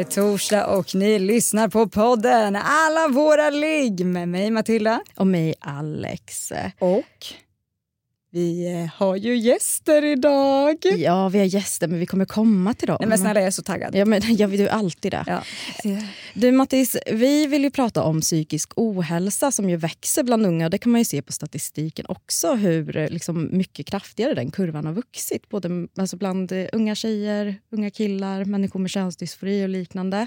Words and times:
Det 0.00 0.04
är 0.04 0.22
torsdag 0.22 0.66
och 0.66 0.94
ni 0.94 1.18
lyssnar 1.18 1.68
på 1.68 1.88
podden 1.88 2.56
Alla 2.56 3.08
våra 3.08 3.50
ligg 3.50 4.06
med 4.06 4.28
mig 4.28 4.50
Matilda. 4.50 5.00
Och 5.16 5.26
mig 5.26 5.54
Alex. 5.60 6.52
Och 6.78 7.26
vi 8.32 8.72
eh, 8.72 8.90
har 8.94 9.16
ju 9.16 9.36
gäster 9.36 10.04
idag. 10.04 10.76
Ja, 10.96 11.28
vi 11.28 11.38
har 11.38 11.46
gäster 11.46 11.88
men 11.88 11.98
vi 11.98 12.06
kommer 12.06 12.24
komma 12.24 12.74
till 12.74 12.86
dem. 12.86 12.96
Nej 13.00 13.08
men 13.08 13.18
snälla 13.18 13.40
jag 13.40 13.46
är 13.46 13.50
så 13.50 13.62
taggad. 13.62 13.94
Ja, 13.94 14.04
men, 14.04 14.22
ja, 14.36 14.46
du 14.46 14.68
är 14.68 14.72
alltid 14.72 15.12
det. 15.12 15.24
Ja. 15.26 15.42
Du 16.34 16.52
Mattis, 16.52 16.96
vi 17.12 17.46
vill 17.46 17.64
ju 17.64 17.70
prata 17.70 18.02
om 18.02 18.20
psykisk 18.20 18.72
ohälsa 18.76 19.50
som 19.50 19.70
ju 19.70 19.76
växer 19.76 20.22
bland 20.22 20.46
unga. 20.46 20.68
Det 20.68 20.78
kan 20.78 20.92
man 20.92 21.00
ju 21.00 21.04
se 21.04 21.22
på 21.22 21.32
statistiken 21.32 22.06
också 22.08 22.54
hur 22.54 22.96
eh, 22.96 23.08
liksom, 23.08 23.48
mycket 23.52 23.86
kraftigare 23.86 24.34
den 24.34 24.50
kurvan 24.50 24.86
har 24.86 24.92
vuxit. 24.92 25.48
Både 25.48 25.88
alltså, 25.98 26.16
bland 26.16 26.52
eh, 26.52 26.66
unga 26.72 26.94
tjejer, 26.94 27.54
unga 27.70 27.90
killar, 27.90 28.44
människor 28.44 28.80
med 28.80 28.90
könsdysfori 28.90 29.64
och 29.64 29.68
liknande. 29.68 30.26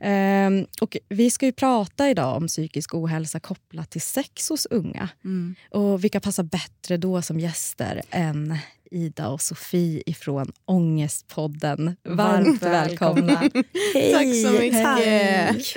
Ehm, 0.00 0.66
och 0.80 0.96
vi 1.08 1.30
ska 1.30 1.46
ju 1.46 1.52
prata 1.52 2.10
idag 2.10 2.36
om 2.36 2.46
psykisk 2.46 2.94
ohälsa 2.94 3.40
kopplat 3.40 3.90
till 3.90 4.00
sex 4.00 4.48
hos 4.48 4.66
unga. 4.66 5.08
Och 5.70 6.04
vilka 6.04 6.20
passar 6.20 6.42
bättre 6.42 6.96
då 6.96 7.22
som 7.34 7.40
gäster 7.40 8.02
än 8.10 8.58
Ida 8.90 9.28
och 9.28 9.40
Sofie 9.40 10.02
ifrån 10.06 10.52
Ångestpodden. 10.64 11.96
Varmt 12.08 12.62
välkomna. 12.62 13.32
Hej! 13.94 14.12
Tack 14.12 14.52
så 14.52 14.60
mycket. 14.62 14.82
Tack. 14.82 15.76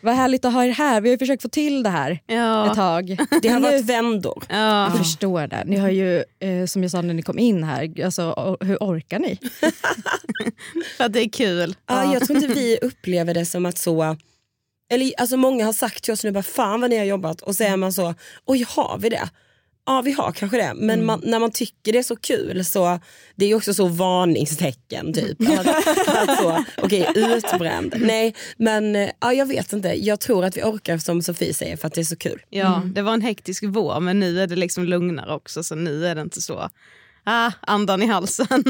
Vad 0.00 0.14
härligt 0.14 0.44
att 0.44 0.52
ha 0.52 0.64
er 0.64 0.70
här. 0.70 1.00
Vi 1.00 1.08
har 1.08 1.12
ju 1.14 1.18
försökt 1.18 1.42
få 1.42 1.48
till 1.48 1.82
det 1.82 1.90
här 1.90 2.18
Ja. 2.26 2.66
ett 2.70 2.74
tag. 2.76 3.18
Det 3.42 3.48
har 3.48 3.60
Nu- 3.60 3.70
varit 3.70 3.84
vändor. 3.84 4.44
Ja. 4.48 4.88
Jag 4.88 4.98
förstår 4.98 5.46
det. 5.46 5.62
Ni 5.66 5.76
har 5.76 5.88
ju, 5.88 6.16
eh, 6.40 6.66
som 6.66 6.82
jag 6.82 6.90
sa 6.90 7.02
när 7.02 7.14
ni 7.14 7.22
kom 7.22 7.38
in 7.38 7.64
här, 7.64 8.04
alltså, 8.04 8.22
or- 8.22 8.64
hur 8.64 8.76
orkar 8.76 9.18
ni? 9.18 9.38
För 10.96 11.04
att 11.04 11.12
det 11.12 11.20
är 11.20 11.28
kul. 11.28 11.76
Ja, 11.86 12.12
jag 12.12 12.26
tror 12.26 12.36
inte 12.44 12.54
vi 12.54 12.78
upplever 12.82 13.34
det 13.34 13.46
som 13.46 13.66
att 13.66 13.78
så... 13.78 14.16
Eller, 14.90 15.12
alltså 15.20 15.36
många 15.36 15.64
har 15.64 15.72
sagt 15.72 16.04
till 16.04 16.12
oss 16.12 16.24
nu 16.24 16.30
bara 16.30 16.42
fan 16.42 16.80
vad 16.80 16.90
ni 16.90 16.98
har 16.98 17.04
jobbat 17.04 17.40
och 17.40 17.54
så 17.56 17.64
är 17.64 17.76
man 17.76 17.92
så, 17.92 18.14
oj 18.46 18.64
har 18.68 18.98
vi 18.98 19.08
det? 19.08 19.28
Ja 19.88 20.02
vi 20.02 20.12
har 20.12 20.32
kanske 20.32 20.56
det 20.56 20.72
men 20.74 21.04
man, 21.04 21.20
när 21.24 21.38
man 21.38 21.50
tycker 21.50 21.92
det 21.92 21.98
är 21.98 22.02
så 22.02 22.16
kul 22.16 22.64
så 22.64 23.00
det 23.36 23.44
är 23.44 23.48
ju 23.48 23.54
också 23.54 23.74
så 23.74 23.86
varningstecken 23.86 25.12
typ. 25.12 25.40
Att, 25.58 25.66
att 26.08 26.38
så, 26.38 26.64
Okej 26.76 27.12
utbränd. 27.14 27.94
Nej 27.98 28.34
men 28.56 28.96
eh, 28.96 29.10
ja, 29.20 29.32
jag 29.32 29.46
vet 29.46 29.72
inte, 29.72 29.88
jag 29.88 30.20
tror 30.20 30.44
att 30.44 30.56
vi 30.56 30.62
orkar 30.62 30.98
som 30.98 31.22
Sofie 31.22 31.54
säger 31.54 31.76
för 31.76 31.86
att 31.86 31.94
det 31.94 32.00
är 32.00 32.04
så 32.04 32.16
kul. 32.16 32.40
Ja, 32.50 32.82
Det 32.94 33.02
var 33.02 33.12
en 33.12 33.22
hektisk 33.22 33.64
vår 33.66 34.00
men 34.00 34.20
nu 34.20 34.40
är 34.40 34.46
det 34.46 34.56
liksom 34.56 34.84
lugnare 34.84 35.34
också 35.34 35.62
så 35.62 35.74
nu 35.74 36.06
är 36.06 36.14
det 36.14 36.20
inte 36.20 36.40
så 36.40 36.68
ah, 37.24 37.52
andan 37.60 38.02
i 38.02 38.06
halsen. 38.06 38.64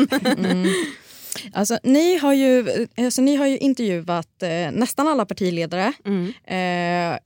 Alltså, 1.52 1.78
ni, 1.82 2.18
har 2.18 2.34
ju, 2.34 2.86
alltså, 2.96 3.22
ni 3.22 3.36
har 3.36 3.46
ju 3.46 3.58
intervjuat 3.58 4.42
eh, 4.42 4.70
nästan 4.72 5.08
alla 5.08 5.26
partiledare. 5.26 5.92
Eh, 6.44 7.18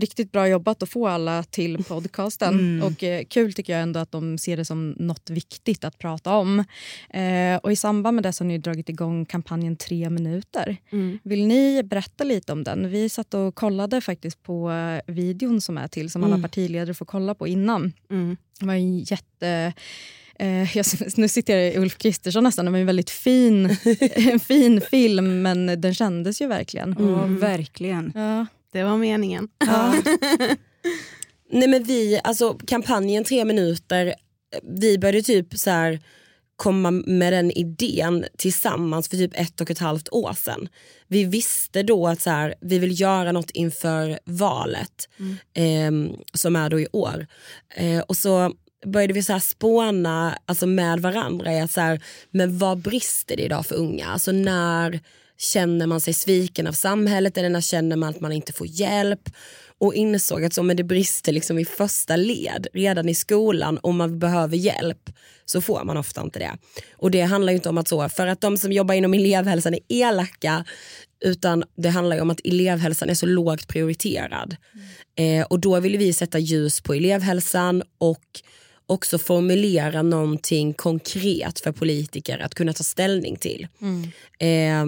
riktigt 0.00 0.32
bra 0.32 0.48
jobbat 0.48 0.82
att 0.82 0.88
få 0.88 1.08
alla 1.08 1.42
till 1.42 1.84
podcasten. 1.84 2.82
Och 2.82 3.04
eh, 3.04 3.24
Kul 3.24 3.52
tycker 3.52 3.72
jag 3.72 3.82
ändå 3.82 4.00
att 4.00 4.12
de 4.12 4.38
ser 4.38 4.56
det 4.56 4.64
som 4.64 4.90
något 4.90 5.30
viktigt 5.30 5.84
att 5.84 5.98
prata 5.98 6.36
om. 6.36 6.64
Eh, 7.10 7.56
och 7.62 7.72
I 7.72 7.76
samband 7.76 8.14
med 8.14 8.24
det 8.24 8.32
så 8.32 8.44
har 8.44 8.48
ni 8.48 8.58
dragit 8.58 8.88
igång 8.88 9.24
kampanjen 9.24 9.76
Tre 9.76 10.10
minuter. 10.10 10.76
Vill 11.22 11.46
ni 11.46 11.82
berätta 11.82 12.24
lite 12.24 12.52
om 12.52 12.64
den? 12.64 12.90
Vi 12.90 13.08
satt 13.08 13.34
och 13.34 13.54
kollade 13.54 14.00
faktiskt 14.00 14.42
på 14.42 14.70
eh, 14.70 15.14
videon 15.14 15.60
som 15.60 15.78
är 15.78 15.88
till, 15.88 16.10
som 16.10 16.24
alla 16.24 16.38
partiledare 16.42 16.94
får 16.94 17.06
kolla 17.06 17.34
på 17.34 17.46
innan. 17.48 17.92
Mm. 18.10 18.36
Det 18.60 18.66
var 18.66 18.74
en 18.74 18.98
jätte... 18.98 19.72
Eh, 20.38 20.76
jag, 20.76 20.86
nu 21.16 21.28
sitter 21.28 21.56
jag 21.56 21.74
i 21.74 21.78
Ulf 21.78 21.98
Kristersson 21.98 22.44
nästan. 22.44 22.64
Det 22.64 22.70
var 22.70 22.78
en 22.78 22.86
väldigt 22.86 23.10
fin, 23.10 23.76
en 24.14 24.40
fin 24.40 24.80
film, 24.80 25.42
men 25.42 25.80
den 25.80 25.94
kändes 25.94 26.42
ju 26.42 26.46
verkligen. 26.46 26.96
Ja, 26.98 27.24
verkligen. 27.48 28.12
Ja. 28.14 28.46
Det 28.72 28.82
var 28.82 28.96
meningen. 28.96 29.48
Nej 31.50 31.68
men 31.68 31.84
vi, 31.84 32.20
alltså 32.24 32.58
kampanjen 32.66 33.24
tre 33.24 33.44
minuter, 33.44 34.14
vi 34.62 34.98
började 34.98 35.22
typ 35.22 35.58
så 35.58 35.70
här 35.70 36.00
komma 36.56 36.90
med 36.90 37.32
den 37.32 37.50
idén 37.50 38.24
tillsammans 38.38 39.08
för 39.08 39.16
typ 39.16 39.32
ett 39.34 39.60
och 39.60 39.70
ett 39.70 39.78
halvt 39.78 40.08
år 40.12 40.32
sedan. 40.32 40.68
Vi 41.08 41.24
visste 41.24 41.82
då 41.82 42.06
att 42.06 42.20
så 42.20 42.30
här, 42.30 42.54
vi 42.60 42.78
vill 42.78 43.00
göra 43.00 43.32
något 43.32 43.50
inför 43.50 44.18
valet 44.24 45.08
ehm, 45.54 46.16
som 46.34 46.56
är 46.56 46.70
då 46.70 46.80
i 46.80 46.88
år. 46.92 47.26
Eh, 47.76 48.00
och 48.00 48.16
så 48.16 48.52
började 48.86 49.12
vi 49.12 49.22
så 49.22 49.32
här 49.32 49.40
spåna 49.40 50.38
alltså 50.46 50.66
med 50.66 51.00
varandra 51.00 51.52
i 51.52 51.60
att 51.60 51.70
så 51.70 51.80
här, 51.80 52.00
men 52.30 52.58
vad 52.58 52.78
brister 52.78 53.36
det 53.36 53.42
idag 53.42 53.66
för 53.66 53.74
unga? 53.74 54.06
Alltså 54.06 54.32
när 54.32 55.00
känner 55.38 55.86
man 55.86 56.00
sig 56.00 56.14
sviken 56.14 56.66
av 56.66 56.72
samhället 56.72 57.38
eller 57.38 57.48
när 57.48 57.60
känner 57.60 57.96
man 57.96 58.08
att 58.08 58.20
man 58.20 58.32
inte 58.32 58.52
får 58.52 58.66
hjälp? 58.66 59.30
Och 59.78 59.94
insåg 59.94 60.44
att 60.44 60.52
så, 60.52 60.62
men 60.62 60.76
det 60.76 60.84
brister 60.84 61.32
liksom 61.32 61.58
i 61.58 61.64
första 61.64 62.16
led, 62.16 62.66
redan 62.72 63.08
i 63.08 63.14
skolan 63.14 63.78
om 63.82 63.96
man 63.96 64.18
behöver 64.18 64.56
hjälp 64.56 65.10
så 65.44 65.60
får 65.60 65.84
man 65.84 65.96
ofta 65.96 66.22
inte 66.22 66.38
det. 66.38 66.52
Och 66.96 67.10
det 67.10 67.20
handlar 67.20 67.52
ju 67.52 67.56
inte 67.56 67.68
om 67.68 67.78
att 67.78 67.88
så, 67.88 68.08
för 68.08 68.26
att 68.26 68.40
de 68.40 68.58
som 68.58 68.72
jobbar 68.72 68.94
inom 68.94 69.14
elevhälsan 69.14 69.74
är 69.74 69.80
elaka 69.88 70.64
utan 71.24 71.64
det 71.76 71.88
handlar 71.88 72.20
om 72.20 72.30
att 72.30 72.40
elevhälsan 72.44 73.10
är 73.10 73.14
så 73.14 73.26
lågt 73.26 73.68
prioriterad. 73.68 74.56
Eh, 75.18 75.46
och 75.46 75.60
då 75.60 75.80
vill 75.80 75.96
vi 75.96 76.12
sätta 76.12 76.38
ljus 76.38 76.80
på 76.80 76.94
elevhälsan 76.94 77.82
och 77.98 78.24
också 78.86 79.18
formulera 79.18 80.02
någonting 80.02 80.74
konkret 80.74 81.60
för 81.60 81.72
politiker 81.72 82.38
att 82.38 82.54
kunna 82.54 82.72
ta 82.72 82.84
ställning 82.84 83.36
till. 83.36 83.68
Eh, 84.38 84.86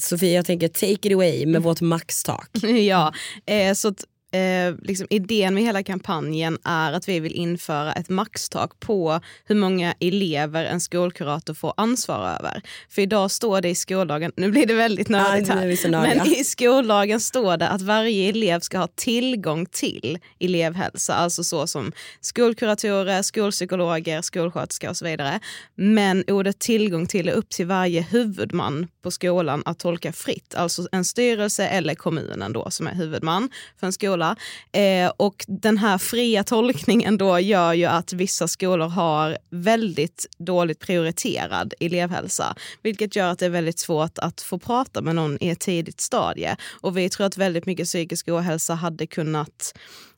Sofia, 0.00 0.32
jag 0.32 0.46
tänker 0.46 0.68
take 0.68 1.08
it 1.08 1.12
away 1.12 1.46
med 1.46 1.62
vårt 1.62 1.80
maxtak. 1.80 2.50
ja, 2.88 3.14
eh, 3.46 3.74
så 3.74 3.94
eh, 4.34 4.74
liksom, 4.82 5.06
idén 5.10 5.54
med 5.54 5.62
hela 5.62 5.82
kampanjen 5.82 6.58
är 6.64 6.92
att 6.92 7.08
vi 7.08 7.20
vill 7.20 7.32
införa 7.32 7.92
ett 7.92 8.08
maxtak 8.08 8.80
på 8.80 9.20
hur 9.44 9.54
många 9.54 9.94
elever 10.00 10.64
en 10.64 10.80
skolkurator 10.80 11.54
får 11.54 11.74
ansvara 11.76 12.36
över. 12.38 12.62
För 12.88 13.02
idag 13.02 13.30
står 13.30 13.60
det 13.60 13.68
i 13.68 13.74
skollagen, 13.74 14.32
nu 14.36 14.50
blir 14.50 14.66
det 14.66 14.74
väldigt 14.74 15.08
nördigt 15.08 15.48
Ja, 15.48 15.54
här, 15.54 15.88
nördiga. 15.90 16.24
men 16.24 16.34
i 16.34 16.44
skollagen 16.44 17.20
står 17.20 17.56
det 17.56 17.68
att 17.68 17.82
varje 17.82 18.28
elev 18.28 18.60
ska 18.60 18.78
ha 18.78 18.88
tillgång 18.94 19.66
till 19.66 20.18
elevhälsa, 20.40 21.14
alltså 21.14 21.44
så 21.44 21.66
som 21.66 21.92
skolkuratorer, 22.20 23.22
skolpsykologer, 23.22 24.22
skolsköterska 24.22 24.90
och 24.90 24.96
så 24.96 25.04
vidare. 25.04 25.40
Men 25.74 26.24
ordet 26.28 26.58
tillgång 26.58 27.06
till 27.06 27.28
är 27.28 27.32
upp 27.32 27.50
till 27.50 27.66
varje 27.66 28.00
huvudman 28.00 28.86
på 29.02 29.10
skolan 29.10 29.62
att 29.66 29.78
tolka 29.78 30.12
fritt, 30.12 30.54
alltså 30.54 30.88
en 30.92 31.04
styrelse 31.04 31.66
eller 31.66 31.94
kommunen 31.94 32.52
då 32.52 32.70
som 32.70 32.86
är 32.86 32.94
huvudman 32.94 33.50
för 33.80 33.86
en 33.86 33.92
skola. 33.92 34.23
Eh, 34.72 35.12
och 35.16 35.44
den 35.48 35.78
här 35.78 35.98
fria 35.98 36.44
tolkningen 36.44 37.18
då 37.18 37.40
gör 37.40 37.72
ju 37.72 37.84
att 37.84 38.12
vissa 38.12 38.48
skolor 38.48 38.88
har 38.88 39.38
väldigt 39.50 40.26
dåligt 40.38 40.80
prioriterad 40.80 41.74
elevhälsa, 41.80 42.56
vilket 42.82 43.16
gör 43.16 43.28
att 43.28 43.38
det 43.38 43.46
är 43.46 43.50
väldigt 43.50 43.78
svårt 43.78 44.18
att 44.18 44.40
få 44.40 44.58
prata 44.58 45.02
med 45.02 45.14
någon 45.14 45.38
i 45.40 45.48
ett 45.48 45.60
tidigt 45.60 46.00
stadie. 46.00 46.56
Och 46.80 46.96
vi 46.96 47.10
tror 47.10 47.26
att 47.26 47.36
väldigt 47.36 47.66
mycket 47.66 47.86
psykisk 47.86 48.28
ohälsa 48.28 48.74
hade 48.74 49.06
kunnat 49.06 49.74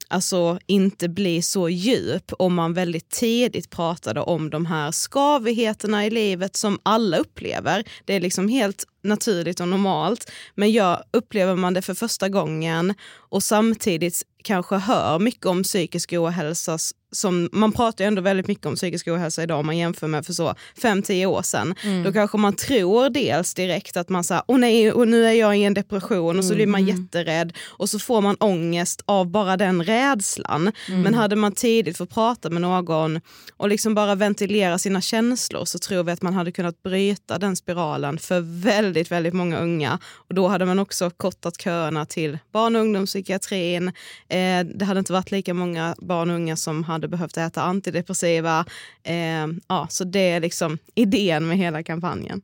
alltså 0.09 0.59
inte 0.67 1.09
bli 1.09 1.43
så 1.43 1.69
djup 1.69 2.33
om 2.39 2.55
man 2.55 2.75
väldigt 2.75 3.11
tidigt 3.11 3.71
pratade 3.71 4.21
om 4.21 4.51
de 4.51 4.67
här 4.67 4.93
skavigheterna 4.93 6.07
i 6.07 6.11
livet 6.11 6.57
som 6.57 6.79
alla 6.83 7.17
upplever. 7.17 7.85
Det 8.05 8.15
är 8.15 8.21
liksom 8.21 8.49
helt 8.49 8.85
naturligt 9.07 9.61
och 9.61 9.69
normalt. 9.69 10.31
Men 10.55 10.73
jag 10.73 11.03
upplever 11.11 11.55
man 11.55 11.75
det 11.75 11.83
för 11.83 11.95
första 11.95 12.29
gången 12.29 12.95
och 13.15 13.43
samtidigt 13.43 14.23
kanske 14.45 14.77
hör 14.77 15.19
mycket 15.19 15.47
om 15.47 15.63
psykisk 15.63 16.13
ohälsa 16.13 16.79
som, 17.13 17.49
man 17.53 17.73
pratar 17.73 18.05
ju 18.05 18.09
ändå 18.09 18.23
väldigt 18.23 18.49
mycket 18.49 18.67
om 18.67 18.75
psykisk 18.75 19.09
ohälsa 19.09 19.43
idag 19.43 19.61
om 19.61 19.67
man 19.67 19.77
jämför 19.79 20.07
med 20.07 20.27
för 20.27 20.33
så 20.33 20.55
5-10 20.83 21.27
år 21.27 21.43
sedan. 21.43 21.75
Då 22.05 22.13
kanske 22.13 22.39
man 22.39 22.53
tror 22.53 23.11
dels 23.11 23.55
direkt 23.55 23.97
att 23.97 24.09
man 24.09 24.25
säger 24.25 24.43
åh 24.49 24.59
nej, 24.59 24.93
och 24.93 25.09
nu 25.09 25.27
är 25.27 25.33
jag 25.33 25.59
i 25.59 25.65
en 25.65 25.75
depression 25.75 26.39
och 26.39 26.45
så 26.45 26.55
blir 26.55 26.67
man 26.67 26.87
jätterädd 26.87 27.53
och 27.67 27.91
så 27.91 27.99
får 27.99 28.21
man 28.21 28.37
ångest 28.41 29.03
av 29.05 29.31
bara 29.31 29.57
den 29.57 29.85
rädslan. 29.85 30.73
Men 30.89 31.15
hade 31.15 31.37
man 31.37 31.53
tidigt 31.53 31.97
fått 31.97 32.15
prata 32.15 32.51
med 32.51 32.63
någon 32.63 33.21
och 33.57 33.69
liksom 33.69 33.95
bara 33.95 34.15
ventilera 34.15 34.79
sina 34.79 35.01
känslor 35.01 35.65
så 35.65 35.79
tror 35.79 36.05
vi 36.05 36.13
att 36.13 36.23
man 36.23 36.35
hade 36.35 36.53
kunnat 36.53 36.83
bryta 36.83 37.39
den 37.39 37.57
spiralen 37.57 38.19
för 38.19 38.41
väldigt, 38.63 38.96
väldigt 39.03 39.35
många 39.35 39.59
unga. 39.59 39.99
Och 40.15 40.35
då 40.35 40.49
hade 40.49 40.65
man 40.65 40.79
också 40.79 41.11
kortat 41.11 41.61
köerna 41.63 42.07
till 42.07 42.39
barn 42.53 42.77
och 42.77 42.83
ungdomspsykiatrin. 42.83 43.89
Eh, 44.29 44.61
det 44.75 44.85
hade 44.85 44.99
inte 44.99 45.13
varit 45.13 45.31
lika 45.31 45.55
många 45.55 45.95
barn 45.99 46.31
och 46.31 46.37
unga 46.37 46.57
som 46.57 46.85
hade 46.85 47.09
behövt 47.09 47.37
äta 47.37 47.63
antidepressiva. 47.63 48.65
Eh, 49.05 49.47
ja, 49.69 49.87
så 49.91 50.05
det 50.05 50.31
är 50.31 50.41
liksom 50.41 50.79
idén 50.95 51.49
med 51.49 51.59
hela 51.59 51.83
kampanjen. 51.83 52.43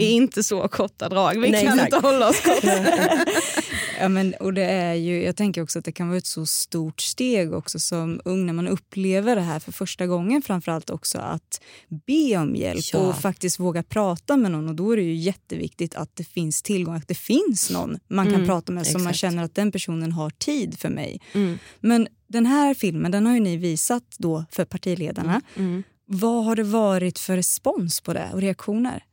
I 0.00 0.10
inte 0.10 0.42
så 0.42 0.68
korta 0.68 1.08
drag. 1.08 1.40
Vi 1.40 1.50
Nej, 1.50 1.64
kan 1.64 1.78
exakt. 1.78 1.94
inte 1.94 2.06
hålla 2.06 2.28
oss 2.28 2.40
kort. 2.40 2.64
Ja, 4.00 4.08
men, 4.08 4.34
och 4.40 4.54
det 4.54 4.64
är 4.64 4.94
ju, 4.94 5.22
jag 5.22 5.36
tänker 5.36 5.62
också 5.62 5.78
att 5.78 5.84
det 5.84 5.92
kan 5.92 6.08
vara 6.08 6.18
ett 6.18 6.26
så 6.26 6.46
stort 6.46 7.00
steg 7.00 7.52
också 7.52 7.78
som 7.78 8.20
ung 8.24 8.46
när 8.46 8.52
man 8.52 8.68
upplever 8.68 9.36
det 9.36 9.42
här 9.42 9.60
för 9.60 9.72
första 9.72 10.06
gången 10.06 10.42
framförallt 10.42 10.90
också 10.90 11.18
att 11.18 11.60
be 12.06 12.36
om 12.36 12.56
hjälp 12.56 12.84
Ja. 12.92 12.98
och 12.98 13.16
faktiskt 13.16 13.60
våga 13.60 13.82
prata 13.82 14.36
med 14.36 14.50
någon 14.50 14.68
och 14.68 14.74
då 14.74 14.92
är 14.92 14.96
det 14.96 15.02
ju 15.02 15.14
jätteviktigt 15.14 15.94
att 15.94 16.16
det 16.16 16.24
finns 16.24 16.62
tillgång, 16.62 16.94
att 16.94 17.08
det 17.08 17.14
finns 17.14 17.70
någon 17.70 17.98
man 18.08 18.32
kan 18.32 18.46
prata 18.46 18.72
med 18.72 18.86
som 18.86 19.04
man 19.04 19.14
känner 19.14 19.42
att 19.42 19.54
den 19.54 19.72
personen 19.72 20.12
har 20.12 20.30
tid 20.30 20.78
för 20.78 20.88
mig. 20.88 21.20
Mm. 21.32 21.58
Men 21.80 22.08
den 22.26 22.46
här 22.46 22.74
filmen 22.74 23.12
den 23.12 23.26
har 23.26 23.34
ju 23.34 23.40
ni 23.40 23.56
visat 23.56 24.04
då 24.18 24.44
för 24.50 24.64
partiledarna. 24.64 25.40
Mm. 25.56 25.82
Vad 26.06 26.44
har 26.44 26.56
det 26.56 26.62
varit 26.62 27.18
för 27.18 27.36
respons 27.36 28.00
på 28.00 28.12
det 28.12 28.30
och 28.32 28.40
reaktioner? 28.40 29.04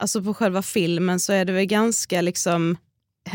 Alltså 0.00 0.22
på 0.22 0.34
själva 0.34 0.62
filmen 0.62 1.20
så 1.20 1.32
är 1.32 1.44
det 1.44 1.52
väl 1.52 1.66
ganska 1.66 2.20
liksom 2.20 2.76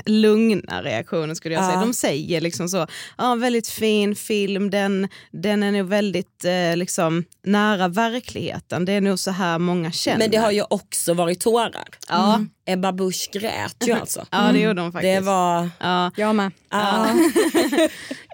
lugna 0.05 0.83
reaktioner 0.83 1.35
skulle 1.35 1.55
jag 1.55 1.63
Ja. 1.63 1.67
säga. 1.67 1.79
De 1.79 1.93
säger 1.93 2.41
liksom 2.41 2.69
så, 2.69 2.87
ja 3.17 3.35
väldigt 3.35 3.67
fin 3.67 4.15
film, 4.15 4.69
den, 4.69 5.07
den 5.31 5.63
är 5.63 5.71
nog 5.71 5.85
väldigt 5.87 6.45
eh, 6.45 6.77
liksom 6.77 7.23
nära 7.45 7.87
verkligheten. 7.87 8.85
Det 8.85 8.91
är 8.93 9.01
nog 9.01 9.19
så 9.19 9.31
här 9.31 9.59
många 9.59 9.91
känner. 9.91 10.17
Men 10.17 10.31
det 10.31 10.37
har 10.37 10.51
ju 10.51 10.63
också 10.69 11.13
varit 11.13 11.39
tårar. 11.39 11.87
ja, 12.09 12.45
Ebba 12.65 12.91
Busch 12.91 13.29
grät 13.33 13.75
ju 13.85 13.91
alltså. 13.93 14.25
ja 14.31 14.49
det 14.53 14.59
gjorde 14.59 14.81
de 14.81 14.91
faktiskt. 14.91 15.13
Det 15.15 15.19
var... 15.25 15.69
ja. 15.79 16.11
Jag 16.15 16.35
med. 16.35 16.51
Ja. 16.69 17.07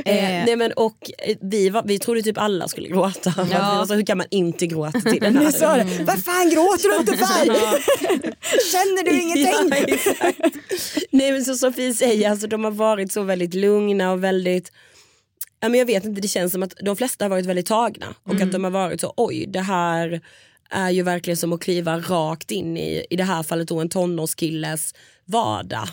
eh, 0.05 0.37
Eh. 0.39 0.45
nej 0.45 0.55
men 0.55 0.71
och 0.71 1.11
eh, 1.27 1.37
vi, 1.41 1.69
var, 1.69 1.83
vi 1.85 1.99
trodde 1.99 2.21
typ 2.21 2.37
alla 2.37 2.67
skulle 2.67 2.87
gråta. 2.87 3.33
Ja. 3.51 3.57
Alltså, 3.57 3.93
hur 3.95 4.05
kan 4.05 4.17
man 4.17 4.27
inte 4.31 4.67
gråta 4.67 5.01
till 5.01 5.19
den 5.21 5.37
här? 5.43 5.51
sa 5.51 5.75
det, 5.75 6.03
vad 6.03 6.23
fan 6.23 6.49
gråter 6.49 6.89
du 6.89 6.97
inte 6.97 7.17
för? 7.17 7.45
Känner 8.71 9.03
du 9.03 9.21
ingenting? 9.21 9.71
Ja. 10.19 10.31
Nej 11.11 11.31
men 11.31 11.45
som 11.47 11.55
Sofie 11.55 11.93
säger, 11.93 12.29
alltså, 12.29 12.47
de 12.47 12.63
har 12.63 12.71
varit 12.71 13.11
så 13.11 13.23
väldigt 13.23 13.53
lugna 13.53 14.11
och 14.11 14.23
väldigt 14.23 14.71
ja, 15.59 15.69
men 15.69 15.79
jag 15.79 15.85
vet 15.85 16.05
inte, 16.05 16.21
det 16.21 16.27
känns 16.27 16.51
som 16.51 16.63
att 16.63 16.73
de 16.81 16.95
flesta 16.95 17.25
har 17.25 17.29
varit 17.29 17.45
väldigt 17.45 17.65
tagna 17.65 18.15
och 18.23 18.33
Mm. 18.33 18.47
att 18.47 18.51
de 18.51 18.63
har 18.63 18.71
varit 18.71 19.01
så 19.01 19.13
oj 19.17 19.45
det 19.47 19.61
här 19.61 20.21
är 20.69 20.89
ju 20.89 21.03
verkligen 21.03 21.37
som 21.37 21.53
att 21.53 21.61
kliva 21.61 21.99
rakt 21.99 22.51
in 22.51 22.77
i, 22.77 23.05
i 23.09 23.15
det 23.15 23.23
här 23.23 23.43
fallet 23.43 23.67
då 23.67 23.79
en 23.79 23.89
tonårskilles 23.89 24.93
vardag. 25.25 25.87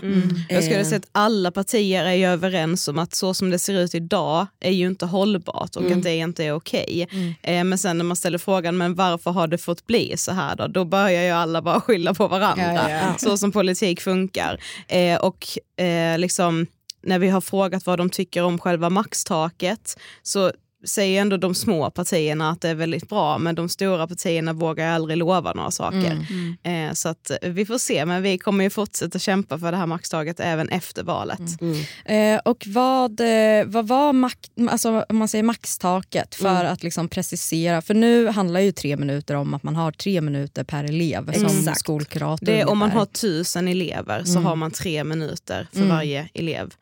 Jag 0.49 0.65
skulle 0.65 0.85
säga 0.85 0.97
att 0.99 1.09
alla 1.13 1.51
partier 1.51 2.05
är 2.05 2.13
ju 2.13 2.27
överens 2.27 2.89
om 2.89 2.99
att 2.99 3.15
så 3.15 3.35
som 3.35 3.51
det 3.51 3.59
ser 3.59 3.75
ut 3.75 3.95
idag 3.95 4.47
är 4.61 4.71
ju 4.71 4.87
inte 4.87 5.07
hållbart 5.07 5.77
och 5.77 5.83
Mm. 5.85 5.99
att 5.99 6.05
det 6.05 6.17
inte 6.17 6.45
är 6.45 6.53
okej. 6.53 7.09
Eh, 7.43 7.65
men 7.65 7.79
sen 7.79 7.99
när 7.99 8.05
man 8.05 8.17
ställer 8.17 8.39
frågan 8.39 8.77
men 8.77 8.95
varför 8.95 9.31
har 9.31 9.47
det 9.47 9.59
fått 9.59 9.87
bli 9.87 10.17
så 10.17 10.33
här 10.33 10.57
då? 10.57 10.67
Då 10.67 10.85
börjar 10.85 11.23
ju 11.23 11.31
alla 11.31 11.63
bara 11.63 11.81
skylla 11.81 12.15
på 12.15 12.29
varandra. 12.29 12.73
Ja, 12.75 12.91
ja. 12.91 13.15
Så 13.19 13.37
som 13.37 13.53
politik 13.53 14.01
funkar. 14.01 14.61
Eh, 14.89 15.17
och 15.21 15.47
eh, 15.85 16.19
liksom 16.19 16.67
när 17.03 17.19
vi 17.19 17.29
har 17.29 17.41
frågat 17.41 17.87
vad 17.87 17.99
de 17.99 18.11
tycker 18.11 18.43
om 18.43 18.59
själva 18.59 18.91
maxtaket 18.91 19.99
så 20.23 20.53
säger 20.85 21.21
ändå 21.21 21.37
de 21.37 21.55
små 21.55 21.91
partierna 21.91 22.51
att 22.51 22.61
det 22.61 22.69
är 22.69 22.75
väldigt 22.75 23.09
bra 23.09 23.39
men 23.39 23.55
de 23.55 23.69
stora 23.69 24.07
partierna 24.07 24.53
vågar 24.53 24.89
aldrig 24.91 25.17
lova 25.19 25.53
några 25.53 25.71
saker. 25.71 26.27
Eh, 26.63 26.93
så 26.93 27.09
att 27.09 27.31
eh, 27.31 27.51
vi 27.51 27.67
får 27.67 27.79
se 27.79 28.07
men 28.07 28.23
vi 28.23 28.39
kommer 28.39 28.65
ju 28.65 28.71
fortsätta 28.71 29.19
kämpa 29.19 29.59
för 29.59 29.71
det 29.73 29.79
här 29.79 29.87
maxtaget 29.87 30.41
även 30.41 30.69
efter 30.69 31.03
valet. 31.03 31.41
Eh, 32.05 32.41
och 32.45 32.65
vad, 32.67 33.21
eh, 33.21 33.65
vad 33.67 33.89
var 33.89 34.13
mak- 34.13 34.51
alltså, 34.71 35.05
om 35.09 35.17
man 35.17 35.29
säger 35.29 35.43
maxtaket 35.43 36.35
för 36.35 36.65
att 36.65 36.83
liksom 36.83 37.09
precisera? 37.09 37.83
För 37.83 37.95
nu 37.95 38.29
handlar 38.29 38.61
ju 38.61 38.73
tre 38.73 38.97
minuter 38.97 39.35
om 39.35 39.55
att 39.55 39.63
man 39.63 39.77
har 39.77 39.93
tre 39.93 40.21
minuter 40.21 40.65
per 40.65 40.85
elev 40.85 41.33
som 41.33 41.45
Exakt. 41.47 41.79
skolkurator. 41.79 42.47
Det 42.47 42.61
är, 42.61 42.69
om 42.69 42.79
man 42.79 42.91
har 42.91 43.07
tusen 43.07 43.69
elever 43.69 44.25
så 44.25 44.39
har 44.41 44.57
man 44.57 44.71
tre 44.71 45.05
minuter 45.05 45.69
för 45.73 45.85
varje 45.85 46.29
elev. 46.35 46.75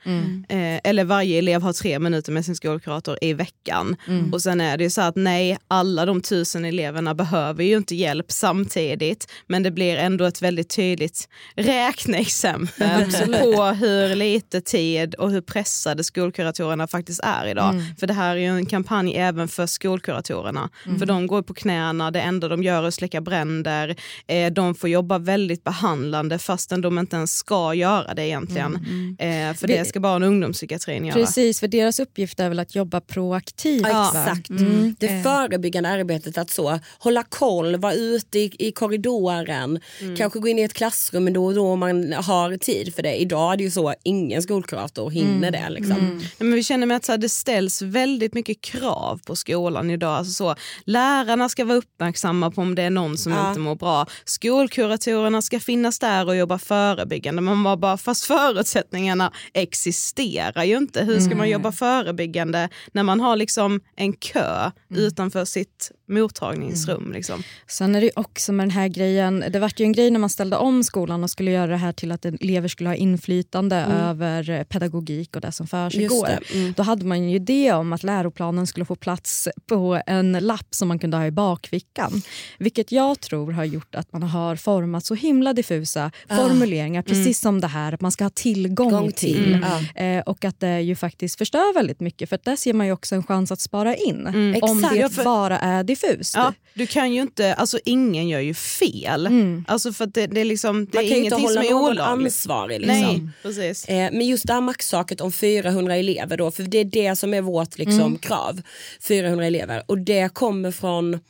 Eh, 0.48 0.80
eller 0.84 1.04
varje 1.04 1.38
elev 1.38 1.62
har 1.62 1.72
tre 1.72 1.98
minuter 1.98 2.32
med 2.32 2.44
sin 2.44 2.56
skolkurator 2.56 3.18
i 3.22 3.32
veckan. 3.32 3.91
Och 4.32 4.42
sen 4.42 4.60
är 4.60 4.76
det 4.76 4.84
ju 4.84 4.90
så 4.90 5.00
att 5.00 5.16
nej, 5.16 5.58
alla 5.68 6.06
de 6.06 6.20
tusen 6.20 6.64
eleverna 6.64 7.14
behöver 7.14 7.64
ju 7.64 7.76
inte 7.76 7.94
hjälp 7.94 8.32
samtidigt. 8.32 9.30
Men 9.46 9.62
det 9.62 9.70
blir 9.70 9.96
ändå 9.96 10.24
ett 10.24 10.42
väldigt 10.42 10.68
tydligt 10.76 11.28
räkneexempel 11.56 13.10
på 13.40 13.64
hur 13.64 14.14
lite 14.14 14.60
tid 14.60 15.14
och 15.14 15.30
hur 15.30 15.40
pressade 15.40 16.04
skolkuratorerna 16.04 16.86
faktiskt 16.86 17.20
är 17.24 17.46
idag. 17.46 17.74
För 18.00 18.06
det 18.06 18.14
här 18.14 18.36
är 18.36 18.40
ju 18.40 18.46
en 18.46 18.66
kampanj 18.66 19.14
även 19.16 19.48
för 19.48 19.66
skolkuratorerna. 19.66 20.70
För 20.98 21.06
de 21.06 21.26
går 21.26 21.42
på 21.42 21.54
knäna, 21.54 22.10
det 22.10 22.20
enda 22.20 22.48
de 22.48 22.62
gör 22.62 22.82
är 22.82 22.88
att 22.88 22.94
släcka 22.94 23.20
bränder. 23.20 23.96
Eh, 24.26 24.52
de 24.52 24.74
får 24.74 24.88
jobba 24.90 25.18
väldigt 25.18 25.64
behandlande 25.64 26.38
fastän 26.38 26.80
de 26.80 26.98
inte 26.98 27.16
ens 27.16 27.34
ska 27.36 27.74
göra 27.74 28.14
det 28.14 28.26
egentligen. 28.26 28.74
Eh, 29.18 29.54
för 29.56 29.66
Vi- 29.66 29.76
det 29.78 29.84
ska 29.84 30.00
barn 30.00 30.22
och 30.22 30.28
ungdomspsykiatrin 30.28 31.04
göra. 31.04 31.14
Precis, 31.14 31.60
för 31.60 31.68
deras 31.68 32.00
uppgift 32.00 32.40
är 32.40 32.48
väl 32.48 32.58
att 32.58 32.74
jobba 32.74 33.00
proaktivt. 33.00 33.81
Ja, 33.90 34.08
exakt. 34.08 34.50
Mm. 34.50 34.96
Det 34.98 35.06
Eh, 35.06 35.22
förebyggande 35.22 35.88
arbetet 35.88 36.38
att 36.38 36.50
så 36.50 36.78
hålla 36.98 37.22
koll, 37.22 37.76
vara 37.76 37.94
ute 37.94 38.38
i, 38.38 38.52
i 38.58 38.72
korridoren, 38.72 39.80
kanske 40.18 40.38
gå 40.38 40.48
in 40.48 40.58
i 40.58 40.62
ett 40.62 40.72
klassrum 40.74 41.32
då 41.32 41.44
och 41.46 41.54
då 41.54 41.66
om 41.66 41.78
man 41.78 42.12
har 42.12 42.56
tid 42.56 42.94
för 42.94 43.02
det. 43.02 43.14
Idag 43.14 43.52
är 43.52 43.56
det 43.56 43.62
ju 43.64 43.70
så, 43.70 43.94
ingen 44.02 44.42
skolkurator 44.42 45.10
hinner 45.10 45.50
det. 45.50 45.70
Liksom. 45.70 45.96
Nej, 46.18 46.28
Men 46.38 46.52
vi 46.54 46.62
känner 46.62 46.86
med 46.86 46.96
att 46.96 47.04
så 47.04 47.12
här, 47.12 47.18
det 47.18 47.28
ställs 47.28 47.82
väldigt 47.82 48.34
mycket 48.34 48.60
krav 48.60 49.20
på 49.26 49.36
skolan 49.36 49.90
idag. 49.90 50.12
Alltså 50.16 50.32
så, 50.32 50.54
lärarna 50.84 51.48
ska 51.48 51.64
vara 51.64 51.78
uppmärksamma 51.78 52.50
på 52.50 52.60
om 52.60 52.74
det 52.74 52.82
är 52.82 52.90
någon 52.90 53.18
som 53.18 53.32
Ja. 53.32 53.48
inte 53.48 53.60
mår 53.60 53.74
bra. 53.74 54.06
Skolkuratorerna 54.24 55.42
ska 55.42 55.60
finnas 55.60 55.98
där 55.98 56.26
och 56.26 56.36
jobba 56.36 56.58
förebyggande. 56.58 57.42
Man 57.42 57.62
bara, 57.64 57.76
bara, 57.76 57.96
fast 57.96 58.24
förutsättningarna 58.24 59.32
existerar 59.52 60.64
ju 60.64 60.76
inte. 60.76 61.04
Hur 61.04 61.20
ska 61.20 61.36
man 61.36 61.50
jobba 61.50 61.72
förebyggande 61.72 62.68
när 62.92 63.02
man 63.02 63.20
har 63.20 63.36
liksom 63.36 63.71
en 63.96 64.12
kö 64.12 64.70
utanför 64.88 65.44
sitt 65.44 65.92
mottagningsrum? 66.08 67.12
Liksom. 67.12 67.42
Sen 67.66 67.94
är 67.94 68.00
det 68.00 68.10
också 68.16 68.52
med 68.52 68.64
den 68.64 68.70
här 68.70 68.88
grejen, 68.88 69.44
det 69.50 69.58
var 69.58 69.72
ju 69.76 69.84
en 69.84 69.92
grej 69.92 70.10
när 70.10 70.18
man 70.20 70.30
ställde 70.30 70.56
om 70.56 70.84
skolan 70.84 71.24
och 71.24 71.30
skulle 71.30 71.50
göra 71.50 71.70
det 71.70 71.76
här 71.76 71.92
till 71.92 72.12
att 72.12 72.24
elever 72.24 72.68
skulle 72.68 72.90
ha 72.90 72.94
inflytande 72.94 73.76
över 73.76 74.50
eh, 74.50 74.62
pedagogik 74.62 75.36
och 75.36 75.42
det 75.42 75.52
som 75.52 75.66
försiggår. 75.66 76.26
Det, 76.26 76.58
mm. 76.58 76.74
Då 76.76 76.82
hade 76.82 77.04
man 77.04 77.28
ju 77.28 77.36
idé 77.36 77.72
om 77.72 77.92
att 77.92 78.02
läroplanen 78.02 78.66
skulle 78.66 78.86
få 78.86 78.96
plats 78.96 79.48
på 79.66 80.02
en 80.06 80.32
lapp 80.32 80.66
som 80.70 80.88
man 80.88 80.98
kunde 80.98 81.16
ha 81.16 81.26
i 81.26 81.30
bakfickan. 81.30 82.22
Vilket 82.58 82.92
jag 82.92 83.20
tror 83.20 83.52
har 83.52 83.64
gjort 83.64 83.94
att 83.94 84.12
man 84.12 84.22
har 84.22 84.56
format 84.56 85.04
så 85.04 85.14
himla 85.14 85.52
diffusa 85.52 86.10
formuleringar, 86.28 87.02
precis 87.02 87.40
som 87.40 87.60
det 87.60 87.66
här 87.66 87.92
att 87.92 88.00
man 88.00 88.12
ska 88.12 88.24
ha 88.24 88.30
tillgång 88.30 88.90
Gång 88.90 89.12
till. 89.12 89.34
till. 89.34 89.64
Ja. 89.94 90.02
Eh, 90.02 90.20
och 90.20 90.44
att 90.44 90.60
det 90.60 90.80
ju 90.80 90.96
faktiskt 90.96 91.38
förstör 91.38 91.74
väldigt 91.74 92.00
mycket 92.00 92.28
för 92.28 92.36
att 92.36 92.44
där 92.44 92.56
ser 92.56 92.72
man 92.72 92.86
ju 92.86 92.92
också 92.92 93.14
en 93.14 93.22
chans 93.22 93.51
att 93.52 93.60
spara 93.60 93.96
in. 93.96 94.26
Om 94.26 94.54
Exakt. 94.54 94.94
det 94.94 95.14
för- 95.14 95.24
bara 95.24 95.58
är 95.58 95.84
diffust. 95.84 96.34
Ja, 96.36 96.54
du 96.74 96.86
kan 96.86 97.12
ju 97.12 97.20
inte, 97.22 97.54
alltså 97.54 97.78
ingen 97.84 98.28
gör 98.28 98.40
ju 98.40 98.54
fel. 98.54 99.28
Alltså 99.68 99.92
för 99.92 100.06
det, 100.06 100.26
det 100.26 100.40
är 100.40 100.44
liksom, 100.44 100.86
det 100.86 100.94
Man 100.94 101.04
är 101.04 101.08
kan 101.08 101.18
ju 101.18 101.24
inte 101.24 101.36
ingenting 101.36 101.74
hålla 101.74 101.92
som 101.94 101.98
är 101.98 102.14
någon 102.14 102.24
ansvarig. 102.24 102.80
Liksom. 102.80 102.98
Nej, 103.00 103.28
precis. 103.42 103.84
Eh, 103.88 104.10
men 104.12 104.26
just 104.26 104.46
det 104.46 104.52
här 104.52 104.60
maxsaket 104.60 105.20
om 105.20 105.32
400 105.32 105.96
elever 105.96 106.36
då, 106.36 106.50
för 106.50 106.62
det 106.62 106.78
är 106.78 106.84
det 106.84 107.16
som 107.16 107.34
är 107.34 107.40
vårt 107.40 107.78
liksom, 107.78 108.18
krav. 108.18 108.62
400 109.00 109.46
elever 109.46 109.82
och 109.86 109.98
det 109.98 110.34
kommer 110.34 110.70
från, 110.70 111.20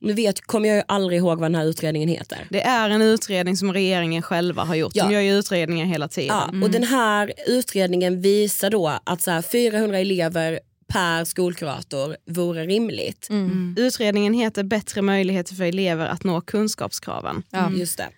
nu 0.00 0.12
vet, 0.12 0.40
kommer 0.40 0.68
jag 0.68 0.76
ju 0.76 0.82
aldrig 0.88 1.18
ihåg 1.18 1.40
vad 1.40 1.50
den 1.50 1.54
här 1.54 1.64
utredningen 1.64 2.08
heter. 2.08 2.46
Det 2.50 2.62
är 2.62 2.90
en 2.90 3.02
utredning 3.02 3.56
som 3.56 3.72
regeringen 3.72 4.22
själva 4.22 4.64
har 4.64 4.74
gjort. 4.74 4.92
Ja. 4.94 5.04
De 5.04 5.12
gör 5.14 5.20
ju 5.20 5.32
utredningar 5.38 5.86
hela 5.86 6.08
tiden. 6.08 6.36
Ja, 6.52 6.64
och 6.64 6.70
den 6.70 6.84
här 6.84 7.32
utredningen 7.46 8.20
visar 8.20 8.70
då 8.70 8.98
att 9.04 9.22
så 9.22 9.30
här, 9.30 9.42
400 9.42 9.98
elever 9.98 10.60
per 10.88 11.24
skolkurator 11.24 12.16
vore 12.26 12.66
rimligt. 12.66 13.28
Utredningen 13.76 14.34
heter 14.34 14.62
Bättre 14.64 15.02
möjligheter 15.02 15.54
för 15.54 15.64
elever 15.64 16.06
att 16.06 16.24
nå 16.24 16.40
kunskapskraven. 16.40 17.42
Just 17.76 17.98
det. 17.98 18.08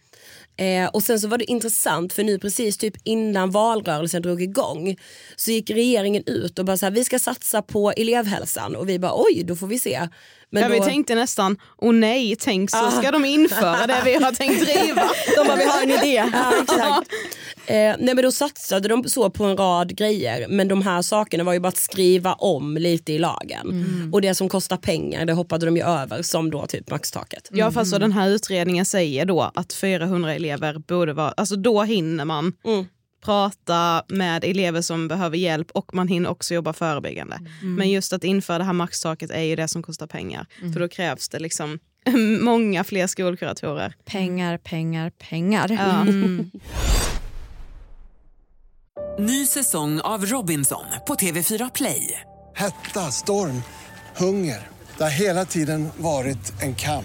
Eh, 0.58 0.86
och 0.86 1.02
sen 1.02 1.20
så 1.20 1.28
var 1.28 1.38
det 1.38 1.50
intressant 1.50 2.12
för 2.12 2.24
nu 2.24 2.38
precis 2.38 2.78
typ 2.78 2.94
innan 3.04 3.50
valrörelsen 3.50 4.22
drog 4.22 4.42
igång 4.42 4.96
så 5.36 5.50
gick 5.50 5.70
regeringen 5.70 6.22
ut 6.26 6.58
och 6.58 6.64
bara 6.64 6.76
så 6.76 6.86
här, 6.86 6.90
vi 6.90 7.04
ska 7.04 7.18
satsa 7.18 7.62
på 7.62 7.90
elevhälsan 7.90 8.76
och 8.76 8.88
vi 8.88 8.98
bara 8.98 9.12
oj 9.14 9.42
då 9.44 9.56
får 9.56 9.66
vi 9.66 9.78
se. 9.78 10.08
Men 10.50 10.62
ja, 10.62 10.68
då, 10.68 10.74
Vi 10.74 10.80
tänkte 10.80 11.14
nästan, 11.14 11.56
åh 11.76 11.92
nej, 11.92 12.36
tänk 12.36 12.70
så 12.70 12.90
ska 12.90 13.10
de 13.10 13.24
införa 13.24 13.86
det 13.86 14.02
vi 14.04 14.14
har 14.14 14.32
tänkt 14.32 14.64
driva. 14.64 15.02
De 15.36 15.46
bara, 15.46 15.56
vi 15.56 15.64
har 15.64 15.82
en 15.82 15.90
idé. 15.90 16.24
Ja, 16.32 16.52
exakt. 16.62 17.10
Eh, 17.66 17.74
nej 17.74 18.14
men 18.14 18.16
då 18.16 18.32
satsade 18.32 18.88
de 18.88 19.04
så 19.04 19.30
på 19.30 19.44
en 19.44 19.56
rad 19.56 19.96
grejer 19.96 20.46
men 20.48 20.68
de 20.68 20.82
här 20.82 21.02
sakerna 21.02 21.44
var 21.44 21.52
ju 21.52 21.60
bara 21.60 21.68
att 21.68 21.76
skriva 21.76 22.32
om 22.32 22.76
lite 22.76 23.12
i 23.12 23.18
lagen. 23.18 24.10
Och 24.12 24.20
det 24.20 24.34
som 24.34 24.48
kostar 24.48 24.76
pengar 24.76 25.24
det 25.24 25.32
hoppade 25.32 25.66
de 25.66 25.76
ju 25.76 25.82
över 25.82 26.22
som 26.22 26.50
då 26.50 26.66
typ 26.66 26.90
maxtaket. 26.90 27.48
Ja 27.52 27.70
fast 27.70 27.90
så 27.90 27.98
den 27.98 28.12
här 28.12 28.28
utredningen 28.28 28.84
säger 28.84 29.24
då 29.24 29.50
att 29.54 29.72
400 29.72 30.34
elever 30.34 30.47
borde 30.86 31.12
vara, 31.12 31.30
alltså 31.36 31.56
då 31.56 31.82
hinner 31.82 32.24
man 32.24 32.52
Mm. 32.64 32.84
prata 33.24 34.02
med 34.08 34.44
elever 34.44 34.80
som 34.80 35.08
behöver 35.08 35.36
hjälp 35.36 35.70
och 35.70 35.94
man 35.94 36.08
hinner 36.08 36.30
också 36.30 36.54
jobba 36.54 36.72
förebyggande. 36.72 37.38
Men 37.62 37.90
just 37.90 38.12
att 38.12 38.24
införa 38.24 38.58
det 38.58 38.64
här 38.64 38.72
maxtaket 38.72 39.30
är 39.30 39.42
ju 39.42 39.56
det 39.56 39.68
som 39.68 39.82
kostar 39.82 40.06
pengar. 40.06 40.46
För 40.72 40.80
då 40.80 40.88
krävs 40.88 41.28
det 41.28 41.38
liksom 41.38 41.78
många 42.40 42.84
fler 42.84 43.06
skolkuratorer. 43.06 43.94
Pengar, 44.04 44.58
pengar, 44.58 45.10
pengar. 45.10 45.68
Ja. 45.70 46.04
Ny 49.18 49.46
säsong 49.46 50.00
av 50.00 50.26
Robinson 50.26 50.84
på 51.06 51.14
TV4 51.14 51.70
Play. 51.74 52.20
Hetta, 52.54 53.00
storm, 53.00 53.62
hunger. 54.16 54.68
Det 54.96 55.02
har 55.02 55.10
hela 55.10 55.44
tiden 55.44 55.88
varit 55.96 56.62
en 56.62 56.74
kamp. 56.74 57.04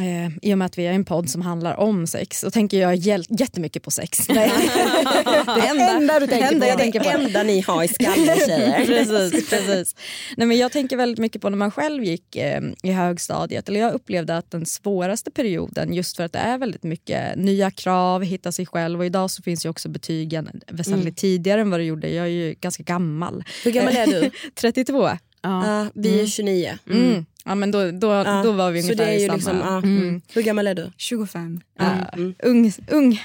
eh, 0.00 0.32
i 0.42 0.54
och 0.54 0.58
med 0.58 0.66
att 0.66 0.78
vi 0.78 0.86
är 0.86 0.92
en 0.92 1.04
podd 1.04 1.30
som 1.30 1.42
handlar 1.42 1.76
om 1.76 2.06
sex, 2.06 2.40
så 2.40 2.50
tänker 2.50 2.80
jag 2.80 2.94
jättemycket 2.96 3.82
på 3.82 3.90
sex. 3.90 4.26
Det 4.26 5.66
enda, 5.68 6.20
du 6.20 6.26
tänker 6.26 6.52
enda, 6.52 6.66
på. 6.66 6.70
jag 6.70 6.78
tänker 6.78 7.00
på. 7.00 7.08
enda 7.08 7.42
ni 7.42 7.60
har 7.60 7.82
i 7.82 7.88
skallen 7.88 8.36
tjejer. 8.46 8.86
precis, 8.86 9.50
precis. 9.50 9.96
Nej, 10.36 10.46
men 10.46 10.58
jag 10.58 10.72
tänker 10.72 10.96
väldigt 10.96 11.18
mycket 11.18 11.42
på 11.42 11.50
när 11.50 11.56
man 11.58 11.70
själv 11.70 12.04
gick 12.04 12.36
eh, 12.36 12.60
i 12.82 12.92
högstadiet. 12.92 13.68
Eller 13.68 13.80
jag 13.80 13.92
upplevde 13.92 14.36
att 14.36 14.50
den 14.50 14.66
svåraste 14.66 15.30
perioden, 15.30 15.94
just 15.94 16.16
för 16.16 16.24
att 16.24 16.32
det 16.32 16.38
är 16.38 16.58
väldigt 16.58 16.82
mycket 16.82 17.36
nya 17.36 17.70
krav, 17.70 18.22
hitta 18.22 18.52
sig 18.52 18.66
själv 18.66 18.98
och 19.00 19.06
idag 19.06 19.30
så 19.30 19.42
finns 19.42 19.66
ju 19.66 19.70
också 19.70 19.88
betygen 19.88 20.60
väsentligt 20.68 21.16
tidigare 21.16 21.60
än 21.60 21.70
vad 21.70 21.80
det 21.80 21.84
gjorde. 21.84 22.08
Jag 22.08 22.24
är 22.26 22.30
ju 22.30 22.54
ganska 22.60 22.82
gammal. 22.82 23.44
Hur 23.64 23.70
gammal 23.70 23.96
är 23.96 24.06
du? 24.06 24.30
32. 24.54 25.10
Ja, 25.42 25.86
vi 25.94 26.20
är 26.20 26.26
29. 26.26 26.78
Mm. 26.90 27.26
Ja, 27.44 27.54
men 27.54 27.70
då, 27.70 27.90
då, 27.90 28.06
Ja, 28.06 28.42
då 28.44 28.52
var 28.52 28.70
vi 28.70 28.82
så 28.82 28.92
ungefär 28.92 29.06
det 29.06 29.12
är 29.12 29.18
ju 29.18 29.24
i 29.24 29.26
samma. 29.26 29.36
liksom, 29.36 29.58
ja. 29.58 29.76
mm. 29.76 30.22
Hur 30.32 30.42
gammal 30.42 30.66
är 30.66 30.74
du? 30.74 30.92
25. 30.96 31.60
Ja, 31.78 31.92
Ung, 32.16 32.34
ung. 32.42 32.72
ung 32.90 33.18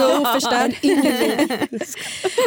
och 0.00 0.20
oförstörd. 0.20 0.74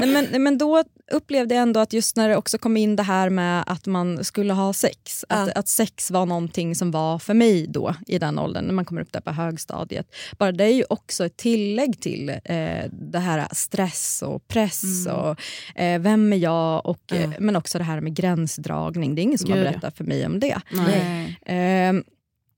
Nej, 0.02 0.10
men, 0.32 0.44
men 0.44 0.58
då 0.58 0.84
upplevde 1.12 1.56
jag 1.56 1.62
ändå 1.62 1.80
att 1.80 1.94
just 1.94 2.16
när 2.16 2.30
det 2.30 2.36
också 2.36 2.58
kom 2.58 2.78
in 2.78 2.96
det 2.96 3.04
här 3.04 3.30
med 3.30 3.64
att 3.68 3.86
man 3.86 4.24
skulle 4.24 4.54
ha 4.54 4.74
sex, 4.74 5.26
att, 5.30 5.50
att 5.50 5.68
sex 5.68 6.12
var 6.12 6.26
någonting 6.26 6.76
som 6.76 6.92
var 6.92 7.20
för 7.20 7.34
mig 7.34 7.68
då 7.68 7.96
i 8.08 8.20
den 8.20 8.40
åldern, 8.40 8.66
när 8.66 8.74
man 8.74 8.86
kommer 8.86 9.02
upp 9.02 9.12
där 9.12 9.22
på 9.22 9.32
högstadiet. 9.32 10.16
Bara 10.38 10.52
det 10.52 10.64
är 10.64 10.74
ju 10.74 10.84
också 10.90 11.26
ett 11.26 11.38
tillägg 11.38 12.02
till 12.02 12.30
eh, 12.30 12.84
det 12.92 13.20
här 13.20 13.48
stress 13.52 14.24
och 14.28 14.48
press 14.48 15.08
och 15.08 15.40
eh, 15.82 16.00
vem 16.00 16.34
är 16.34 16.38
jag 16.38 16.86
och 16.86 17.14
eh, 17.14 17.30
men 17.40 17.56
också 17.56 17.78
det 17.78 17.84
här 17.84 18.02
med 18.02 18.16
gränsdragning. 18.16 19.16
Det 19.16 19.22
är 19.22 19.24
ingen 19.24 19.38
som 19.38 19.50
har 19.50 19.58
Gud, 19.58 19.68
ja. 19.68 19.72
berättat 19.72 19.98
för 19.98 20.04
mig 20.04 20.26
om 20.26 20.40
det. 20.40 20.62
Nej. 20.72 20.87
Ehm, 21.46 22.04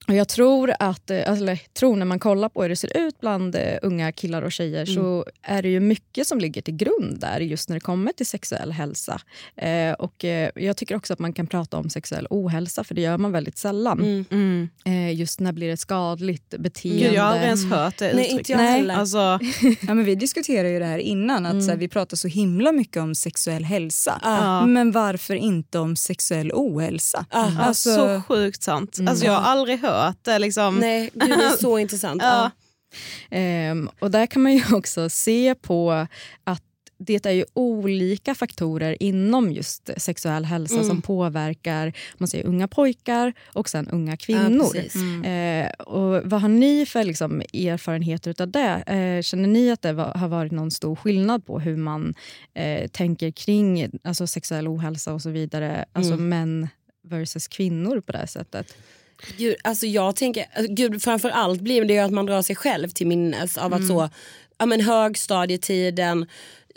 och 0.09 0.15
jag 0.15 0.27
tror 0.27 0.73
att, 0.79 1.09
eh, 1.09 1.29
eller 1.29 1.59
tror 1.73 1.95
när 1.95 2.05
man 2.05 2.19
kollar 2.19 2.49
på 2.49 2.61
hur 2.61 2.69
det 2.69 2.75
ser 2.75 2.97
ut 2.97 3.19
bland 3.19 3.55
eh, 3.55 3.77
unga 3.81 4.11
killar 4.11 4.41
och 4.41 4.51
tjejer 4.51 4.85
så 4.85 5.25
är 5.41 5.61
det 5.61 5.69
ju 5.69 5.79
mycket 5.79 6.27
som 6.27 6.39
ligger 6.39 6.61
till 6.61 6.75
grund 6.75 7.19
där 7.19 7.39
just 7.39 7.69
när 7.69 7.75
det 7.75 7.79
kommer 7.79 8.11
till 8.11 8.25
sexuell 8.25 8.71
hälsa. 8.71 9.21
Eh, 9.55 9.91
och 9.93 10.25
eh, 10.25 10.49
jag 10.55 10.77
tycker 10.77 10.95
också 10.95 11.13
att 11.13 11.19
man 11.19 11.33
kan 11.33 11.47
prata 11.47 11.77
om 11.77 11.89
sexuell 11.89 12.27
ohälsa 12.29 12.83
för 12.83 12.95
det 12.95 13.01
gör 13.01 13.17
man 13.17 13.31
väldigt 13.31 13.57
sällan. 13.57 14.25
Mm. 14.31 14.69
Eh, 14.85 15.13
just 15.13 15.39
när 15.39 15.51
blir 15.51 15.67
det 15.67 15.73
ett 15.73 15.79
skadligt 15.79 16.49
beteende. 16.59 17.03
Gud, 17.03 17.13
jag 17.13 17.23
har 17.23 17.29
aldrig 17.29 17.45
ens 17.45 17.65
hört 17.65 17.97
det 17.97 18.05
Nej, 18.05 18.25
uttrycket. 18.25 18.39
inte 18.39 18.51
jag 18.51 18.85
Nej. 18.87 18.95
Alltså, 18.95 19.17
Ja, 19.87 19.93
men 19.93 20.03
vi 20.03 20.15
diskuterade 20.15 20.69
ju 20.69 20.79
det 20.79 20.85
här 20.85 20.99
innan, 20.99 21.45
att 21.45 21.63
så 21.63 21.69
här, 21.69 21.77
vi 21.77 21.87
pratar 21.87 22.17
så 22.17 22.27
himla 22.27 22.71
mycket 22.71 23.03
om 23.03 23.15
sexuell 23.15 23.63
hälsa. 23.63 24.19
Ja. 24.23 24.65
Men 24.65 24.91
varför 24.91 25.35
inte 25.35 25.79
om 25.79 25.95
sexuell 25.95 26.51
ohälsa? 26.53 27.25
alltså, 27.29 27.95
så 27.95 28.21
sjukt 28.27 28.63
sant. 28.63 28.99
Alltså, 29.07 29.25
jag 29.25 29.33
har 29.33 29.51
aldrig 29.51 29.79
hört 29.79 29.98
det. 30.21 30.39
Liksom. 30.39 30.75
Nej, 30.79 31.09
gud, 31.13 31.29
det 31.29 31.45
är 31.45 31.49
så 31.57 31.79
intressant. 31.79 32.21
Ja. 32.21 32.51
Ehm, 33.31 33.89
och 33.99 34.11
där 34.11 34.25
kan 34.25 34.41
man 34.41 34.53
ju 34.53 34.63
också 34.75 35.09
se 35.09 35.55
på 35.55 36.07
att 36.43 36.63
det 37.01 37.25
är 37.25 37.31
ju 37.31 37.45
olika 37.53 38.35
faktorer 38.35 39.03
inom 39.03 39.51
just 39.51 39.89
sexuell 39.97 40.45
hälsa 40.45 40.75
Mm. 40.75 40.87
som 40.87 41.01
påverkar 41.01 41.93
man 42.17 42.27
säger, 42.27 42.45
unga 42.45 42.67
pojkar 42.67 43.33
och 43.53 43.69
sen 43.69 43.87
unga 43.89 44.17
kvinnor. 44.17 44.73
precis. 44.73 44.95
eh, 45.25 45.69
och 45.69 46.21
vad 46.29 46.41
har 46.41 46.49
ni 46.49 46.85
för 46.85 47.03
liksom, 47.03 47.41
erfarenheter 47.41 48.41
av 48.41 48.47
det? 48.51 48.83
Eh, 48.87 49.21
känner 49.21 49.47
ni 49.47 49.71
att 49.71 49.81
det 49.81 49.93
var, 49.93 50.13
har 50.13 50.27
varit 50.27 50.51
någon 50.51 50.71
stor 50.71 50.95
skillnad 50.95 51.45
på 51.45 51.59
hur 51.59 51.77
man 51.77 52.13
eh, 52.53 52.87
tänker 52.87 53.31
kring 53.31 53.89
alltså, 54.03 54.27
sexuell 54.27 54.67
ohälsa 54.67 55.13
och 55.13 55.21
så 55.21 55.29
vidare? 55.29 55.85
Alltså 55.93 56.13
Mm. 56.13 56.29
män 56.29 56.67
versus 57.03 57.47
kvinnor 57.47 58.01
på 58.01 58.11
det 58.11 58.17
här 58.17 58.25
sättet? 58.25 58.75
Gud, 59.37 59.55
alltså 59.63 59.85
jag 59.85 60.15
tänker, 60.15 60.45
alltså, 60.53 60.73
gud, 60.73 61.03
framför 61.03 61.29
allt 61.29 61.61
blir 61.61 61.85
det 61.85 61.93
ju 61.93 61.99
att 61.99 62.11
man 62.11 62.25
drar 62.25 62.41
sig 62.41 62.55
själv 62.55 62.89
till 62.89 63.07
minnes 63.07 63.57
av 63.57 63.73
att 63.73 63.87
så, 63.87 64.09
ja 64.57 64.65
men 64.65 64.81
högstadietiden 64.81 66.25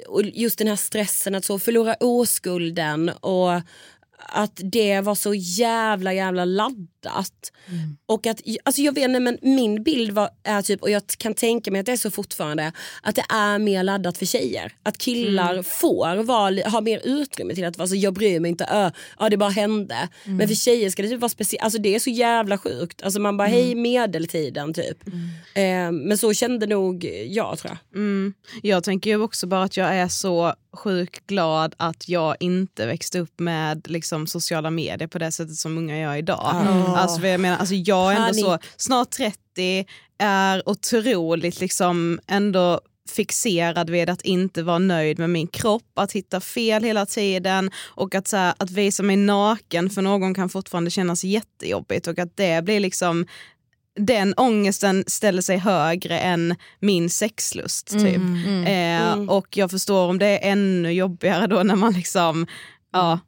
och 0.09 0.23
just 0.23 0.59
den 0.59 0.69
här 0.69 0.77
stressen 0.77 1.35
att 1.35 1.45
så 1.45 1.59
förlora 1.59 1.95
oskulden 2.01 3.09
och 3.09 3.61
att 4.29 4.61
det 4.65 5.01
var 5.01 5.15
så 5.15 5.35
jävla 5.35 6.13
jävla 6.13 6.45
laddat. 6.45 7.53
Och 8.07 8.27
att, 8.27 8.41
alltså 8.65 8.83
jag 8.83 8.95
vet 8.95 9.05
inte 9.05 9.21
men 9.21 9.39
min 9.43 9.83
bild 9.83 10.13
var, 10.13 10.31
är 10.43 10.63
typ, 10.63 10.83
och 10.83 10.91
jag 10.91 11.03
kan 11.19 11.35
tänka 11.35 11.71
mig 11.71 11.81
att 11.81 11.87
det 11.87 11.93
är 11.93 11.97
så 11.97 12.11
fortfarande, 12.11 12.73
att 13.03 13.15
det 13.15 13.25
är 13.29 13.59
mer 13.59 13.83
laddat 13.83 14.19
för 14.19 14.27
tjejer. 14.27 14.73
Att 14.83 14.99
killar 14.99 15.63
får 15.63 16.23
vara, 16.23 16.51
li- 16.51 16.63
ha 16.63 16.81
mer 16.81 17.01
utrymme 17.05 17.55
till 17.55 17.65
att 17.65 17.79
vara 17.79 17.89
så 17.89 17.97
jag 17.97 18.15
bryr 18.15 18.41
mig 18.41 18.51
inte, 18.51 18.65
ö, 18.65 18.91
ja 19.19 19.29
det 19.29 19.37
bara 19.37 19.51
hände. 19.51 20.09
Men 20.25 20.49
för 20.49 20.55
tjejer 20.55 20.91
ska 20.91 21.03
det 21.03 21.09
typ 21.09 21.21
vara 21.21 21.29
speciellt, 21.29 21.63
alltså 21.65 21.79
det 21.79 21.95
är 21.95 21.99
så 21.99 22.11
jävla 22.11 22.59
sjukt. 22.59 23.03
Alltså 23.03 23.21
man 23.21 23.37
bara 23.37 23.49
hej 23.49 23.75
medeltiden 23.75 24.75
typ. 24.75 25.07
Eh, 25.55 25.93
men 25.93 26.19
så 26.19 26.33
kände 26.35 26.67
nog 26.67 27.05
jag 27.29 27.59
tror 27.59 27.79
jag. 27.93 27.99
Mm. 28.01 28.35
Jag 28.63 28.85
tänker 28.85 29.11
ju 29.11 29.23
också 29.23 29.47
bara 29.47 29.63
att 29.63 29.77
jag 29.77 29.95
är 29.95 30.09
så 30.09 30.55
sjukt 30.73 31.27
glad 31.27 31.75
att 31.77 32.09
jag 32.09 32.37
inte 32.41 32.87
växte 32.87 33.19
upp 33.19 33.41
med 33.41 33.91
liksom, 33.91 34.27
sociala 34.27 34.71
medier 34.71 35.09
på 35.09 35.19
det 35.19 35.33
sättet 35.33 35.57
som 35.57 35.79
unga 35.79 35.99
gör 35.99 36.15
idag. 36.15 36.67
Alltså, 36.97 37.21
för 37.21 37.29
jag, 37.29 37.41
menar, 37.41 37.57
alltså, 37.57 37.75
jag 37.75 38.13
är 38.13 38.29
ändå 38.29 38.35
så, 38.35 38.59
snart 38.77 39.11
30, 39.11 39.87
är 40.19 40.69
otroligt 40.69 41.61
liksom 41.61 42.21
ändå 42.27 42.81
fixerad 43.09 43.91
vid 43.91 44.11
att 44.11 44.23
inte 44.23 44.63
vara 44.63 44.79
nöjd 44.79 45.19
med 45.19 45.31
min 45.31 45.47
kropp, 45.47 45.99
att 45.99 46.13
hitta 46.13 46.41
fel 46.41 46.85
hela 46.85 47.07
tiden 47.07 47.71
och 47.77 48.15
att, 48.15 48.29
så 48.29 48.37
här, 48.37 48.55
att 48.59 48.71
visa 48.71 49.03
mig 49.03 49.17
naken 49.17 49.91
för 49.91 50.03
någon 50.03 50.35
kan 50.35 50.49
fortfarande 50.49 50.91
kännas 50.91 51.25
jättejobbigt 51.25 52.07
och 52.07 52.19
att 52.19 52.37
det 52.37 52.65
blir 52.65 52.81
liksom 52.81 53.27
den 54.01 54.35
ångesten 54.37 55.05
ställer 55.07 55.43
sig 55.43 55.57
högre 55.59 56.19
än 56.19 56.55
min 56.81 57.11
sexlust. 57.11 57.87
Typ. 57.91 58.21
Eh, 58.67 59.21
Och 59.29 59.57
jag 59.57 59.71
förstår 59.71 60.09
om 60.09 60.19
det 60.19 60.27
är 60.27 60.53
ännu 60.53 60.93
jobbigare 60.93 61.47
då 61.47 61.63
när 61.63 61.77
man 61.77 61.93
liksom, 61.93 62.47
ja, 62.93 63.19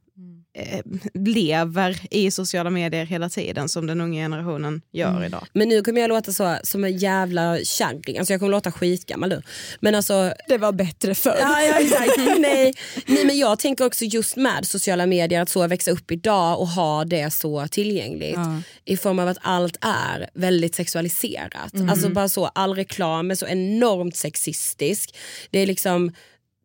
lever 1.15 1.99
i 2.11 2.31
sociala 2.31 2.71
medier 2.71 3.05
hela 3.05 3.29
tiden 3.29 3.69
som 3.69 3.87
den 3.87 4.01
unga 4.01 4.25
generationen 4.25 4.83
gör 4.93 5.11
Mm. 5.11 5.23
idag. 5.25 5.47
Men 5.53 5.69
nu 5.69 5.83
kommer 5.83 6.01
jag 6.01 6.09
låta 6.09 6.33
så, 6.33 6.57
som 6.63 6.85
en 6.85 6.97
jävla 6.99 7.59
kärring, 7.65 8.19
alltså 8.19 8.33
jag 8.33 8.41
kommer 8.41 8.51
låta 8.53 8.73
skitgammal 8.73 9.29
nu. 9.29 9.43
Men 9.81 9.95
alltså, 9.95 10.33
Det 10.49 10.59
var 10.59 10.73
bättre 10.73 11.15
förr. 11.15 11.37
Ja, 11.41 11.63
ja, 11.63 11.81
exakt. 11.81 12.17
Nej. 12.39 12.75
Nej, 13.07 13.25
men 13.27 13.39
jag 13.39 13.59
tänker 13.59 13.87
också 13.87 14.05
just 14.05 14.37
med 14.37 14.67
sociala 14.67 15.07
medier, 15.07 15.41
att 15.43 15.49
så 15.49 15.67
växa 15.67 15.91
upp 15.91 16.11
idag 16.11 16.61
och 16.61 16.69
ha 16.69 17.05
det 17.05 17.31
så 17.33 17.67
tillgängligt 17.69 18.35
Ja. 18.35 18.61
i 18.85 18.97
form 18.97 19.19
av 19.19 19.29
att 19.29 19.39
allt 19.41 19.77
är 19.81 20.31
väldigt 20.35 20.75
sexualiserat. 20.75 21.73
Alltså 21.91 22.09
bara 22.09 22.29
så, 22.29 22.47
all 22.47 22.75
reklam 22.75 23.31
är 23.31 23.35
så 23.35 23.47
enormt 23.47 24.17
sexistisk. 24.17 25.17
Det 25.51 25.59
är 25.59 25.67
liksom 25.67 26.13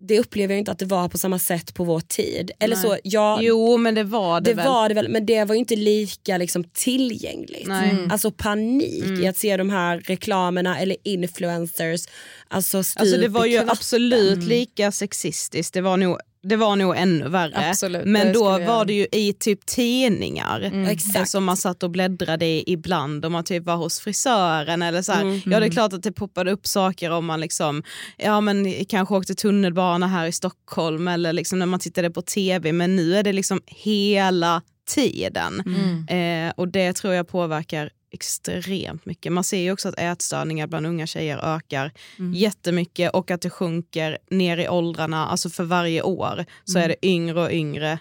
det 0.01 0.20
upplever 0.20 0.53
jag 0.53 0.60
inte 0.60 0.72
att 0.72 0.79
det 0.79 0.86
var 0.86 1.10
på 1.10 1.18
samma 1.18 1.39
sätt 1.39 1.74
på 1.74 1.84
vår 1.84 2.00
tid. 2.00 2.51
Eller 2.60 2.75
Nej. 2.75 2.84
så, 2.86 2.98
ja, 3.03 3.39
Jo 3.41 3.77
men 3.77 3.96
det 3.96 4.03
var 4.03 4.41
det, 4.41 4.50
det 4.50 4.53
väl. 4.56 4.68
var 4.68 4.89
det 4.89 4.96
väl, 4.96 5.10
men 5.10 5.25
det 5.25 5.44
var 5.44 5.56
inte 5.56 5.75
lika 5.75 6.38
liksom, 6.38 6.63
tillgängligt. 6.63 7.68
Nej. 7.68 7.89
Mm. 7.89 8.12
Alltså 8.12 8.32
panik 8.32 9.20
i 9.24 9.27
att 9.27 9.38
se 9.38 9.58
de 9.58 9.70
här 9.70 10.00
reklamerna 10.00 10.79
eller 10.79 10.98
influencers. 11.03 12.01
Alltså, 12.48 12.77
Alltså 12.77 13.18
det 13.18 13.27
var 13.27 13.46
ju 13.46 13.58
absolut 13.58 14.44
lika 14.44 14.91
sexistiskt, 14.91 15.74
det 15.74 15.82
var 15.82 15.98
nog, 15.98 16.20
det 16.43 16.55
var 16.55 16.75
nog 16.75 16.98
ännu 16.98 17.29
värre. 17.29 17.69
Absolut, 17.69 18.05
Men 18.05 18.34
då 18.34 18.46
jag- 18.60 18.67
var 18.67 18.86
det 18.86 18.93
ju 18.93 19.08
i 19.12 19.34
typ 19.34 19.65
tidningar 19.65 20.62
Mm. 20.62 20.86
Exakt. 20.86 21.29
som 21.29 21.43
man 21.43 21.58
satt 21.58 21.84
och 21.84 21.89
bläddrade 21.91 22.46
i 22.46 22.63
ibland 22.67 23.25
om 23.25 23.31
man 23.31 23.43
typ 23.43 23.63
var 23.65 23.75
hos 23.75 24.00
frisören 24.00 24.81
eller 24.81 25.01
så. 25.01 25.12
Mm. 25.13 25.41
Ja 25.46 25.60
det 25.60 25.65
är 25.65 25.69
klart 25.69 25.93
att 25.93 26.03
det 26.03 26.12
poppade 26.12 26.51
upp 26.51 26.67
saker 26.67 27.12
om 27.12 27.25
man 27.25 27.41
liksom, 27.41 27.84
ja 28.17 28.41
men 28.41 28.86
kanske 28.86 29.15
åkte 29.15 29.36
tunnelbana 29.36 30.08
här 30.08 30.25
i 30.27 30.31
Stockholm 30.31 31.08
eller 31.08 31.34
liksom 31.34 31.60
när 31.60 31.65
man 31.65 31.79
tittade 31.79 32.10
på 32.10 32.22
tv 32.22 32.72
men 32.72 32.96
nu 32.96 33.15
är 33.15 33.24
det 33.24 33.34
liksom 33.34 33.62
hela 33.65 34.62
tiden. 34.89 35.63
Mm. 35.65 36.48
Eh, 36.48 36.53
och 36.58 36.67
det 36.67 36.93
tror 36.93 37.13
jag 37.13 37.27
påverkar 37.27 37.89
extremt 38.12 39.06
mycket. 39.06 39.32
Man 39.32 39.44
ser 39.44 39.58
ju 39.58 39.72
också 39.72 39.89
att 39.89 40.00
ätstörningar 40.00 40.68
bland 40.68 40.86
unga 40.88 41.08
tjejer 41.08 41.38
ökar 41.56 41.92
jättemycket 42.34 43.12
och 43.13 43.32
att 43.32 43.42
det 43.42 43.50
sjunker 43.50 44.18
ner 44.30 44.58
i 44.58 44.70
åldrarna. 44.70 45.28
Alltså 45.28 45.50
för 45.50 45.63
varje 45.63 46.01
år 46.01 46.46
så 46.66 46.80
är 46.80 46.88
det 46.88 47.06
yngre 47.06 47.42
och 47.42 47.51
yngre 47.51 48.00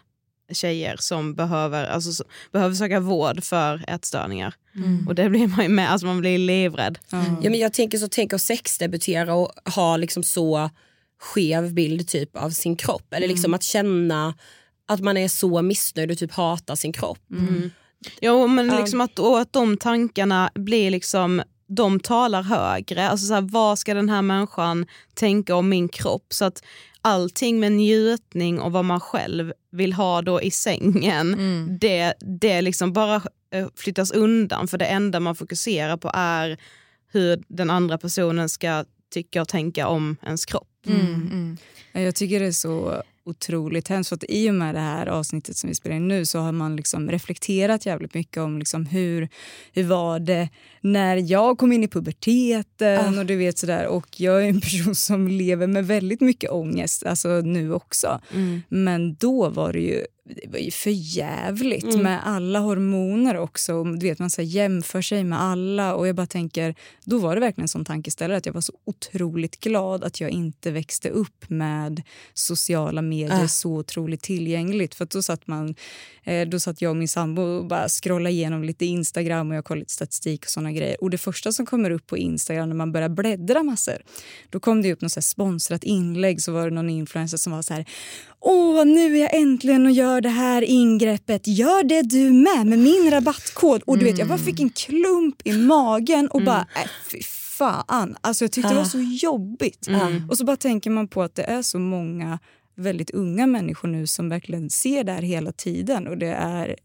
tjejer 0.52 0.96
som 0.98 1.34
behöver, 1.34 1.86
alltså, 1.86 2.12
så, 2.12 2.24
behöver 2.52 2.74
söka 2.74 3.00
vård 3.00 3.44
för 3.44 3.84
ätstörningar. 3.88 4.54
Och 5.08 5.14
det 5.14 5.30
blir 5.30 5.46
man 5.46 5.62
ju 5.62 5.68
med, 5.68 5.90
alltså 5.92 6.06
man 6.06 6.20
blir 6.20 6.38
livrädd. 6.38 6.98
Ja, 7.42 7.50
men 7.50 7.58
jag 7.58 7.72
tänker 7.72 7.98
så, 7.98 8.08
tänk 8.08 8.32
att 8.32 8.40
sexdebutera 8.40 9.34
och 9.34 9.52
ha 9.74 9.96
liksom 9.96 10.22
så 10.22 10.70
skev 11.20 11.74
bild 11.74 12.08
typ 12.08 12.36
av 12.36 12.50
sin 12.50 12.76
kropp. 12.76 13.12
Eller 13.14 13.28
liksom 13.28 13.54
att 13.54 13.62
känna 13.62 14.34
att 14.86 15.00
man 15.00 15.16
är 15.16 15.28
så 15.28 15.62
missnöjd 15.62 16.10
och 16.10 16.18
typ 16.18 16.32
hatar 16.32 16.74
sin 16.74 16.92
kropp. 16.92 17.20
Ja 18.20 18.46
men 18.46 18.66
liksom 18.66 19.00
att, 19.00 19.18
och 19.18 19.40
att 19.40 19.52
de 19.52 19.76
tankarna 19.76 20.50
blir 20.54 20.90
liksom 20.90 21.42
de 21.68 22.00
talar 22.00 22.42
högre. 22.42 23.08
Alltså 23.08 23.26
så 23.26 23.34
här, 23.34 23.40
vad 23.40 23.78
ska 23.78 23.94
den 23.94 24.08
här 24.08 24.22
människan 24.22 24.86
tänka 25.14 25.54
om 25.54 25.68
min 25.68 25.88
kropp? 25.88 26.26
Så 26.32 26.44
att 26.44 26.62
allting 27.00 27.60
med 27.60 27.72
njutning 27.72 28.60
och 28.60 28.72
vad 28.72 28.84
man 28.84 29.00
själv 29.00 29.52
vill 29.72 29.92
ha 29.92 30.22
då 30.22 30.42
i 30.42 30.50
sängen, 30.50 31.36
det, 31.80 32.14
det 32.20 32.62
liksom 32.62 32.92
bara 32.92 33.22
eh, 33.52 33.68
flyttas 33.76 34.10
undan. 34.10 34.68
För 34.68 34.78
det 34.78 34.86
enda 34.86 35.20
man 35.20 35.34
fokuserar 35.34 35.96
på 35.96 36.10
är 36.14 36.58
hur 37.12 37.42
den 37.48 37.70
andra 37.70 37.98
personen 37.98 38.48
ska 38.48 38.84
tycka 39.12 39.42
och 39.42 39.48
tänka 39.48 39.88
om 39.88 40.16
ens 40.22 40.46
kropp. 40.46 40.68
Ja, 41.92 42.00
Jag 42.00 42.14
tycker 42.14 42.40
det 42.40 42.46
är 42.46 42.52
så 42.52 43.02
otroligt 43.28 43.88
hemskt. 43.88 44.08
För 44.08 44.16
att 44.16 44.24
I 44.28 44.50
och 44.50 44.54
med 44.54 44.74
det 44.74 44.80
här 44.80 45.06
avsnittet 45.06 45.56
som 45.56 45.68
vi 45.68 45.74
spelar 45.74 45.96
in 45.96 46.08
nu 46.08 46.26
så 46.26 46.38
har 46.38 46.52
man 46.52 46.76
liksom 46.76 47.10
reflekterat 47.10 47.86
jävligt 47.86 48.14
mycket 48.14 48.42
om 48.42 48.58
liksom 48.58 48.86
hur, 48.86 49.28
hur 49.72 49.84
var 49.84 50.18
det 50.18 50.48
när 50.80 51.16
jag 51.16 51.58
kom 51.58 51.72
in 51.72 51.84
i 51.84 51.88
puberteten. 51.88 53.18
och 53.18 53.26
du 53.26 53.36
vet 53.36 53.58
sådär. 53.58 53.86
Och 53.86 54.20
Jag 54.20 54.44
är 54.44 54.48
en 54.48 54.60
person 54.60 54.94
som 54.94 55.28
lever 55.28 55.66
med 55.66 55.86
väldigt 55.86 56.20
mycket 56.20 56.50
ångest, 56.50 57.06
alltså 57.06 57.28
nu 57.28 57.72
också. 57.72 58.20
Men 58.68 59.14
då 59.14 59.48
var 59.48 59.72
det 59.72 59.80
ju 59.80 60.04
det 60.28 60.48
var 60.48 60.58
ju 60.58 60.70
för 60.70 60.90
jävligt 60.90 61.98
med 62.02 62.26
alla 62.26 62.58
hormoner 62.58 63.36
också. 63.36 63.84
Du 63.84 64.06
vet, 64.06 64.18
man 64.18 64.30
så 64.30 64.42
jämför 64.42 65.02
sig 65.02 65.24
med 65.24 65.42
alla. 65.42 65.94
Och 65.94 66.08
jag 66.08 66.16
bara 66.16 66.26
tänker, 66.26 66.74
Då 67.04 67.18
var 67.18 67.34
det 67.34 67.40
verkligen 67.40 67.64
en 67.64 67.68
sån 67.68 67.84
tankeställare 67.84 68.38
att 68.38 68.46
jag 68.46 68.52
var 68.52 68.60
så 68.60 68.72
otroligt 68.84 69.60
glad 69.60 70.04
att 70.04 70.20
jag 70.20 70.30
inte 70.30 70.70
växte 70.70 71.08
upp 71.10 71.50
med 71.50 72.02
sociala 72.34 73.02
medier 73.02 73.44
Ah. 73.44 73.48
så 73.48 73.70
otroligt 73.76 74.22
tillgängligt. 74.22 74.94
För 74.94 75.08
då 75.10 75.22
satt 75.22 75.46
man, 75.46 75.74
eh, 76.24 76.48
då 76.48 76.60
satt 76.60 76.82
jag 76.82 76.90
och 76.90 76.96
min 76.96 77.08
sambo 77.08 77.42
och 77.42 77.66
bara 77.66 77.88
scrollade 77.88 78.30
igenom 78.30 78.64
lite 78.64 78.86
Instagram 78.86 79.50
och 79.50 79.56
jag 79.56 79.64
kollade 79.64 79.88
statistik 79.88 80.44
och 80.44 80.50
såna 80.50 80.72
grejer. 80.72 81.02
Och 81.02 81.10
det 81.10 81.18
första 81.18 81.52
som 81.52 81.66
kommer 81.66 81.90
upp 81.90 82.06
på 82.06 82.16
Instagram 82.16 82.68
när 82.68 82.76
man 82.76 82.92
börjar 82.92 83.08
bläddra 83.08 83.62
massor, 83.62 84.02
då 84.50 84.60
kom 84.60 84.82
det 84.82 84.92
upp 84.92 85.00
något 85.00 85.12
så 85.12 85.22
sponsrat 85.22 85.84
inlägg 85.84 86.42
så 86.42 86.52
var 86.52 86.64
det 86.64 86.74
någon 86.74 86.90
influencer 86.90 87.36
som 87.38 87.52
var 87.52 87.62
så 87.62 87.74
här 87.74 87.84
Åh, 88.40 88.84
nu 88.84 89.16
är 89.16 89.20
jag 89.20 89.34
äntligen 89.34 89.86
och 89.86 89.92
gör 89.92 90.17
det 90.20 90.28
här 90.28 90.62
ingreppet. 90.62 91.46
Gör 91.46 91.84
det 91.84 92.02
du 92.02 92.30
med 92.30 92.66
med 92.66 92.78
min 92.78 93.10
rabattkod. 93.10 93.82
Och 93.82 93.98
du 93.98 94.04
vet, 94.04 94.18
jag 94.18 94.28
bara 94.28 94.38
fick 94.38 94.60
en 94.60 94.70
klump 94.70 95.36
i 95.44 95.52
magen 95.52 96.28
och 96.28 96.42
bara, 96.42 96.66
äh, 96.76 96.90
fy 97.10 97.22
fan. 97.58 98.16
Alltså 98.20 98.44
jag 98.44 98.52
tyckte 98.52 98.68
det 98.70 98.74
var 98.76 98.84
så 98.84 99.00
jobbigt. 99.00 99.88
Och 100.30 100.38
så 100.38 100.44
bara 100.44 100.56
tänker 100.56 100.90
man 100.90 101.08
på 101.08 101.22
att 101.22 101.34
det 101.34 101.42
är 101.42 101.62
så 101.62 101.78
många 101.78 102.38
väldigt 102.76 103.10
unga 103.10 103.46
människor 103.46 103.88
nu 103.88 104.06
som 104.06 104.28
verkligen 104.28 104.70
ser 104.70 105.04
det 105.04 105.12
här 105.12 105.22
hela 105.22 105.52
tiden 105.52 106.06
och 106.08 106.18
det 106.18 106.32
är 106.32 106.76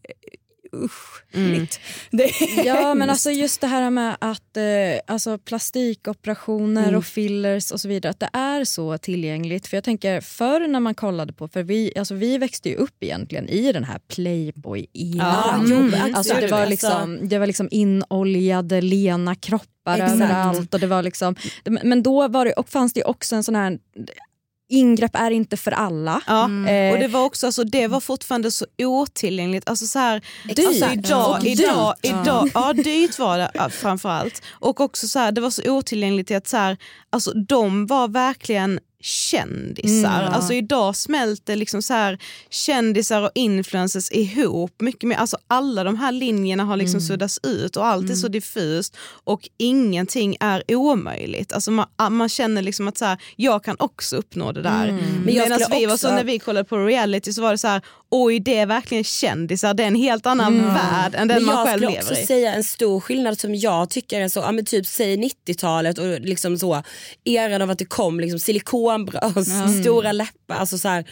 usch, 0.74 1.22
är 2.24 2.66
Ja 2.66 2.94
men 2.94 3.10
alltså 3.10 3.30
just 3.30 3.60
det 3.60 3.66
här 3.66 3.90
med 3.90 4.16
att 4.20 4.56
eh, 4.56 4.64
alltså 5.06 5.38
plastikoperationer 5.38 6.94
och 6.94 7.04
fillers 7.04 7.70
och 7.70 7.80
så 7.80 7.88
vidare, 7.88 8.10
att 8.10 8.20
det 8.20 8.30
är 8.32 8.64
så 8.64 8.98
tillgängligt. 8.98 9.66
För 9.66 9.76
jag 9.76 9.84
tänker 9.84 10.20
förr 10.20 10.68
när 10.68 10.80
man 10.80 10.94
kollade 10.94 11.32
på, 11.32 11.48
för 11.48 11.62
vi, 11.62 11.92
alltså 11.98 12.14
vi 12.14 12.38
växte 12.38 12.68
ju 12.68 12.74
upp 12.74 13.02
egentligen 13.02 13.48
i 13.48 13.72
den 13.72 13.84
här 13.84 13.98
Playboy-eran. 14.08 15.66
Ja, 15.68 15.84
Mm. 15.94 16.14
Alltså, 16.14 16.34
det, 16.34 16.46
var 16.46 16.66
liksom, 16.66 17.28
det 17.28 17.38
var 17.38 17.46
liksom 17.46 17.68
inoljade, 17.70 18.80
lena 18.80 19.34
kroppar 19.34 19.94
Exakt. 19.94 20.12
överallt. 20.12 20.74
Och 20.74 20.80
det 20.80 20.86
var 20.86 21.02
liksom, 21.02 21.34
men 21.82 22.02
då 22.02 22.28
var 22.28 22.44
det, 22.44 22.52
och 22.52 22.68
fanns 22.68 22.92
det 22.92 23.04
också 23.04 23.36
en 23.36 23.44
sån 23.44 23.56
här 23.56 23.78
ingrepp 24.74 25.14
är 25.16 25.30
inte 25.30 25.56
för 25.56 25.70
alla. 25.72 26.20
Ja, 26.26 26.44
Eh, 26.44 26.92
och 26.92 26.98
det 26.98 27.08
var 27.08 27.24
också 27.24 27.46
alltså, 27.46 27.64
det 27.64 27.86
var 27.86 28.00
fortfarande 28.00 28.50
så 28.50 28.66
otillgängligt. 28.78 29.68
Alltså, 29.68 29.86
så 29.86 29.98
här, 29.98 30.22
Dyrt. 30.44 30.66
Alltså, 30.66 30.90
idag, 30.92 31.30
Och 31.40 31.46
idag, 31.46 31.94
dyrt. 32.02 32.12
idag, 32.12 32.50
ja 32.54 32.72
dyrt 32.72 33.18
var 33.18 33.38
det 33.38 33.50
framförallt. 33.70 34.42
Och 34.50 34.80
också 34.80 35.08
så 35.08 35.18
här, 35.18 35.32
det 35.32 35.40
var 35.40 35.50
så 35.50 35.70
otillgängligt 35.70 36.30
att 36.30 36.48
så 36.48 36.56
här, 36.56 36.76
alltså, 37.10 37.32
de 37.32 37.86
var 37.86 38.08
verkligen 38.08 38.80
kändisar. 39.04 40.22
Mm. 40.22 40.32
Alltså 40.34 40.52
idag 40.54 40.96
smälter 40.96 41.56
liksom 41.56 41.82
så 41.82 41.94
här 41.94 42.18
kändisar 42.50 43.22
och 43.22 43.30
influencers 43.34 44.12
ihop 44.12 44.80
mycket 44.80 45.08
mer. 45.08 45.16
Alltså 45.16 45.36
alla 45.46 45.84
de 45.84 45.96
här 45.96 46.12
linjerna 46.12 46.64
har 46.64 46.76
liksom 46.76 47.00
suddats 47.00 47.40
ut 47.42 47.76
och 47.76 47.86
allt 47.86 48.10
är 48.10 48.14
så 48.14 48.28
diffust 48.28 48.96
och 49.24 49.48
ingenting 49.58 50.36
är 50.40 50.62
omöjligt. 50.68 51.52
Alltså 51.52 51.70
man, 51.70 51.86
man 52.10 52.28
känner 52.28 52.62
liksom 52.62 52.88
att 52.88 52.98
så 52.98 53.04
här, 53.04 53.18
jag 53.36 53.64
kan 53.64 53.76
också 53.78 54.16
uppnå 54.16 54.52
det 54.52 54.62
där. 54.62 54.92
Men 55.24 55.34
jag 55.34 55.48
Medan 55.48 55.70
vi 55.70 55.86
var 55.86 55.96
så 55.96 56.06
också- 56.06 56.16
när 56.16 56.24
vi 56.24 56.38
kollade 56.38 56.64
på 56.64 56.78
reality 56.78 57.32
så 57.32 57.42
var 57.42 57.50
det 57.50 57.58
så 57.58 57.68
här, 57.68 57.82
oj 58.14 58.40
det 58.40 58.58
är 58.58 58.66
verkligen 58.66 59.04
kändisar, 59.04 59.74
det 59.74 59.82
är 59.82 59.86
en 59.86 59.94
helt 59.94 60.26
annan 60.26 60.74
värld 60.74 61.14
än 61.14 61.28
den 61.28 61.36
Men 61.36 61.44
man 61.44 61.54
jag 61.56 61.66
själv 61.66 61.78
skulle 61.78 61.90
lever 61.90 62.10
också 62.10 62.20
i. 62.20 62.26
säga 62.26 62.54
en 62.54 62.64
stor 62.64 63.00
skillnad 63.00 63.38
som 63.38 63.54
jag 63.54 63.90
tycker 63.90 64.20
är 64.20 64.28
så, 64.28 64.40
ja, 64.40 64.52
men 64.52 64.64
typ 64.64 64.86
säg 64.86 65.16
90-talet 65.16 65.98
och 65.98 66.20
liksom 66.20 66.58
så 66.58 66.82
eran 67.24 67.62
av 67.62 67.70
att 67.70 67.78
det 67.78 67.84
kom 67.84 68.20
liksom 68.20 68.38
silikonbröst, 68.38 69.50
stora 69.82 70.12
läppar, 70.12 70.54
alltså 70.54 70.78
så 70.78 70.88
här, 70.88 71.04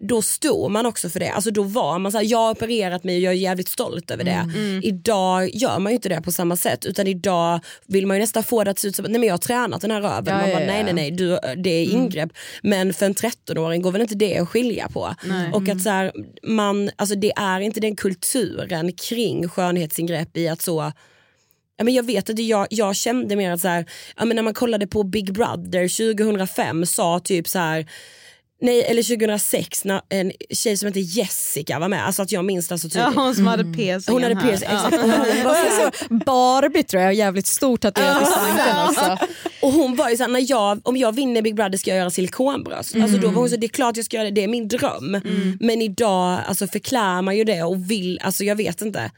då 0.00 0.22
stod 0.22 0.70
man 0.70 0.86
också 0.86 1.08
för 1.08 1.20
det. 1.20 1.30
Alltså 1.30 1.50
då 1.50 1.62
var 1.62 1.98
man 1.98 2.12
så 2.12 2.18
här, 2.18 2.24
jag 2.24 2.38
har 2.38 2.50
opererat 2.50 3.04
mig 3.04 3.16
och 3.16 3.22
jag 3.22 3.32
är 3.32 3.36
jävligt 3.36 3.68
stolt 3.68 4.10
över 4.10 4.24
det. 4.24 4.50
Idag 4.82 5.54
gör 5.54 5.78
man 5.78 5.92
ju 5.92 5.94
inte 5.94 6.08
det 6.08 6.22
på 6.22 6.32
samma 6.32 6.56
sätt 6.56 6.86
utan 6.86 7.06
idag 7.06 7.60
vill 7.86 8.06
man 8.06 8.16
ju 8.16 8.20
nästan 8.20 8.42
få 8.42 8.64
det 8.64 8.70
att 8.70 8.78
se 8.78 8.88
ut 8.88 8.96
som 8.96 9.04
att 9.04 9.10
nej 9.10 9.20
men 9.20 9.26
jag 9.26 9.32
har 9.32 9.38
tränat 9.38 9.80
den 9.80 9.90
här 9.90 10.00
röven. 10.00 10.24
Ja, 10.26 10.40
man 10.40 10.50
ja, 10.50 10.56
bara, 10.56 10.66
nej 10.66 10.84
nej 10.84 10.92
nej 10.92 11.10
du, 11.10 11.38
det 11.56 11.70
är 11.70 11.84
ingrepp. 11.84 12.30
Men 12.62 12.94
för 12.94 13.06
en 13.06 13.14
13-åring 13.14 13.82
går 13.82 13.92
väl 13.92 14.02
inte 14.02 14.14
det 14.14 14.38
att 14.38 14.48
skilja 14.48 14.88
på. 14.88 15.14
Och 15.52 15.68
att 15.68 15.82
så 15.82 15.90
här, 15.90 16.12
man, 16.42 16.90
alltså 16.96 17.14
det 17.14 17.32
är 17.36 17.60
inte 17.60 17.80
den 17.80 17.96
kulturen 17.96 18.92
kring 18.92 19.48
skönhetsingrepp 19.48 20.36
i 20.36 20.48
att 20.48 20.62
så 20.62 20.92
Ja, 21.78 21.84
men 21.84 21.94
jag 21.94 22.06
vet 22.06 22.30
att 22.30 22.38
jag, 22.38 22.66
jag 22.70 22.96
kände 22.96 23.36
mer 23.36 23.50
att 23.50 23.60
så 23.60 23.68
här, 23.68 23.86
ja, 24.16 24.24
men 24.24 24.36
när 24.36 24.42
man 24.42 24.54
kollade 24.54 24.86
på 24.86 25.02
Big 25.02 25.32
Brother 25.32 26.14
2005 26.14 26.86
sa 26.86 27.20
typ 27.20 27.48
så 27.48 27.58
här 27.58 27.86
Nej 28.60 28.82
eller 28.84 29.02
2006 29.02 29.84
när 29.84 30.00
en 30.08 30.32
tjej 30.50 30.76
som 30.76 30.86
heter 30.86 31.00
Jessica 31.00 31.78
var 31.78 31.88
med. 31.88 32.06
Alltså 32.06 32.22
att 32.22 32.32
jag 32.32 32.44
minns 32.44 32.68
det 32.68 32.78
så 32.78 32.88
tydligt. 32.88 33.12
Ja, 33.16 33.22
hon 33.22 33.34
som 33.34 33.46
hade 33.46 33.64
piercing 33.64 34.14
Hon 34.14 34.22
hade 34.22 34.36
piercing, 34.36 34.68
Ja. 34.70 34.76
exakt. 34.86 35.04
Och 35.04 35.10
hon 35.10 35.44
var 35.44 35.54
så 35.54 35.86
Alltså, 35.86 36.14
Barbie 36.14 36.82
tror 36.82 37.02
jag 37.02 37.10
är 37.12 37.14
jävligt 37.16 37.46
stort 37.46 37.80
tatuerat 37.80 38.22
i 38.22 38.24
svanken 38.24 38.76
också. 38.88 39.18
Och 39.62 39.72
hon 39.72 39.96
var 39.96 40.10
ju 40.10 40.16
såhär, 40.16 40.30
när 40.30 40.50
jag, 40.50 40.80
om 40.88 40.96
jag 40.96 41.14
vinner 41.14 41.42
Big 41.42 41.54
Brother 41.54 41.78
ska 41.78 41.90
jag 41.90 41.98
göra 41.98 42.10
silikonbröst. 42.10 42.96
Alltså 42.96 43.18
då 43.18 43.28
var 43.28 43.34
hon 43.40 43.50
så, 43.50 43.56
det 43.56 43.66
är 43.66 43.68
klart 43.68 43.96
jag 43.96 44.04
ska 44.06 44.16
göra 44.16 44.24
det, 44.24 44.30
det 44.30 44.44
är 44.44 44.48
min 44.48 44.68
dröm. 44.68 45.20
Men 45.60 45.82
idag 45.82 46.40
alltså, 46.48 46.66
förklär 46.66 47.22
man 47.22 47.36
ju 47.36 47.44
det 47.44 47.62
och 47.62 47.90
vill, 47.90 48.20
alltså 48.22 48.44
jag 48.44 48.56
vet 48.56 48.82
inte. 48.82 49.10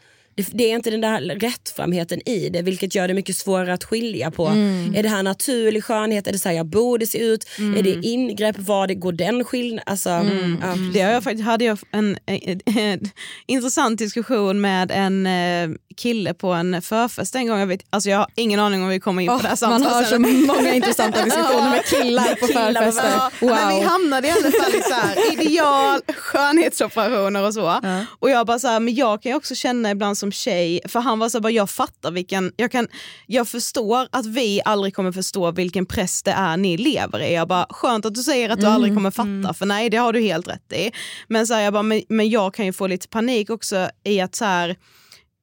Det, 0.53 0.70
är 0.70 0.74
inte 0.74 0.90
den 0.90 1.01
där 1.01 1.20
rättframheten 1.20 2.29
i 2.29 2.48
det 2.48 2.62
vilket 2.62 2.94
gör 2.94 3.09
det 3.09 3.14
mycket 3.14 3.37
svårare 3.37 3.72
att 3.74 3.85
skilja 3.85 4.31
på. 4.31 4.46
Är 4.94 5.03
det 5.03 5.09
här 5.09 5.22
naturlig 5.22 5.85
skönhet, 5.85 6.27
är 6.27 6.33
det 6.33 6.38
så 6.38 6.48
här 6.48 6.57
jag 6.57 6.66
borde 6.66 7.07
se 7.07 7.18
ut, 7.18 7.44
är 7.79 7.83
det 7.83 7.90
ingrepp, 8.03 8.59
var 8.59 8.87
det, 8.87 8.94
går 8.94 9.12
den 9.12 9.44
skillnaden? 9.44 9.85
Alltså, 9.87 10.09
ja. 10.09 10.74
Det 10.94 11.01
har 11.01 11.12
jag 11.12 11.24
faktiskt, 11.24 11.44
hade 11.44 11.64
jag 11.64 11.79
en, 11.92 12.18
en, 12.27 12.61
en 12.66 13.01
intressant 13.46 13.98
diskussion 13.98 14.61
med 14.61 14.90
en 14.90 15.27
eh, 15.27 15.77
kille 15.96 16.35
på 16.35 16.53
en 16.53 16.83
förfest 16.83 17.35
en 17.35 17.46
gång. 17.46 17.59
Jag, 17.59 17.66
vet, 17.66 17.81
alltså 17.90 18.11
jag 18.11 18.18
har 18.18 18.27
ingen 18.35 18.61
aning 18.61 18.83
om 18.83 18.88
vi 18.88 19.01
kommer 19.01 19.22
in 19.22 19.29
på 19.29 19.35
Åh, 19.35 19.42
det 19.42 19.48
här 19.48 19.68
man 19.68 19.81
samtalet 19.81 19.92
har 19.92 20.05
så 20.05 20.18
många 20.53 20.74
intressanta 20.74 21.24
diskussioner 21.24 21.70
med 21.70 21.85
killar 21.85 22.35
på 22.35 22.46
förfester. 22.46 23.11
Ja, 23.16 23.31
Men 23.40 23.68
vi 23.68 23.74
Wow. 23.74 23.85
hamnade 23.85 24.29
i 24.29 24.31
alla 24.31 24.40
fall 24.40 24.74
i 24.74 24.83
så 24.83 24.94
här, 24.94 25.33
ideal, 25.42 26.01
skönhetsoperationer 26.16 27.46
och 27.46 27.55
så. 27.55 27.81
Och 28.18 28.31
jag 28.31 28.46
bara 28.46 28.59
så 28.59 28.68
här, 28.68 28.81
men 28.81 28.94
jag 28.94 29.22
kan 29.22 29.33
ju 29.33 29.37
också 29.37 29.55
känna 29.55 29.90
ibland 29.90 30.18
som 30.18 30.28
tjej, 30.33 30.81
för 30.85 31.01
han 31.01 31.19
var 31.19 31.29
så 31.29 31.41
bara, 31.41 31.53
jag 31.53 31.71
fattar 31.71 32.11
vilken, 32.11 32.53
jag, 32.57 32.73
kan, 32.73 32.88
jag 33.27 33.49
förstår 33.49 34.09
att 34.12 34.27
vi 34.27 34.61
aldrig 34.64 34.95
kommer 34.95 35.12
förstå 35.12 35.51
vilken 35.51 35.87
press 35.87 36.23
det 36.23 36.31
är 36.31 36.57
ni 36.57 36.77
lever 36.77 37.21
i. 37.21 37.35
Jag 37.35 37.49
bara, 37.49 37.67
skönt 37.71 38.07
att 38.07 38.14
du 38.14 38.23
säger 38.23 38.51
att 38.51 38.61
du 38.61 38.67
aldrig 38.67 38.95
kommer 38.95 39.11
fatta, 39.11 39.55
för 39.55 39.67
nej 39.67 39.91
det 39.91 39.97
har 39.97 40.12
du 40.12 40.21
helt 40.21 40.49
rätt 40.49 40.73
i. 40.73 40.91
Men, 41.29 41.47
så 41.47 41.55
här, 41.55 41.61
jag 41.61 41.73
bara, 41.73 41.83
men, 41.83 42.03
men 42.09 42.31
jag 42.31 42.55
kan 42.55 42.67
ju 42.67 42.73
få 42.73 42.87
lite 42.87 43.09
panik 43.09 43.51
också 43.51 43.91
i 44.05 44.21
att 44.21 44.35
så 44.35 44.45
här, 44.45 44.77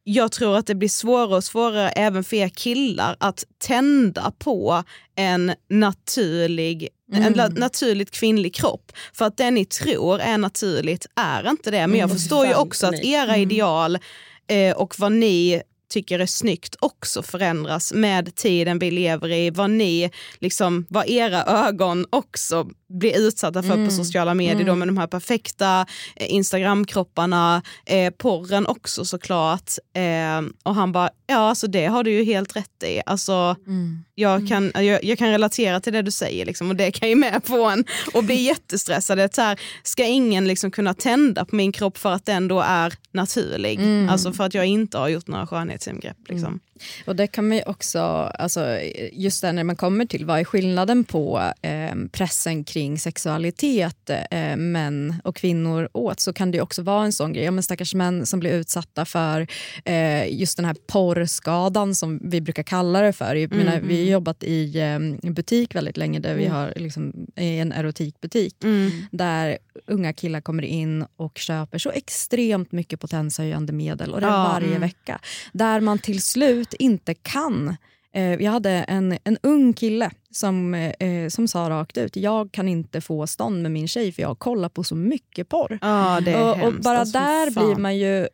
jag 0.04 0.32
tror 0.32 0.58
att 0.58 0.68
det 0.68 0.76
blir 0.76 0.90
svårare 0.90 1.36
och 1.36 1.44
svårare 1.44 1.90
även 1.90 2.24
för 2.24 2.36
er 2.38 2.50
killar 2.50 3.16
att 3.20 3.44
tända 3.64 4.32
på 4.40 4.84
en 5.16 5.54
naturlig 5.70 6.90
en 7.14 7.34
la- 7.34 7.48
naturligt 7.48 8.12
kvinnlig 8.12 8.56
kropp. 8.56 8.92
För 9.14 9.26
att 9.26 9.38
det 9.38 9.52
ni 9.52 9.66
tror 9.66 10.20
är 10.20 10.38
naturligt 10.38 11.06
är 11.16 11.50
inte 11.50 11.72
det. 11.72 11.88
Men 11.88 12.00
jag 12.00 12.12
förstår 12.12 12.46
ju 12.46 12.56
också 12.56 12.88
att 12.88 13.04
era 13.04 13.38
ideal 13.38 13.96
eh, 13.96 14.02
Eh, 14.48 14.78
och 14.78 15.00
vad 15.00 15.12
ni 15.12 15.62
tycker 15.96 16.20
är 16.20 16.26
snyggt 16.26 16.76
också 16.80 17.24
förändras 17.24 17.94
med 17.94 18.36
tiden 18.36 18.80
vi 18.80 18.92
lever 18.92 19.32
i. 19.32 19.50
Vad 19.50 19.70
ni, 19.70 20.12
liksom, 20.40 20.86
vad 20.90 21.10
era 21.10 21.44
ögon 21.44 22.06
också 22.10 22.68
blir 22.90 23.18
utsatta 23.18 23.64
för 23.64 23.86
på 23.86 23.92
sociala 23.92 24.34
medier 24.34 24.68
då 24.68 24.76
med 24.76 24.88
de 24.88 24.98
här 24.98 25.08
perfekta 25.08 25.86
eh, 26.16 26.34
Instagramkropparna, 26.34 27.62
eh, 27.86 28.12
porren 28.12 28.68
också 28.68 29.06
såklart. 29.06 29.72
Eh, 29.96 30.50
och 30.64 30.76
han 30.76 30.92
bara, 30.92 31.10
ja 31.28 31.38
alltså 31.38 31.68
det 31.68 31.86
har 31.86 32.04
du 32.04 32.12
ju 32.12 32.24
helt 32.24 32.56
rätt 32.56 32.84
i. 32.84 33.02
Alltså, 33.06 33.56
jag, 34.16 34.48
kan, 34.48 34.72
jag, 34.76 35.04
jag 35.04 35.18
kan 35.18 35.30
relatera 35.30 35.80
till 35.80 35.94
det 35.94 36.02
du 36.02 36.12
säger 36.12 36.46
liksom, 36.46 36.70
och 36.70 36.76
det 36.76 36.92
kan 36.92 37.10
ju 37.10 37.16
med 37.16 37.44
på 37.46 37.64
en 37.64 37.86
och 38.14 38.24
bli 38.24 38.36
jättestressad. 38.42 39.18
Det 39.18 39.24
är 39.24 39.30
Så 39.34 39.42
här, 39.42 39.60
ska 39.84 40.06
ingen 40.06 40.48
liksom 40.48 40.72
kunna 40.72 40.94
tända 40.94 41.46
på 41.46 41.56
min 41.56 41.72
kropp 41.72 41.98
för 41.98 42.12
att 42.12 42.26
den 42.26 42.48
då 42.48 42.60
är 42.60 42.94
naturlig? 43.12 43.80
Alltså 44.10 44.34
för 44.34 44.44
att 44.44 44.54
jag 44.54 44.66
inte 44.66 44.98
har 44.98 45.08
gjort 45.08 45.28
några 45.28 45.48
skönhetsingrepp. 45.86 46.30
Liksom. 46.30 46.48
Mm. 46.48 46.60
Och 47.06 47.16
det 47.16 47.28
kan 47.28 47.48
man 47.48 47.58
ju 47.58 47.64
också, 47.64 48.00
alltså, 48.00 48.80
just 49.12 49.42
där 49.42 49.54
när 49.54 49.64
man 49.64 49.76
kommer 49.76 50.06
till 50.06 50.26
vad 50.26 50.40
är 50.40 50.44
skillnaden 50.44 51.04
på 51.04 51.52
eh, 51.62 51.96
pressen 52.12 52.64
kring 52.64 53.00
sexualitet 53.00 54.10
eh, 54.10 54.56
män 54.56 55.16
och 55.24 55.36
kvinnor 55.36 55.90
åt 55.94 56.20
så 56.20 56.34
kan 56.34 56.52
det 56.52 56.62
också 56.62 56.82
vara 56.82 57.06
en 57.06 57.14
sån 57.14 57.34
grej. 57.34 57.44
Ja, 57.44 57.52
men 57.52 57.64
stackars 57.64 57.94
män 57.96 58.26
som 58.26 58.40
blir 58.40 58.52
utsatta 58.52 59.06
för 59.06 59.48
eh, 59.86 60.40
just 60.40 60.58
den 60.58 60.66
här 60.66 60.76
porrskadan 60.88 61.96
som 61.96 62.20
vi 62.24 62.42
brukar 62.42 62.64
kalla 62.64 63.02
det 63.02 63.14
för. 63.14 63.36
Jag 63.36 63.54
menar, 63.54 63.80
vi 63.80 64.04
har 64.04 64.12
jobbat 64.12 64.44
i 64.44 64.80
eh, 64.80 65.32
butik 65.32 65.76
väldigt 65.76 65.98
länge 65.98 66.20
där 66.20 66.36
vi 66.36 66.46
har 66.46 66.74
liksom, 66.76 67.14
en 67.36 67.72
erotikbutik 67.72 68.56
där 69.12 69.58
unga 69.88 70.14
killar 70.14 70.42
kommer 70.42 70.64
in 70.64 71.06
och 71.16 71.38
köper 71.38 71.78
så 71.78 71.92
extremt 71.92 72.72
mycket 72.72 73.00
potenshöjande 73.00 73.74
medel 73.74 74.14
och 74.14 74.22
det 74.22 74.28
är 74.28 74.32
Ja, 74.32 74.44
varje 74.44 74.80
vecka. 74.80 75.20
Där 75.54 75.80
man 75.80 76.00
till 76.00 76.22
slut 76.22 76.65
inte 76.74 77.14
kan 77.14 77.76
Eh, 78.16 78.34
Jag 78.44 78.52
hade 78.52 78.70
en, 78.72 79.18
en 79.24 79.38
ung 79.44 79.74
kille 79.74 80.12
som, 80.32 80.74
eh, 80.74 81.28
som 81.30 81.48
sa 81.48 81.70
rakt 81.70 81.98
ut, 81.98 82.16
jag 82.16 82.52
kan 82.52 82.68
inte 82.68 83.02
få 83.02 83.28
stånd 83.28 83.62
med 83.62 83.72
min 83.72 83.88
tjej 83.88 84.12
för 84.12 84.22
jag 84.22 84.40
kollar 84.40 84.70
på 84.70 84.84
så 84.84 84.96
mycket 84.96 85.50
porr. 85.50 85.80
Är 85.82 86.42
och, 86.62 86.68
och 86.68 86.74
bara 86.74 86.98
Alltså, 87.00 87.20
där 87.20 87.52
fan. 87.52 87.66
blir 87.66 87.76
man 87.76 87.98
ju 87.98 88.28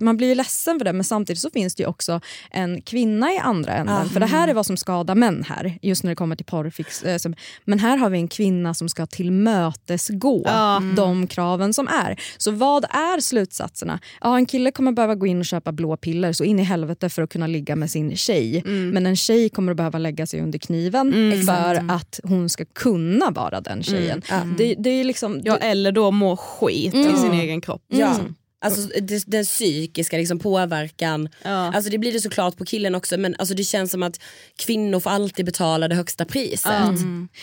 man 0.00 0.16
blir 0.16 0.28
ju 0.28 0.34
ledsen 0.34 0.78
för 0.78 0.84
det 0.84 0.92
men 0.92 1.04
samtidigt 1.04 1.40
så 1.40 1.50
finns 1.50 1.74
det 1.74 1.82
ju 1.82 1.88
också 1.88 2.20
en 2.50 2.82
kvinna 2.82 3.32
i 3.32 3.38
andra 3.38 3.72
änden. 3.74 4.08
För 4.08 4.20
det 4.20 4.26
här 4.26 4.48
är 4.48 4.54
vad 4.54 4.66
som 4.66 4.76
skadar 4.76 5.14
män 5.14 5.44
här, 5.48 5.78
just 5.82 6.02
när 6.04 6.10
det 6.10 6.16
kommer 6.16 6.36
till 6.36 6.46
porrfix. 6.46 7.02
eh, 7.02 7.18
Men 7.64 7.78
här 7.78 7.96
har 7.96 8.10
vi 8.10 8.18
en 8.18 8.28
kvinna 8.28 8.74
som 8.74 8.88
ska 8.88 9.06
tillmötesgå 9.06 10.42
Ja. 10.46 10.82
de 10.96 11.26
kraven 11.26 11.74
som 11.74 11.88
är. 11.88 12.20
Så 12.38 12.50
vad 12.50 12.84
är 12.84 13.20
slutsatserna? 13.20 14.00
Ja, 14.20 14.36
en 14.36 14.46
kille 14.46 14.70
kommer 14.70 14.92
behöva 14.92 15.14
gå 15.14 15.26
in 15.26 15.38
och 15.38 15.46
köpa 15.46 15.72
blå 15.72 15.96
piller 15.96 16.32
så 16.32 16.44
in 16.44 16.58
i 16.58 16.62
helvete 16.62 17.08
för 17.08 17.22
att 17.22 17.30
kunna 17.30 17.46
ligga 17.46 17.76
med 17.76 17.90
sin 17.90 18.16
tjej. 18.16 18.62
Men 18.66 19.06
en 19.06 19.16
tjej 19.16 19.48
kommer 19.48 19.72
att 19.72 19.76
behöva 19.76 19.98
lägga 19.98 20.26
sig 20.26 20.40
under 20.40 20.58
kniven 20.58 21.12
för 21.46 21.92
att 21.92 22.20
hon 22.24 22.48
ska 22.48 22.64
kunna 22.64 23.30
vara 23.30 23.60
den 23.60 23.82
tjejen. 23.82 24.22
Det, 24.58 24.74
det 24.78 24.90
är 24.90 25.04
liksom, 25.04 25.40
Ja, 25.44 25.56
eller 25.56 25.92
då 25.92 26.10
må 26.10 26.36
skit 26.36 26.94
i 26.94 27.16
sin 27.16 27.32
egen 27.32 27.60
kropp. 27.60 27.82
Ja. 27.88 28.14
Alltså 28.60 28.88
det, 29.00 29.24
den 29.26 29.44
psykiska 29.44 30.16
liksom, 30.16 30.38
påverkan. 30.38 31.28
Ja. 31.42 31.50
Alltså 31.50 31.90
det 31.90 31.98
blir 31.98 32.12
det 32.12 32.20
såklart 32.20 32.56
på 32.56 32.64
killen 32.64 32.94
också 32.94 33.18
men 33.18 33.34
alltså 33.38 33.54
det 33.54 33.64
känns 33.64 33.90
som 33.90 34.02
att 34.02 34.20
kvinnor 34.56 35.00
får 35.00 35.10
alltid 35.10 35.46
betala 35.46 35.88
det 35.88 35.94
högsta 35.94 36.24
priset. 36.24 36.72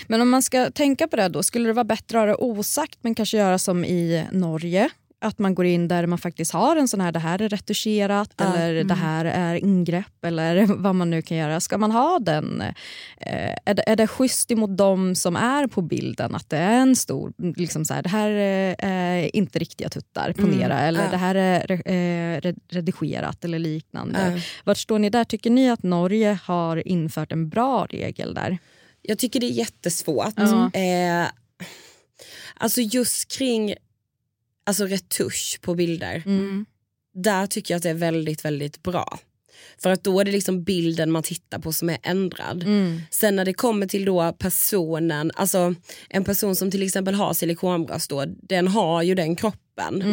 Men 0.07 0.21
om 0.21 0.29
man 0.29 0.43
ska 0.43 0.71
tänka 0.71 1.07
på 1.07 1.15
det 1.15 1.27
då, 1.27 1.43
skulle 1.43 1.67
det 1.69 1.73
vara 1.73 1.83
bättre 1.83 2.17
att 2.17 2.21
ha 2.21 2.25
det 2.27 2.35
osagt 2.35 2.99
men 3.01 3.15
kanske 3.15 3.37
göra 3.37 3.57
som 3.57 3.85
i 3.85 4.25
Norge? 4.31 4.89
Att 5.19 5.39
man 5.39 5.55
går 5.55 5.65
in 5.65 5.87
där 5.87 6.05
man 6.07 6.17
faktiskt 6.17 6.51
har 6.51 6.75
en 6.75 6.87
sån 6.87 7.01
här, 7.01 7.11
det 7.11 7.19
här 7.19 7.41
är 7.41 7.49
retuscherat 7.49 8.41
eller 8.41 8.83
det 8.83 8.93
här 8.93 9.25
är 9.25 9.55
ingrepp 9.55 10.25
eller 10.25 10.65
vad 10.77 10.95
man 10.95 11.09
nu 11.09 11.21
kan 11.21 11.37
göra. 11.37 11.59
Ska 11.59 11.77
man 11.77 11.91
ha 11.91 12.19
den? 12.19 12.61
Eh, 13.17 13.55
är, 13.65 13.73
det, 13.73 13.89
är 13.89 13.95
det 13.95 14.07
schysst 14.07 14.51
emot 14.51 14.77
dem 14.77 15.15
som 15.15 15.35
är 15.35 15.67
på 15.67 15.81
bilden 15.81 16.35
att 16.35 16.49
det 16.49 16.57
är 16.57 16.77
en 16.81 16.95
stor, 16.95 17.33
liksom 17.55 17.85
så 17.85 17.93
här, 17.93 18.01
det 18.03 18.09
här 18.09 18.29
eh, 18.29 18.75
är 18.89 19.35
inte 19.35 19.59
riktiga 19.59 19.89
tuttar, 19.89 20.33
ponera, 20.33 20.79
eller 20.79 21.03
Ja. 21.03 21.11
det 21.11 21.17
här 21.17 21.35
är 21.35 21.71
eh, 21.71 22.41
re- 22.41 22.59
redigerat 22.69 23.45
eller 23.45 23.59
liknande. 23.59 24.31
Ja. 24.35 24.41
Vart 24.63 24.77
står 24.77 24.99
ni 24.99 25.09
där? 25.09 25.23
Tycker 25.23 25.49
ni 25.49 25.69
att 25.69 25.83
Norge 25.83 26.39
har 26.43 26.87
infört 26.87 27.31
en 27.31 27.49
bra 27.49 27.85
regel 27.89 28.33
där? 28.33 28.57
Jag 29.01 29.17
tycker 29.19 29.39
det 29.39 29.45
är 29.45 29.51
jättesvårt. 29.51 30.39
Eh, 30.39 31.27
alltså 32.57 32.81
just 32.81 33.31
kring 33.37 33.73
alltså 34.65 34.85
retusch 34.85 35.59
på 35.61 35.75
bilder. 35.75 36.23
Där 37.13 37.47
tycker 37.47 37.73
jag 37.73 37.77
att 37.77 37.83
det 37.83 37.89
är 37.89 37.93
väldigt 37.93 38.45
väldigt 38.45 38.83
bra. 38.83 39.19
För 39.77 39.89
att 39.89 40.03
då 40.03 40.19
är 40.19 40.25
det 40.25 40.31
liksom 40.31 40.63
bilden 40.63 41.11
man 41.11 41.23
tittar 41.23 41.59
på 41.59 41.73
som 41.73 41.89
är 41.89 41.97
ändrad. 42.03 42.65
Sen 43.11 43.35
när 43.35 43.45
det 43.45 43.53
kommer 43.53 43.87
till 43.87 44.05
då 44.05 44.33
personen, 44.39 45.31
alltså 45.35 45.75
en 46.09 46.23
person 46.23 46.55
som 46.55 46.71
till 46.71 46.83
exempel 46.83 47.13
har 47.13 47.33
silikonbröst 47.33 48.09
då, 48.09 48.25
den 48.27 48.67
har 48.67 49.03
ju 49.03 49.15
den 49.15 49.35
kroppen. 49.35 49.59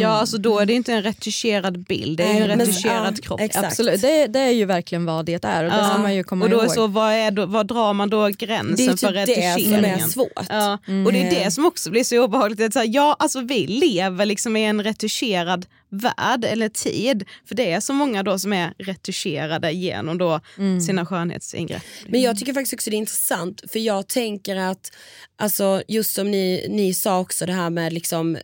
Ja, 0.01 0.09
alltså 0.09 0.39
då 0.39 0.59
är 0.59 0.67
det 0.67 0.73
inte 0.73 0.93
en 0.93 1.03
retuscherad 1.03 1.85
bild, 1.85 2.19
det 2.19 2.25
är 2.25 2.35
ju 2.35 2.41
en 2.41 2.59
retuscherad 2.59 3.15
ja, 3.19 3.23
kropp. 3.23 3.41
exakt. 3.41 3.67
Absolut, 3.67 4.01
det, 4.03 4.27
det 4.27 4.39
är 4.39 4.51
ju 4.51 4.65
verkligen 4.65 5.05
vad 5.05 5.27
det 5.27 5.45
är 5.45 5.65
och 5.65 5.71
det 5.71 5.99
man 6.03 6.15
ju 6.15 6.25
komma 6.25 6.45
och 6.45 6.51
då 6.51 6.61
är 6.61 6.69
så, 6.69 6.87
vad, 6.87 7.13
är 7.13 7.31
då, 7.31 7.47
vad 7.47 7.67
drar 7.67 7.93
man 7.93 8.11
då 8.11 8.29
gränsen 8.29 8.77
Det 8.77 8.85
är 8.85 8.97
för 8.97 9.27
typ 9.27 9.27
det 9.27 9.35
som 9.35 9.75
är 9.75 9.83
retuscheringen? 9.83 10.11
svårt. 10.11 10.47
Ja, 10.49 10.79
och 11.07 11.13
det 11.13 11.27
är 11.27 11.45
det 11.45 11.51
som 11.51 11.67
också 11.67 11.91
blir 11.91 12.05
så 12.05 12.25
obehagligt. 12.25 12.61
Att 12.61 12.73
så 12.73 12.79
här, 12.79 12.91
ja, 12.91 13.17
alltså 13.19 13.41
vi 13.41 13.67
lever 13.67 14.27
liksom 14.27 14.57
i 14.57 14.65
en 14.65 14.85
retuscherad 14.85 15.67
värld 15.89 16.45
eller 16.45 16.69
tid. 16.69 17.25
För 17.49 17.55
det 17.55 17.73
är 17.73 17.81
så 17.81 17.93
många 17.93 18.23
då 18.23 18.39
som 18.39 18.53
är 18.53 18.75
retuscherade 18.79 19.73
genom 19.73 20.19
då 20.19 20.41
sina 20.87 21.07
skönhetsingrepp. 21.07 21.83
Men 22.09 22.23
jag 22.23 22.39
tycker 22.39 22.53
faktiskt 22.53 22.75
också 22.75 22.91
det 22.91 22.97
är 22.97 22.99
intressant 22.99 23.63
för 23.73 23.79
jag 23.79 24.09
tänker 24.09 24.57
att, 24.57 24.93
alltså 25.39 25.83
just 25.89 26.15
som 26.15 26.31
ni, 26.31 26.67
ni 26.71 26.95
sa 26.95 27.19
också 27.19 27.47
det 27.47 27.53
här 27.53 27.71
med 27.71 27.93
liksom 27.93 28.37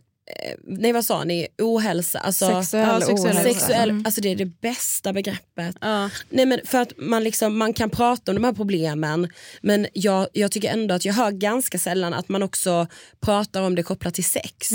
Nej 0.65 0.93
vad 0.93 1.05
sa 1.05 1.25
ni? 1.25 1.47
Ohälsa. 1.63 2.19
Alltså, 2.19 2.47
Sexuell 2.47 2.89
Ja, 2.89 3.01
sexuell 3.01 3.35
ohälsa. 3.37 3.43
sexuell, 3.61 3.91
Mm. 3.91 4.03
alltså 4.07 4.21
det 4.21 4.29
är 4.29 4.37
det 4.37 4.61
bästa 4.61 5.13
begreppet. 5.13 5.77
Ja. 5.81 6.11
Nej, 6.31 6.47
men 6.47 6.61
för 6.65 6.79
att 6.79 6.93
man, 6.97 7.25
liksom, 7.25 7.59
man 7.59 7.73
kan 7.75 7.91
prata 7.91 8.31
om 8.33 8.35
de 8.35 8.45
här 8.45 8.53
problemen 8.53 9.29
men 9.63 9.87
jag, 9.93 10.29
jag 10.33 10.53
tycker 10.53 10.69
ändå 10.73 10.95
att 10.95 11.05
jag 11.05 11.15
hör 11.15 11.31
ganska 11.31 11.79
sällan 11.79 12.15
att 12.15 12.29
man 12.29 12.43
också 12.43 12.87
pratar 13.21 13.63
om 13.63 13.75
det 13.75 13.83
kopplat 13.83 14.15
till 14.15 14.25
sex. 14.25 14.71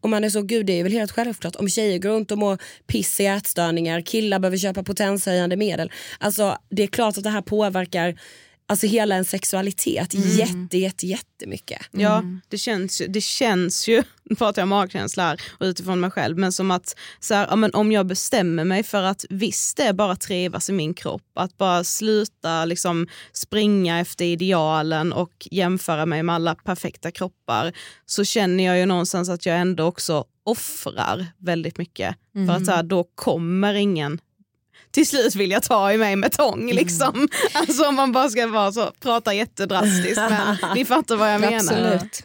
Och 0.00 0.10
man 0.10 0.24
är 0.24 0.30
så, 0.30 0.42
gud 0.42 0.66
det 0.66 0.72
är 0.80 0.82
väl 0.82 0.92
helt 0.92 1.12
självklart 1.12 1.56
om 1.56 1.68
tjejer 1.68 1.98
går 1.98 2.10
runt 2.10 2.30
och 2.30 2.38
mår 2.38 2.58
piss 2.86 3.20
i 3.20 3.26
ätstörningar, 3.26 4.00
killar 4.00 4.38
behöver 4.38 4.58
köpa 4.58 4.82
potenshöjande 4.82 5.56
medel. 5.56 5.92
Alltså 6.18 6.58
det 6.70 6.82
är 6.82 6.86
klart 6.86 7.18
att 7.18 7.24
det 7.24 7.30
här 7.30 7.42
påverkar 7.42 8.18
alltså 8.70 8.86
hela 8.86 9.14
en 9.14 9.24
sexualitet 9.24 10.14
jätte, 10.14 10.78
jätte, 10.78 11.06
jättemycket. 11.06 11.82
Ja, 11.90 12.22
det 12.48 12.58
känns, 12.58 13.00
ju- 13.00 13.06
det 13.06 13.20
känns 13.20 13.88
ju, 13.88 14.02
nu 14.24 14.36
pratar 14.36 14.62
jag 14.62 14.68
magkänsla 14.68 15.22
här 15.22 15.40
och 15.58 15.64
utifrån 15.64 16.00
mig 16.00 16.10
själv, 16.10 16.38
men 16.38 16.52
som 16.52 16.70
att 16.70 16.96
så 17.20 17.34
här, 17.34 17.46
ja, 17.50 17.56
men 17.56 17.74
om 17.74 17.92
jag 17.92 18.06
bestämmer 18.06 18.64
mig 18.64 18.82
för 18.82 19.02
att 19.02 19.24
visst 19.30 19.76
det 19.76 19.82
är 19.82 19.92
bara 19.92 20.16
trivas 20.16 20.68
i 20.70 20.72
min 20.72 20.94
kropp, 20.94 21.22
att 21.34 21.58
bara 21.58 21.84
sluta 21.84 22.64
liksom 22.64 23.06
springa 23.32 24.00
efter 24.00 24.24
idealen 24.24 25.12
och 25.12 25.48
jämföra 25.50 26.06
mig 26.06 26.22
med 26.22 26.34
alla 26.34 26.54
perfekta 26.54 27.10
kroppar, 27.10 27.72
så 28.06 28.24
känner 28.24 28.64
jag 28.64 28.78
ju 28.78 28.86
någonstans 28.86 29.28
att 29.28 29.46
jag 29.46 29.58
ändå 29.58 29.84
också 29.84 30.24
offrar 30.44 31.26
väldigt 31.38 31.78
mycket. 31.78 32.16
För 32.46 32.52
att 32.54 32.66
så 32.66 32.72
här, 32.72 32.82
då 32.82 33.04
kommer 33.14 33.74
ingen 33.74 34.18
till 34.90 35.06
slut 35.06 35.34
vilja 35.34 35.60
ta 35.60 35.92
i 35.92 35.98
mig 35.98 36.16
med 36.16 36.32
tång. 36.32 36.72
Liksom. 36.72 37.28
Alltså 37.52 37.84
om 37.88 37.94
man 37.94 38.12
bara 38.12 38.28
ska 38.28 38.46
vara 38.46 38.72
så, 38.72 38.92
prata 39.00 39.34
jättedrastiskt 39.34 40.16
men 40.16 40.56
ni 40.74 40.84
fattar 40.84 41.16
vad 41.16 41.34
jag 41.34 41.40
menar. 41.40 41.56
Absolut. 41.56 42.24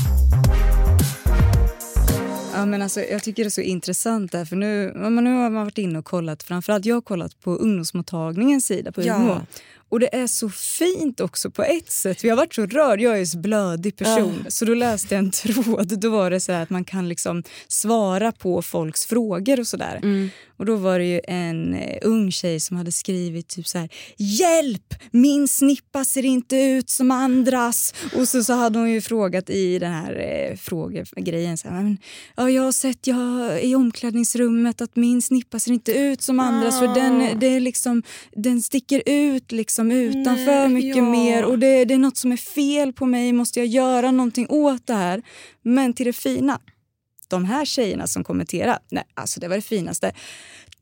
Ja, 2.61 2.65
men 2.65 2.81
alltså, 2.81 3.01
jag 3.01 3.23
tycker 3.23 3.43
det 3.43 3.47
är 3.47 3.49
så 3.49 3.61
intressant 3.61 4.31
där, 4.31 4.45
för 4.45 4.55
nu, 4.55 4.91
ja, 4.95 5.09
men 5.09 5.23
nu 5.23 5.29
har 5.33 5.49
man 5.49 5.63
varit 5.65 5.77
inne 5.77 5.99
och 5.99 6.05
kollat, 6.05 6.43
framförallt 6.43 6.85
jag 6.85 6.95
har 6.95 7.01
kollat 7.01 7.41
på 7.41 7.51
ungdomsmottagningens 7.55 8.65
sida 8.65 8.91
på 8.91 9.01
Ja. 9.01 9.15
UMH. 9.15 9.41
Och 9.89 9.99
det 9.99 10.15
är 10.15 10.27
så 10.27 10.49
fint 10.49 11.19
också 11.19 11.51
på 11.51 11.63
ett 11.63 11.91
sätt. 11.91 12.23
Vi 12.23 12.29
har 12.29 12.37
varit 12.37 12.53
så 12.53 12.65
rörd, 12.65 13.01
jag 13.01 13.13
är 13.13 13.17
ju 13.17 13.25
så 13.25 13.37
blödig 13.37 13.95
person. 13.97 14.45
Så 14.47 14.65
då 14.65 14.73
läste 14.73 15.15
jag 15.15 15.19
en 15.23 15.31
tråd, 15.43 15.99
då 15.99 16.09
var 16.09 16.31
det 16.31 16.39
så 16.39 16.51
att 16.51 16.69
man 16.69 16.83
kan 16.85 17.09
liksom 17.09 17.43
svara 17.67 18.31
på 18.31 18.61
folks 18.61 19.05
frågor 19.05 19.59
och 19.59 19.67
sådär. 19.67 19.99
Och 20.61 20.67
då 20.67 20.75
var 20.75 20.99
det 20.99 21.05
ju 21.05 21.21
en 21.23 21.73
eh, 21.73 21.97
ung 22.01 22.31
tjej 22.31 22.59
som 22.59 22.77
hade 22.77 22.91
skrivit 22.91 23.47
typ 23.47 23.67
så 23.67 23.77
här 23.77 23.89
Hjälp! 24.17 24.93
Min 25.11 25.47
snippa 25.47 26.05
ser 26.05 26.25
inte 26.25 26.55
ut 26.55 26.89
som 26.89 27.11
andras. 27.11 27.93
Och 28.15 28.27
så, 28.27 28.43
så 28.43 28.53
hade 28.53 28.79
hon 28.79 28.91
ju 28.91 29.01
frågat 29.01 29.49
i 29.49 29.79
den 29.79 29.91
här 29.91 30.13
eh, 30.19 30.57
frågegrejen 30.57 31.57
så 31.57 31.67
här, 31.67 31.83
men, 31.83 31.97
ja, 32.35 32.49
jag 32.49 32.63
har 32.63 32.71
sett 32.71 33.07
jag, 33.07 33.63
i 33.63 33.75
omklädningsrummet 33.75 34.81
att 34.81 34.95
min 34.95 35.21
snippa 35.21 35.59
ser 35.59 35.71
inte 35.71 35.91
ut 35.91 36.21
som 36.21 36.39
andras 36.39 36.79
för 36.79 36.87
den, 36.87 37.39
det 37.39 37.47
är 37.47 37.59
liksom, 37.59 38.03
den 38.35 38.61
sticker 38.61 39.03
ut 39.05 39.51
liksom 39.51 39.91
utanför 39.91 40.45
Nej, 40.45 40.69
mycket 40.69 40.97
ja. 40.97 41.09
mer 41.09 41.45
och 41.45 41.59
det, 41.59 41.85
det 41.85 41.93
är 41.93 41.97
något 41.97 42.17
som 42.17 42.31
är 42.31 42.37
fel 42.37 42.93
på 42.93 43.05
mig, 43.05 43.33
måste 43.33 43.59
jag 43.59 43.67
göra 43.67 44.11
någonting 44.11 44.47
åt 44.49 44.87
det 44.87 44.93
här? 44.93 45.21
Men 45.63 45.93
till 45.93 46.05
det 46.05 46.13
fina, 46.13 46.59
de 47.31 47.45
här 47.45 47.65
tjejerna 47.65 48.07
som 48.07 48.23
kommenterar, 48.23 48.79
nej 48.89 49.03
alltså 49.13 49.39
det 49.39 49.47
var 49.47 49.55
det 49.55 49.61
finaste. 49.61 50.11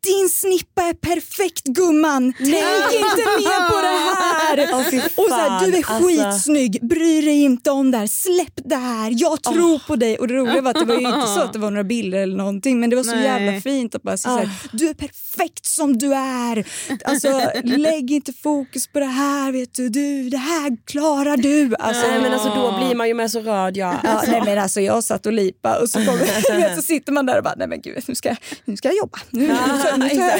Din 0.03 0.29
snippa 0.29 0.81
är 0.81 0.93
perfekt 0.93 1.63
gumman! 1.63 2.33
Tänk 2.37 2.49
inte 2.93 3.25
mer 3.37 3.69
på 3.69 3.81
det 3.81 3.87
här! 3.87 4.29
Fy 4.91 4.99
och 5.15 5.27
så 5.29 5.35
här, 5.35 5.67
du 5.67 5.73
är 5.73 5.77
alltså. 5.77 6.07
skitsnygg, 6.07 6.87
bry 6.87 7.21
dig 7.21 7.41
inte 7.41 7.71
om 7.71 7.91
det 7.91 7.97
här, 7.97 8.07
släpp 8.07 8.53
det 8.69 8.75
här, 8.75 9.13
jag 9.15 9.43
tror 9.43 9.79
på 9.87 9.95
dig. 9.95 10.17
Och 10.17 10.27
det 10.27 10.33
roliga 10.33 10.61
var 10.61 10.71
att 10.71 10.79
det 10.79 10.85
var 10.85 10.95
ju 10.95 11.07
inte 11.07 11.27
så 11.27 11.41
att 11.41 11.53
det 11.53 11.59
var 11.59 11.71
några 11.71 11.83
bilder 11.93 12.19
eller 12.19 12.37
någonting 12.37 12.79
men 12.79 12.89
det 12.89 12.95
var 12.95 13.03
så 13.03 13.15
Nej. 13.15 13.23
jävla 13.23 13.61
fint 13.61 13.95
att 13.95 14.03
bara 14.03 14.17
säga 14.17 14.33
så 14.35 14.39
här, 14.39 14.49
du 14.71 14.89
är 14.89 14.93
perfekt 14.93 15.65
som 15.65 15.97
du 15.97 16.13
är. 16.13 16.65
Alltså 17.05 17.41
lägg 17.63 18.11
inte 18.11 18.33
fokus 18.33 18.87
på 18.87 18.99
det 18.99 19.05
här, 19.05 19.51
vet 19.51 19.73
du, 19.73 19.89
du 19.89 20.29
det 20.29 20.37
här 20.37 20.77
klarar 20.85 21.37
du. 21.37 21.75
Alltså, 21.79 22.07
Nej, 22.07 22.21
men 22.21 22.33
alltså, 22.33 22.49
då 22.49 22.77
blir 22.77 22.95
man 22.95 23.07
ju 23.07 23.13
med 23.13 23.31
så 23.31 23.39
rörd. 23.39 23.77
Ja. 23.77 23.95
Nej, 24.27 24.41
men 24.45 24.57
alltså, 24.59 24.81
jag 24.81 25.03
satt 25.03 25.25
och 25.25 25.33
lipa 25.33 25.79
och 25.79 25.89
så, 25.89 26.05
kom, 26.05 26.19
så 26.75 26.81
sitter 26.81 27.11
man 27.11 27.25
där 27.25 27.37
och 27.37 27.43
bara, 27.43 27.55
nej 27.57 27.67
men 27.67 27.81
gud, 27.81 28.03
nu 28.07 28.15
ska, 28.15 28.35
nu 28.65 28.77
ska 28.77 28.87
jag 28.87 28.97
jobba. 28.97 29.19
Nu, 29.29 29.47
nu, 29.47 29.88
jag. 29.97 30.39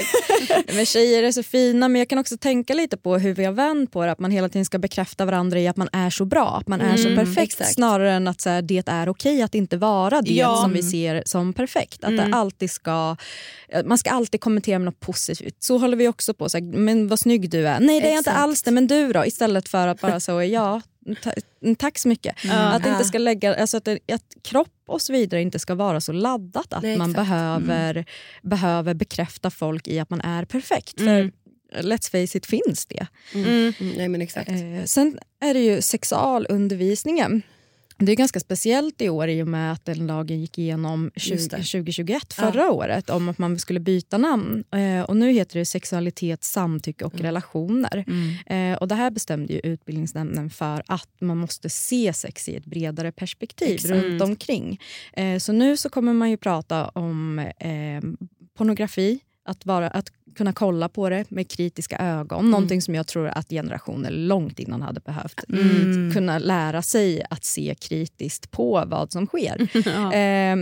Men 0.76 0.86
tjejer 0.86 1.24
är 1.24 1.32
så 1.32 1.44
fina 1.44 1.88
men 1.88 2.00
jag 2.00 2.10
kan 2.10 2.18
också 2.20 2.38
tänka 2.38 2.74
lite 2.74 2.98
på 2.98 3.18
hur 3.18 3.34
vi 3.34 3.46
har 3.46 3.52
vänt 3.54 3.92
på 3.92 4.06
det. 4.06 4.12
Att 4.12 4.20
man 4.20 4.32
hela 4.32 4.50
tiden 4.50 4.66
ska 4.66 4.80
bekräfta 4.80 5.26
varandra 5.26 5.60
i 5.60 5.68
att 5.68 5.78
man 5.78 5.90
är 5.92 6.10
så 6.10 6.26
bra, 6.26 6.58
att 6.62 6.68
man 6.68 6.82
är 6.82 6.98
så 6.98 7.16
perfekt. 7.16 7.38
exakt. 7.54 7.74
Snarare 7.74 8.12
än 8.14 8.28
att 8.28 8.42
så 8.42 8.50
här, 8.50 8.62
det 8.62 8.88
är 8.88 9.10
okej 9.10 9.42
att 9.42 9.56
inte 9.56 9.78
vara 9.78 10.22
det 10.22 10.34
Ja. 10.34 10.60
som 10.62 10.74
vi 10.74 10.84
ser 10.84 11.24
som 11.26 11.54
perfekt. 11.54 12.04
Att 12.04 12.18
det 12.18 12.30
alltid 12.32 12.72
ska, 12.72 13.16
man 13.86 13.98
ska 13.98 14.10
alltid 14.10 14.42
kommentera 14.42 14.80
med 14.80 14.86
något 14.86 15.00
positivt. 15.00 15.56
Så 15.60 15.78
håller 15.78 15.98
vi 15.98 16.08
också 16.08 16.34
på. 16.34 16.50
Så 16.50 16.58
här, 16.58 16.64
men 16.78 17.08
vad 17.08 17.20
snygg 17.20 17.50
du 17.50 17.68
är. 17.68 17.80
Nej 17.80 18.02
det 18.02 18.08
är 18.08 18.12
jag 18.12 18.18
inte 18.20 18.30
Exakt. 18.30 18.44
alls 18.44 18.64
det, 18.64 18.72
men 18.72 18.88
du 18.88 19.14
då? 19.14 19.26
Istället 19.26 19.70
för 19.70 19.88
att 19.88 20.02
bara 20.02 20.20
så, 20.20 20.44
ja 20.44 20.82
tack 21.78 21.98
så 21.98 22.08
mycket. 22.08 22.36
Att, 22.52 22.84
det 22.84 22.90
inte 22.90 23.04
ska 23.04 23.18
lägga, 23.18 23.56
alltså 23.56 23.78
att, 23.78 23.86
det, 23.86 24.00
att 24.14 24.36
kropp 24.42 24.84
och 24.88 25.02
så 25.02 25.14
vidare 25.14 25.42
inte 25.42 25.60
ska 25.60 25.76
vara 25.76 26.02
så 26.02 26.12
laddat 26.12 26.74
att 26.74 26.84
Nej, 26.84 26.98
man 26.98 27.14
behöver, 27.14 28.06
behöver 28.42 28.94
bekräfta 28.94 29.50
folk 29.50 29.88
i 29.88 30.00
att 30.00 30.10
man 30.10 30.22
är 30.22 30.46
perfekt. 30.46 31.00
För 31.02 31.32
let's 31.74 32.12
face 32.12 32.38
it 32.38 32.46
finns 32.46 32.86
det. 32.86 33.08
Mm, 33.34 33.74
nej 33.80 34.10
men 34.10 34.22
exakt. 34.22 34.50
Eh, 34.50 34.84
sen 34.86 35.20
är 35.42 35.54
det 35.54 35.60
ju 35.60 35.82
sexualundervisningen. 35.82 37.42
Det 38.02 38.12
är 38.12 38.16
ganska 38.16 38.40
speciellt 38.40 39.02
i 39.02 39.10
år 39.10 39.28
i 39.28 39.44
och 39.44 39.48
med 39.48 39.72
att 39.72 39.86
den 39.86 40.08
lagen 40.08 40.42
gick 40.42 40.58
igenom 40.58 41.12
20, 41.16 41.34
Just 41.34 41.52
det. 41.52 41.58
2021, 41.58 42.34
förra 42.34 42.72
året, 42.72 43.10
om 43.10 43.30
att 43.30 43.38
man 43.38 43.60
skulle 43.60 43.80
byta 43.80 44.18
namn. 44.18 44.64
Eh, 44.72 45.02
och 45.02 45.18
nu 45.18 45.32
heter 45.32 45.60
det 45.60 45.66
sexualitet, 45.66 46.44
samtycke 46.44 47.06
och 47.06 47.20
relationer. 47.20 48.06
Eh, 48.46 48.78
och 48.78 48.88
det 48.88 48.96
här 48.96 49.12
bestämde 49.12 49.54
ju 49.54 49.60
utbildningsnämnden 49.60 50.50
för 50.50 50.84
att 50.88 51.10
man 51.22 51.38
måste 51.38 51.70
se 51.70 52.14
sex 52.14 52.50
i 52.50 52.56
ett 52.56 52.66
bredare 52.66 53.12
perspektiv 53.12 53.76
Exakt. 53.76 53.92
runt 53.94 54.22
omkring. 54.22 54.80
Eh, 55.14 55.38
så 55.38 55.52
nu 55.52 55.78
så 55.78 55.90
kommer 55.90 56.14
man 56.14 56.30
ju 56.30 56.38
prata 56.38 56.88
om 56.88 57.40
eh, 57.40 58.02
pornografi, 58.58 59.20
att, 59.50 59.66
vara, 59.66 59.88
att 59.88 60.12
kunna 60.36 60.54
kolla 60.54 60.90
på 60.90 61.10
det 61.10 61.32
med 61.32 61.52
kritiska 61.52 61.98
ögon. 61.98 62.52
Någonting 62.52 62.82
som 62.82 62.96
jag 62.96 63.08
tror 63.08 63.28
att 63.28 63.50
generationer 63.50 64.12
långt 64.12 64.60
innan 64.60 64.82
hade 64.82 65.00
behövt. 65.00 65.42
Kunna 66.14 66.40
lära 66.40 66.82
sig 66.82 67.24
att 67.30 67.44
se 67.44 67.76
kritiskt 67.80 68.52
på 68.52 68.84
vad 68.88 69.12
som 69.12 69.28
sker. 69.28 69.68
Eh, 70.20 70.56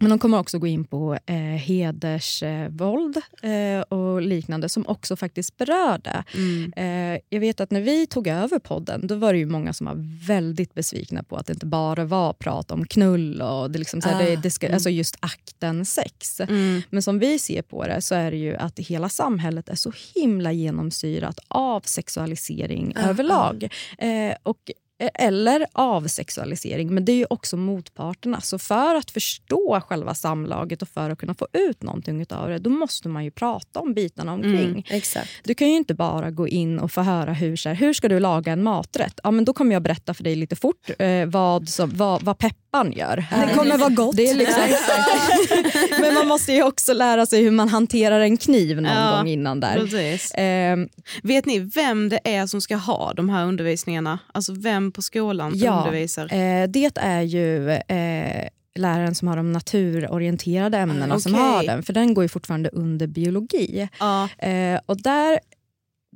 men 0.00 0.10
de 0.10 0.18
kommer 0.18 0.38
också 0.38 0.58
gå 0.58 0.66
in 0.66 0.84
på 0.84 1.18
eh, 1.26 1.36
hedersvåld 1.36 3.16
eh, 3.42 3.80
och 3.80 4.22
liknande 4.22 4.68
som 4.68 4.86
också 4.86 5.16
faktiskt 5.16 5.56
berör 5.56 5.98
det. 5.98 6.24
Eh, 6.76 7.20
jag 7.28 7.40
vet 7.40 7.60
att 7.60 7.70
när 7.70 7.80
vi 7.80 8.06
tog 8.06 8.26
över 8.26 8.58
podden 8.58 9.06
då 9.06 9.14
var 9.14 9.32
det 9.32 9.38
ju 9.38 9.46
många 9.46 9.72
som 9.72 9.86
var 9.86 10.26
väldigt 10.26 10.74
besvikna 10.74 11.22
på 11.22 11.36
att 11.36 11.46
det 11.46 11.52
inte 11.52 11.66
bara 11.66 12.04
var 12.04 12.32
prat 12.32 12.70
om 12.70 12.86
knull 12.86 13.42
och 13.42 13.70
det 13.70 13.78
liksom 13.78 14.00
så 14.00 14.08
här, 14.08 14.24
det, 14.24 14.36
det 14.36 14.50
ska, 14.50 14.72
alltså 14.72 14.90
just 14.90 15.16
akten 15.20 15.84
sex. 15.84 16.40
Men 16.90 17.02
som 17.02 17.18
vi 17.18 17.38
ser 17.38 17.62
på 17.62 17.86
det 17.86 18.02
så 18.02 18.14
är 18.14 18.30
det 18.30 18.36
ju 18.36 18.56
att 18.56 18.78
hela 18.78 19.08
samhället 19.08 19.68
är 19.68 19.74
så 19.74 19.92
himla 20.14 20.52
genomsyrat 20.52 21.38
av 21.48 21.80
sexualisering 21.80 22.94
överlag. 22.96 23.68
Eh, 23.98 24.36
och 24.42 24.70
eller 24.98 25.66
avsexualisering, 25.72 26.94
men 26.94 27.04
det 27.04 27.12
är 27.12 27.16
ju 27.16 27.26
också 27.30 27.56
motparterna. 27.56 28.40
Så 28.40 28.58
för 28.58 28.94
att 28.94 29.10
förstå 29.10 29.80
själva 29.80 30.14
samlaget 30.14 30.82
och 30.82 30.88
för 30.88 31.10
att 31.10 31.18
kunna 31.18 31.34
få 31.34 31.46
ut 31.52 31.82
någonting 31.82 32.26
av 32.30 32.48
det, 32.48 32.58
då 32.58 32.70
måste 32.70 33.08
man 33.08 33.24
ju 33.24 33.30
prata 33.30 33.80
om 33.80 33.94
bitarna 33.94 34.32
omkring. 34.32 34.86
Exakt. 34.90 35.30
Du 35.44 35.54
kan 35.54 35.68
ju 35.68 35.76
inte 35.76 35.94
bara 35.94 36.30
gå 36.30 36.48
in 36.48 36.78
och 36.78 36.92
få 36.92 37.00
höra 37.00 37.32
hur, 37.32 37.56
så 37.56 37.68
här, 37.68 37.76
hur 37.76 37.92
ska 37.92 38.08
du 38.08 38.20
laga 38.20 38.52
en 38.52 38.62
maträtt. 38.62 39.20
Ja, 39.22 39.30
men 39.30 39.44
då 39.44 39.52
kommer 39.52 39.72
jag 39.72 39.82
berätta 39.82 40.14
för 40.14 40.24
dig 40.24 40.36
lite 40.36 40.56
fort 40.56 40.90
eh, 40.98 41.26
vad, 41.26 41.68
som, 41.68 41.90
vad, 41.90 42.22
vad 42.22 42.38
pepparn 42.74 42.92
gör. 42.92 43.24
Det 43.46 43.54
kommer 43.54 43.78
vara 43.78 43.90
gott. 43.90 44.16
Det 44.16 44.26
är 44.30 44.34
liksom, 44.34 44.62
men 46.00 46.14
man 46.14 46.28
måste 46.28 46.52
ju 46.52 46.62
också 46.62 46.92
lära 46.92 47.26
sig 47.26 47.42
hur 47.42 47.50
man 47.50 47.68
hanterar 47.68 48.20
en 48.20 48.36
kniv 48.36 48.80
någon 48.80 48.92
Ja, 48.92 49.16
gång 49.16 49.28
innan 49.28 49.60
där. 49.60 49.88
Ehm, 50.34 50.88
Vet 51.22 51.46
ni 51.46 51.58
vem 51.58 52.08
det 52.08 52.20
är 52.24 52.46
som 52.46 52.60
ska 52.60 52.76
ha 52.76 53.12
de 53.12 53.28
här 53.28 53.44
undervisningarna? 53.46 54.18
Alltså 54.32 54.52
vem 54.52 54.92
på 54.92 55.02
skolan 55.02 55.52
Ja, 55.54 55.78
undervisar? 55.78 56.24
Eh, 56.24 56.68
det 56.68 56.90
är 56.96 57.22
ju 57.22 57.70
eh, 57.70 58.48
läraren 58.74 59.14
som 59.14 59.28
har 59.28 59.36
de 59.36 59.52
naturorienterade 59.52 60.78
ämnena 60.78 61.20
som 61.20 61.34
okej. 61.34 61.44
har 61.44 61.62
den, 61.62 61.82
för 61.82 61.92
den 61.92 62.14
går 62.14 62.24
ju 62.24 62.28
fortfarande 62.28 62.68
under 62.68 63.06
biologi. 63.06 63.88
Ja. 64.00 64.28
Eh, 64.38 64.80
och 64.86 65.02
där, 65.02 65.40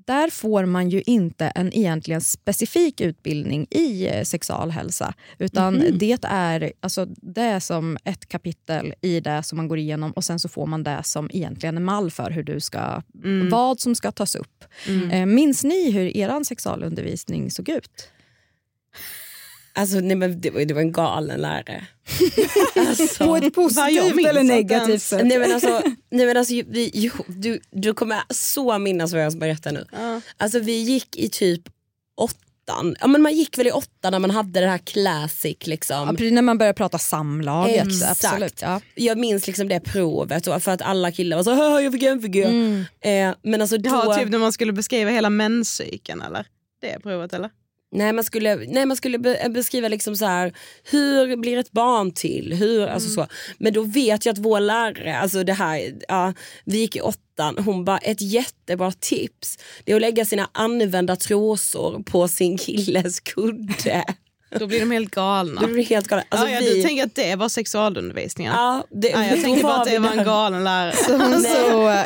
där 0.09 0.31
får 0.31 0.65
man 0.65 0.89
ju 0.91 1.03
inte 1.07 1.47
en 1.47 1.73
egentligen 1.77 2.21
specifik 2.21 3.01
utbildning 3.01 3.67
i 3.71 4.07
eh, 4.07 4.23
sexualhälsa. 4.23 5.15
Utan 5.39 5.75
Mhm. 5.75 5.99
det, 5.99 6.25
är, 6.25 6.73
alltså, 6.81 7.07
det 7.07 7.41
är 7.43 7.61
som 7.61 7.99
ett 8.05 8.29
kapitel 8.29 8.95
i 9.01 9.21
det 9.21 9.43
som 9.43 9.57
man 9.57 9.69
går 9.69 9.79
igenom 9.79 10.13
och 10.13 10.25
sen 10.25 10.39
så 10.39 10.49
får 10.49 10.67
man 10.67 10.83
det 10.83 11.01
som 11.05 11.31
egentligen 11.33 11.77
är 11.77 11.81
mall 11.81 12.11
för 12.11 12.31
hur 12.31 12.43
du 12.43 12.61
ska, 12.61 13.03
Mm. 13.25 13.51
vad 13.51 13.81
som 13.81 13.95
ska 13.95 14.13
tas 14.13 14.35
upp. 14.35 14.65
Mm. 14.89 15.11
Eh, 15.11 15.27
minns 15.27 15.65
ni 15.65 15.91
hur 15.91 16.17
er 16.17 16.45
sexualundervisning 16.45 17.51
såg 17.51 17.69
ut? 17.69 18.09
Alltså 19.79 20.01
nej, 20.01 20.17
men 20.17 20.41
det, 20.41 20.51
var, 20.51 20.61
det 20.61 20.75
var 20.75 20.81
en 20.81 20.93
galen 20.93 21.41
lärare. 21.41 21.87
alltså, 22.89 23.27
På 23.27 23.37
ett 23.37 23.55
positivt 23.55 24.27
eller 24.29 24.43
negativt 24.43 25.03
sätt? 25.03 25.27
Nej 25.27 25.39
men 25.39 25.53
alltså, 25.53 25.83
nej, 26.11 26.27
men 26.27 26.37
alltså 26.37 26.55
vi, 26.55 26.91
jo, 26.95 27.13
du, 27.27 27.61
du 27.71 27.95
kommer 27.95 28.23
så 28.31 28.79
minnas 28.79 29.13
vad 29.13 29.23
jag 29.25 29.33
ska 29.33 29.39
berätta 29.39 29.71
nu. 29.71 29.87
Alltså 30.37 30.59
vi 30.59 30.73
gick 30.83 31.17
i 31.17 31.29
typ 31.29 31.63
åttan, 32.17 32.97
ja, 33.01 33.07
men 33.07 33.23
man 33.23 33.33
gick 33.35 33.59
väl 33.59 33.67
i 33.67 33.71
åttan 33.71 34.13
när 34.13 34.19
man 34.19 34.31
hade 34.31 34.61
det 34.61 34.67
här 34.69 34.79
classic 34.79 35.57
liksom. 35.67 35.97
Ja, 35.97 36.13
precis 36.13 36.33
när 36.33 36.43
man 36.43 36.59
börjar 36.59 36.73
prata 36.73 36.99
samlaget. 36.99 37.87
Exakt. 37.87 38.25
Absolut, 38.25 38.63
ja. 38.63 38.81
Jag 38.95 39.19
minns 39.19 39.47
liksom 39.47 39.69
det 39.69 39.81
provet 39.81 40.45
för 40.45 40.69
att 40.71 40.83
alla 40.83 41.13
killar 41.13 41.37
var 41.37 41.45
så 41.45 41.55
"Haha, 41.55 41.81
jag 41.81 41.93
fick 41.93 42.03
en 42.03 42.23
figur. 42.23 42.47
Mm. 42.47 42.85
Eh, 43.01 43.35
men 43.43 43.61
alltså 43.61 43.79
då... 43.79 43.91
Ja, 43.91 44.17
typ 44.19 44.29
när 44.29 44.39
man 44.39 44.53
skulle 44.53 44.73
beskriva 44.73 45.11
hela 45.11 45.31
menscykeln 45.31 46.23
eller? 46.23 46.47
Det 46.81 47.01
provet 47.03 47.33
eller? 47.33 47.51
Nej 47.91 48.13
man 48.13 48.25
skulle, 48.25 48.57
nej, 48.57 48.87
man 48.87 48.97
skulle 48.97 49.19
be, 49.19 49.35
eh, 49.35 49.49
beskriva 49.49 49.89
liksom 49.89 50.17
så 50.17 50.27
här, 50.27 50.53
hur 50.91 51.37
blir 51.37 51.59
ett 51.59 51.73
barn 51.73 52.13
till? 52.13 52.55
Hur, 52.55 52.87
alltså 52.87 53.09
så. 53.09 53.27
Men 53.59 53.73
då 53.73 53.83
vet 53.83 54.27
jag 54.27 54.33
att 54.33 54.39
vår 54.39 54.61
lärare, 54.61 55.19
alltså 55.19 55.45
det 55.45 55.53
här, 55.53 55.95
ja, 56.09 56.33
vi 56.65 56.79
gick 56.79 56.97
i 56.97 57.01
åttan, 57.01 57.59
hon 57.59 57.85
bara 57.85 57.99
ett 57.99 58.21
jättebra 58.21 58.93
tips 58.93 59.59
det 59.85 59.93
är 59.93 59.97
att 59.97 60.03
lägga 60.03 60.25
sina 60.25 60.51
använda 60.53 61.17
trosor 61.17 62.03
på 62.03 62.29
sin 62.29 62.59
killes 62.59 63.21
kudde. 63.21 64.05
Då 64.51 64.67
blir 64.67 64.81
de 64.81 64.91
helt 64.91 65.11
galna. 65.11 65.61
Då 65.61 65.67
blir 65.67 65.85
helt 65.85 66.09
galet. 66.09 66.27
Alltså, 66.29 66.49
ja, 66.49 66.55
ja, 66.55 66.61
vi- 66.61 66.75
Du 66.75 66.83
tänker 66.83 67.05
att 67.05 67.15
det 67.15 67.37
var 67.37 67.49
sexualundervisningen? 67.49 68.53
Ja, 68.53 68.85
det, 68.91 69.09
ja, 69.09 69.25
jag 69.27 69.39
då 69.39 69.43
tänkte 69.43 69.63
bara 69.63 69.75
att 69.77 69.85
det 69.89 69.99
var 69.99 70.11
en 70.11 70.25
galen 70.25 70.65
lärare. 70.65 70.95
Nej, 71.19 71.41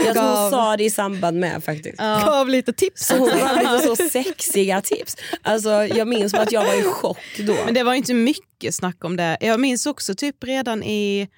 jag 0.05 0.15
tror 0.15 0.15
gav- 0.15 0.43
hon 0.43 0.51
sa 0.51 0.77
det 0.77 0.85
i 0.85 0.91
samband 0.91 1.41
med 1.41 1.65
faktiskt. 1.65 1.99
Gav 1.99 2.49
lite 2.49 2.73
tips. 2.73 3.07
Så 3.07 3.17
hon 3.17 3.29
gav 3.29 3.57
lite 3.59 3.79
så 3.79 3.97
sexiga 4.11 4.81
tips. 4.81 5.17
Alltså, 5.43 5.71
jag 5.71 6.09
minns 6.09 6.33
bara 6.33 6.43
att 6.43 6.53
jag 6.53 6.65
var 6.65 6.75
i 6.75 6.83
chock 6.83 7.19
då. 7.39 7.57
Men 7.65 7.75
det 7.75 7.83
var 7.83 7.95
inte 7.95 8.15
mycket 8.15 8.75
snack 8.75 9.05
om 9.05 9.17
det. 9.17 9.37
Jag 9.41 9.61
minns 9.61 9.87
också 9.87 10.15
typ 10.15 10.45
redan 10.45 10.83
i 10.83 11.29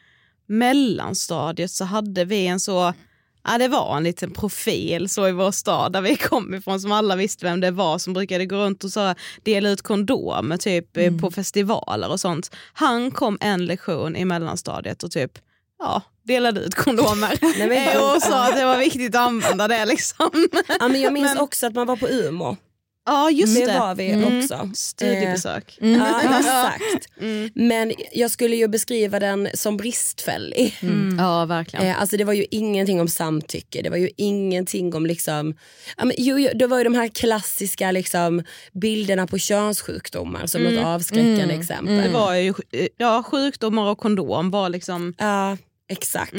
mellanstadiet 0.47 1.71
så 1.71 1.85
hade 1.85 2.25
vi 2.25 2.47
en 2.47 2.61
så 2.61 2.93
Ja, 3.45 3.59
det 3.59 3.69
var 3.69 3.97
en 3.97 4.05
liten 4.05 4.31
profil 4.31 5.09
så 5.09 5.29
i 5.29 5.33
vår 5.33 5.51
stad 5.51 5.93
där 5.93 6.01
vi 6.01 6.17
kom 6.17 6.55
ifrån 6.55 6.81
som 6.81 6.93
alla 6.93 7.17
visste 7.17 7.45
vem 7.47 7.61
det 7.61 7.71
var 7.71 7.99
som 7.99 8.13
brukade 8.13 8.47
gå 8.47 8.57
runt 8.57 8.85
och 8.85 8.91
så 8.91 9.15
dela 9.43 9.69
ut 9.69 9.83
kondomer 9.83 10.57
typ 10.57 10.97
eh, 10.97 11.17
på 11.21 11.31
festivaler 11.31 12.11
och 12.11 12.21
sånt. 12.21 12.51
Han 12.73 13.11
kom 13.11 13.39
en 13.41 13.67
lektion 13.67 14.17
i 14.17 14.25
mellanstadiet 14.25 15.03
och 15.03 15.11
typ 15.11 15.33
ja, 15.79 16.03
delade 16.23 16.61
ut 16.61 16.75
kondomer 16.75 17.39
Nej, 17.59 17.69
men- 17.69 17.89
Eh, 17.89 18.15
och 18.15 18.23
sa 18.23 18.49
att 18.49 18.57
det 18.57 18.65
var 18.65 18.79
viktigt 18.79 19.15
att 19.15 19.21
använda 19.21 19.69
det 19.69 19.85
liksom. 19.85 20.49
Ja, 20.81 20.89
men 20.89 21.01
jag 21.01 21.13
minns 21.13 21.37
också 21.41 21.67
att 21.67 21.75
man 21.75 21.87
var 21.87 21.97
på 21.97 22.07
Umo. 22.07 22.57
Ja 23.07 23.31
just 23.31 23.59
det. 23.59 23.67
Det 23.73 23.79
var 23.79 23.95
vi 23.95 24.11
Mm. 24.11 24.39
också. 24.39 24.71
Studiebesök. 24.75 25.79
Eh, 25.81 25.93
Ja, 25.93 26.21
exakt. 26.39 27.09
Mm. 27.21 27.51
Men 27.55 27.93
jag 28.13 28.31
skulle 28.31 28.57
ju 28.57 28.69
beskriva 28.69 29.21
den 29.21 29.49
som 29.55 29.77
bristfällig. 29.77 30.79
Mm. 30.83 31.17
Ja 31.19 31.45
verkligen. 31.45 31.87
Eh, 31.87 32.01
alltså 32.01 32.17
det 32.17 32.25
var 32.25 32.33
ju 32.33 32.47
ingenting 32.51 33.01
om 33.01 33.09
samtycke, 33.09 33.83
det 33.83 33.91
var 33.91 33.97
ju 33.97 34.09
ingenting 34.17 34.95
om 34.95 35.07
liksom, 35.07 35.55
ja, 35.97 36.05
men, 36.05 36.17
det 36.59 36.67
var 36.67 36.79
ju 36.79 36.85
de 36.85 36.95
här 36.95 37.09
klassiska 37.09 37.91
liksom, 37.91 38.43
bilderna 38.73 39.27
på 39.27 39.39
könssjukdomar 39.39 40.47
som 40.47 40.61
Mm. 40.61 40.75
något 40.75 40.85
avskräckande 40.85 41.43
Mm. 41.43 41.61
exempel. 41.61 41.97
Det 42.03 42.09
var 42.09 42.35
ju 42.35 42.55
ja, 42.97 43.23
sjukdomar 43.23 43.91
och 43.91 43.99
kondom 43.99 44.51
var 44.51 44.69
liksom... 44.69 45.15
Ja, 45.19 45.57
exakt. 45.89 46.33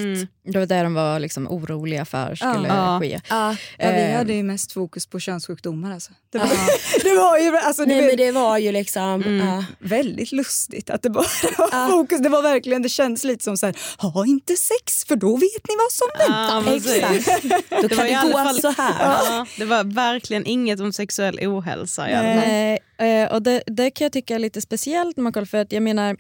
Det 0.44 0.58
var 0.60 0.66
det 0.66 0.84
de 0.84 0.94
var 0.94 1.20
liksom 1.20 1.48
oroliga 1.48 2.06
för 2.06 2.36
skulle 2.36 2.68
Ja. 2.68 3.00
ske. 3.02 3.22
Ja, 3.30 3.56
ja, 3.78 3.92
vi 3.92 4.02
Eh, 4.12 4.18
hade 4.18 4.34
ju 4.34 4.44
mest 4.44 4.72
fokus 4.72 5.08
på 5.08 5.20
könssjukdomar. 5.20 5.92
Alltså. 5.94 6.12
Det, 6.32 6.38
var, 6.38 6.48
det 7.04 7.16
var 7.20 7.38
ju 7.38 7.58
alltså, 7.58 7.82
det 7.86 7.88
Nej, 7.88 8.02
var, 8.02 8.08
men 8.08 8.18
det 8.18 8.32
var 8.32 8.58
ju 8.58 8.72
liksom... 8.72 9.40
ja. 9.40 9.64
väldigt 9.80 10.32
lustigt 10.32 10.90
att 10.90 11.02
det 11.02 11.10
bara 11.10 11.26
var 11.58 11.90
fokus. 11.90 12.20
Det 12.22 12.30
var 12.30 12.42
verkligen, 12.42 12.82
det 12.82 12.90
känns 12.90 13.24
lite 13.24 13.44
som 13.44 13.58
så 13.58 13.66
här, 13.66 13.76
ha 13.98 14.26
inte 14.26 14.56
sex 14.56 15.06
för 15.08 15.16
då 15.16 15.36
vet 15.36 15.68
ni 15.70 15.76
vad 15.78 15.92
som 15.92 16.08
Ja, 16.34 16.62
väntar. 16.66 16.72
precis. 16.72 17.26
Då 17.70 17.82
Det 17.82 17.90
kan 17.90 17.98
var 17.98 18.06
det 18.06 18.14
alla 18.16 18.32
gå 18.32 18.38
fall- 18.38 18.62
så 18.62 18.70
här. 18.82 18.94
Ja, 19.30 19.46
det 19.58 19.66
var 19.66 19.84
verkligen 19.84 20.46
inget 20.46 20.80
om 20.80 20.94
sexuell 20.94 21.40
ohälsa. 21.48 22.06
Nej, 22.06 22.80
eh, 23.00 23.34
och 23.34 23.42
det, 23.42 23.64
det 23.68 23.92
kan 23.92 24.06
jag 24.06 24.12
tycka 24.12 24.36
är 24.36 24.40
lite 24.40 24.62
speciellt 24.62 25.18
när 25.18 25.24
man 25.24 25.34
kollar 25.34 25.46
för 25.46 25.58
att 25.58 25.72
jag 25.72 25.84
menar 25.84 26.18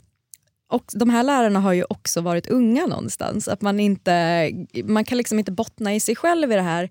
och 0.76 0.92
de 0.94 1.10
här 1.10 1.24
lärarna 1.24 1.60
har 1.60 1.74
ju 1.74 1.84
också 1.90 2.22
varit 2.22 2.48
unga 2.48 2.86
någonstans. 2.86 3.48
Att 3.48 3.62
man, 3.62 3.80
inte, 3.80 4.52
man 4.84 5.06
kan 5.06 5.18
liksom 5.18 5.40
inte 5.40 5.52
bottna 5.52 5.96
i 5.96 6.00
sig 6.00 6.16
själv 6.16 6.52
i 6.52 6.56
det 6.56 6.62
här. 6.62 6.90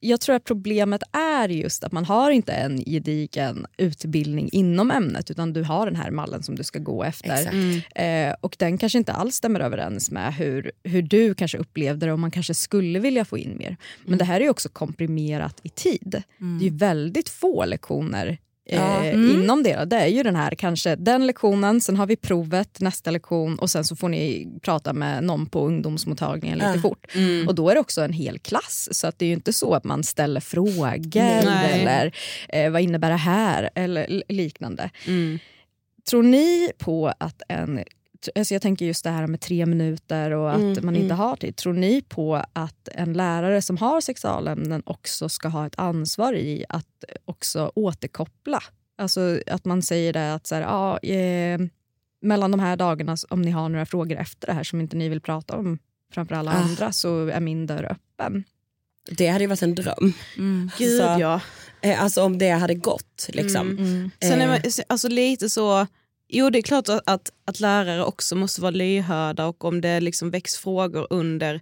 Jag 0.00 0.20
tror 0.20 0.36
att 0.36 0.44
problemet 0.44 1.02
är 1.12 1.48
just 1.48 1.84
att 1.84 1.92
man 1.92 2.04
har 2.04 2.30
inte 2.30 2.52
en 2.52 2.84
gedigen 2.84 3.66
utbildning 3.76 4.48
inom 4.52 4.90
ämnet 4.90 5.30
utan 5.30 5.52
du 5.52 5.62
har 5.62 5.86
den 5.86 5.96
här 5.96 6.10
mallen 6.10 6.42
som 6.42 6.54
du 6.54 6.64
ska 6.64 6.78
gå 6.78 7.04
efter. 7.04 7.32
Exakt. 7.32 7.54
Eh, 7.94 8.34
och 8.40 8.56
den 8.58 8.78
kanske 8.78 8.98
inte 8.98 9.12
alls 9.12 9.34
stämmer 9.36 9.60
överens 9.60 10.10
med 10.10 10.34
hur, 10.34 10.72
hur 10.82 11.02
du 11.02 11.34
kanske 11.34 11.58
upplevde 11.58 12.06
det 12.06 12.12
och 12.12 12.18
man 12.18 12.30
kanske 12.30 12.54
skulle 12.54 12.98
vilja 12.98 13.24
få 13.24 13.38
in 13.38 13.56
mer. 13.58 13.76
Men 14.04 14.18
det 14.18 14.24
här 14.24 14.40
är 14.40 14.44
ju 14.44 14.50
också 14.50 14.68
komprimerat 14.68 15.60
i 15.62 15.68
tid. 15.68 16.22
Det 16.38 16.64
är 16.64 16.70
ju 16.70 16.76
väldigt 16.76 17.28
få 17.28 17.64
lektioner 17.64 18.38
Ja. 18.68 19.04
eh, 19.04 19.14
Mm. 19.14 19.30
inom 19.42 19.62
det. 19.62 19.84
Det 19.84 19.96
är 19.96 20.06
ju 20.06 20.22
den 20.22 20.36
här 20.36 20.50
kanske 20.54 20.96
den 20.96 21.26
lektionen, 21.26 21.80
sen 21.80 21.96
har 21.96 22.06
vi 22.06 22.16
provet, 22.16 22.80
nästa 22.80 23.10
lektion 23.10 23.58
och 23.58 23.70
sen 23.70 23.84
så 23.84 23.96
får 23.96 24.08
ni 24.08 24.48
prata 24.62 24.92
med 24.92 25.24
någon 25.24 25.46
på 25.46 25.66
ungdomsmottagningen 25.66 26.58
lite 26.58 26.70
Ja. 26.74 26.80
fort. 26.80 27.06
Mm. 27.14 27.48
Och 27.48 27.54
då 27.54 27.70
är 27.70 27.74
det 27.74 27.80
också 27.80 28.00
en 28.02 28.12
hel 28.12 28.38
klass 28.38 28.88
så 28.92 29.06
att 29.06 29.18
det 29.18 29.24
är 29.24 29.26
ju 29.26 29.32
inte 29.34 29.52
så 29.52 29.74
att 29.74 29.84
man 29.84 30.04
ställer 30.04 30.40
frågor 30.40 31.00
Nej. 31.44 31.80
eller 31.82 32.12
eh, 32.48 32.70
vad 32.70 32.80
innebär 32.82 33.10
det 33.10 33.16
här 33.16 33.70
eller 33.74 34.22
liknande. 34.28 34.90
Mm. 35.06 35.38
Tror 36.10 36.22
ni 36.22 36.70
på 36.78 37.12
att 37.18 37.42
en 37.48 37.80
Alltså 38.34 38.54
jag 38.54 38.62
tänker 38.62 38.86
just 38.86 39.04
det 39.04 39.10
här 39.10 39.26
med 39.26 39.40
tre 39.40 39.66
minuter 39.66 40.30
och 40.30 40.50
att 40.50 40.56
Mm, 40.60 40.78
man 40.86 40.94
inte 40.96 41.04
mm. 41.14 41.18
har 41.18 41.36
tid. 41.36 41.56
Tror 41.56 41.72
ni 41.72 42.02
på 42.02 42.42
att 42.52 42.88
en 42.94 43.12
lärare 43.12 43.62
som 43.62 43.76
har 43.76 44.00
sexualämnen 44.00 44.82
också 44.86 45.28
ska 45.28 45.48
ha 45.48 45.66
ett 45.66 45.78
ansvar 45.78 46.32
i 46.34 46.64
att 46.68 47.04
också 47.24 47.72
återkoppla? 47.74 48.62
Alltså 48.98 49.40
att 49.46 49.64
man 49.64 49.82
säger 49.82 50.12
det 50.12 50.34
att 50.34 50.46
så 50.46 50.54
här, 50.54 50.62
ja, 50.62 50.98
eh, 50.98 51.60
mellan 52.22 52.50
de 52.50 52.60
här 52.60 52.76
dagarna, 52.76 53.16
om 53.30 53.42
ni 53.42 53.50
har 53.50 53.68
några 53.68 53.86
frågor 53.86 54.16
efter 54.16 54.46
det 54.46 54.52
här 54.52 54.64
som 54.64 54.80
inte 54.80 54.96
ni 54.96 55.08
vill 55.08 55.20
prata 55.20 55.56
om 55.56 55.78
framför 56.12 56.34
alla 56.34 56.50
Ah. 56.50 56.54
andra 56.54 56.92
så 56.92 57.26
är 57.26 57.40
min 57.40 57.66
dörr 57.66 57.84
öppen. 57.92 58.44
Det 59.10 59.26
hade 59.28 59.44
ju 59.44 59.48
varit 59.48 59.62
en 59.62 59.74
dröm. 59.74 60.12
Gud 60.78 60.98
Så- 60.98 61.16
ja. 61.20 61.40
Eh, 61.82 62.02
Alltså 62.02 62.22
om 62.22 62.38
det 62.38 62.50
hade 62.50 62.74
gått. 62.74 63.26
Liksom. 63.32 63.70
Mm. 63.70 64.10
Sen 64.22 64.32
är 64.40 64.44
Eh. 64.44 64.48
man 64.48 64.60
alltså, 64.88 65.08
lite 65.08 65.50
så... 65.50 65.86
Jo, 66.28 66.50
det 66.50 66.58
är 66.58 66.62
klart 66.62 66.88
att, 66.88 67.02
att, 67.06 67.32
att 67.44 67.60
lärare 67.60 68.04
också 68.04 68.36
måste 68.36 68.60
vara 68.60 68.70
lyhörda 68.70 69.46
och 69.46 69.64
om 69.64 69.80
det 69.80 70.00
liksom 70.00 70.30
väcks 70.30 70.56
frågor 70.56 71.06
under 71.10 71.60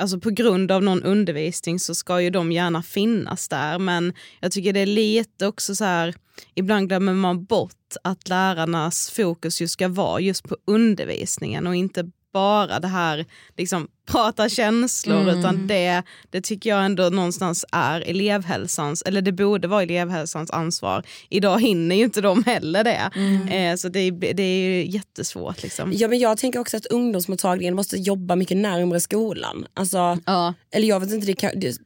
Alltså 0.00 0.20
på 0.20 0.30
grund 0.30 0.72
av 0.72 0.82
någon 0.82 1.02
undervisning 1.02 1.80
så 1.80 1.94
ska 1.94 2.20
ju 2.20 2.30
de 2.30 2.52
gärna 2.52 2.82
finnas 2.82 3.48
där. 3.48 3.78
Men 3.78 4.12
jag 4.40 4.52
tycker 4.52 4.72
det 4.72 4.80
är 4.80 4.86
lite 4.86 5.46
också 5.46 5.74
så 5.74 5.84
här 5.84 6.14
ibland 6.54 6.88
glömmer 6.88 7.14
man 7.14 7.44
bort 7.44 7.96
att 8.04 8.28
lärarnas 8.28 9.10
fokus 9.10 9.60
ju 9.60 9.68
ska 9.68 9.88
vara 9.88 10.20
just 10.20 10.48
på 10.48 10.56
undervisningen 10.64 11.66
och 11.66 11.76
inte 11.76 12.10
bara 12.32 12.80
det 12.80 12.88
här 12.88 13.26
liksom 13.56 13.88
prata 14.10 14.48
känslor 14.48 15.20
Mm. 15.20 15.38
utan 15.38 15.66
det, 15.66 16.02
det 16.30 16.40
tycker 16.40 16.70
jag 16.70 16.84
ändå 16.84 17.08
någonstans 17.08 17.64
är 17.72 18.00
elevhälsans, 18.00 19.02
eller 19.02 19.22
det 19.22 19.32
borde 19.32 19.68
vara 19.68 19.82
elevhälsans 19.82 20.50
ansvar. 20.50 21.02
Idag 21.28 21.60
hinner 21.62 21.96
ju 21.96 22.04
inte 22.04 22.20
de 22.20 22.44
heller 22.44 22.84
det. 22.84 23.10
Eh, 23.56 23.76
så 23.76 23.88
det, 23.88 24.00
är- 24.00 24.34
det 24.34 24.42
är 24.42 24.68
ju 24.68 24.86
jättesvårt. 24.90 25.62
Liksom. 25.62 25.92
Ja, 25.94 26.08
men 26.08 26.18
jag 26.18 26.38
tänker 26.38 26.60
också 26.60 26.76
att 26.76 26.86
ungdomsmottagningen 26.86 27.74
måste 27.76 27.96
jobba 27.96 28.36
mycket 28.36 28.56
närmare 28.56 29.00
skolan. 29.00 29.66
Alltså, 29.74 30.18
Ja. 30.26 30.54
eller 30.72 30.88
jag 30.88 31.00
vet 31.00 31.10
inte, 31.12 31.26
det 31.26 31.34
kan, 31.34 31.50
det, 31.56 31.76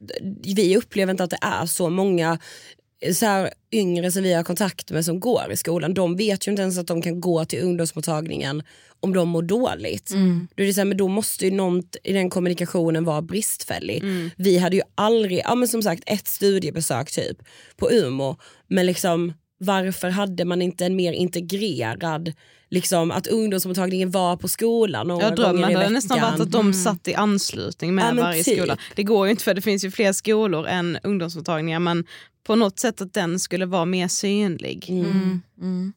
vi 0.55 0.77
upplever 0.77 1.11
inte 1.11 1.23
att 1.23 1.29
det 1.29 1.39
är 1.41 1.65
så 1.65 1.89
många 1.89 2.39
så 3.13 3.25
här, 3.25 3.53
yngre 3.71 4.11
som 4.11 4.23
vi 4.23 4.33
har 4.33 4.43
kontakt 4.43 4.91
med 4.91 5.05
som 5.05 5.19
går 5.19 5.51
i 5.51 5.57
skolan. 5.57 5.93
De 5.93 6.15
vet 6.15 6.47
ju 6.47 6.51
inte 6.51 6.61
ens 6.61 6.77
att 6.77 6.87
de 6.87 7.01
kan 7.01 7.21
gå 7.21 7.45
till 7.45 7.59
ungdomsmottagningen 7.63 8.63
om 8.99 9.13
de 9.13 9.29
mår 9.29 9.41
dåligt. 9.41 10.09
Då, 10.55 10.63
är 10.63 10.67
det 10.67 10.73
så 10.73 10.79
här, 10.79 10.85
men 10.85 10.97
då 10.97 11.07
måste 11.07 11.45
ju 11.45 11.51
något 11.51 11.95
i 12.03 12.13
den 12.13 12.29
kommunikationen 12.29 13.03
vara 13.03 13.21
bristfällig. 13.21 14.03
Vi 14.37 14.57
hade 14.57 14.75
ju 14.75 14.81
aldrig, 14.95 15.41
ja, 15.45 15.55
men 15.55 15.67
som 15.67 15.81
sagt 15.83 16.03
ett 16.05 16.27
studiebesök 16.27 17.11
typ 17.11 17.37
på 17.77 17.89
UMO 17.91 18.37
men 18.67 18.85
liksom 18.85 19.33
varför 19.57 20.09
hade 20.09 20.45
man 20.45 20.61
inte 20.61 20.85
en 20.85 20.95
mer 20.95 21.13
integrerad, 21.13 22.33
liksom 22.69 23.11
att 23.11 23.27
ungdomsmottagningen 23.27 24.11
var 24.11 24.37
på 24.37 24.47
skolan 24.47 25.07
några 25.07 25.21
gånger 25.29 25.33
i 25.33 25.35
drömmen 25.35 25.63
hade 25.63 25.75
veckan. 25.77 25.93
nästan 25.93 26.21
varit 26.21 26.39
att 26.39 26.51
de 26.51 26.73
satt 26.73 27.07
i 27.07 27.15
anslutning 27.15 27.95
med 27.95 28.15
Ja, 28.17 28.21
varje 28.21 28.43
typ. 28.43 28.57
skola. 28.57 28.77
Det 28.95 29.03
går 29.03 29.27
ju 29.27 29.31
inte 29.31 29.43
för 29.43 29.53
det 29.53 29.61
finns 29.61 29.85
ju 29.85 29.91
fler 29.91 30.13
skolor 30.13 30.67
än 30.67 30.97
ungdomsmottagningar 31.03 31.79
men 31.79 32.05
på 32.43 32.55
något 32.55 32.79
sätt 32.79 33.01
att 33.01 33.13
den 33.13 33.39
skulle 33.39 33.65
vara 33.65 33.85
mer 33.85 34.07
synlig. 34.07 34.85
Mm. 34.89 35.41
Mm. 35.61 35.93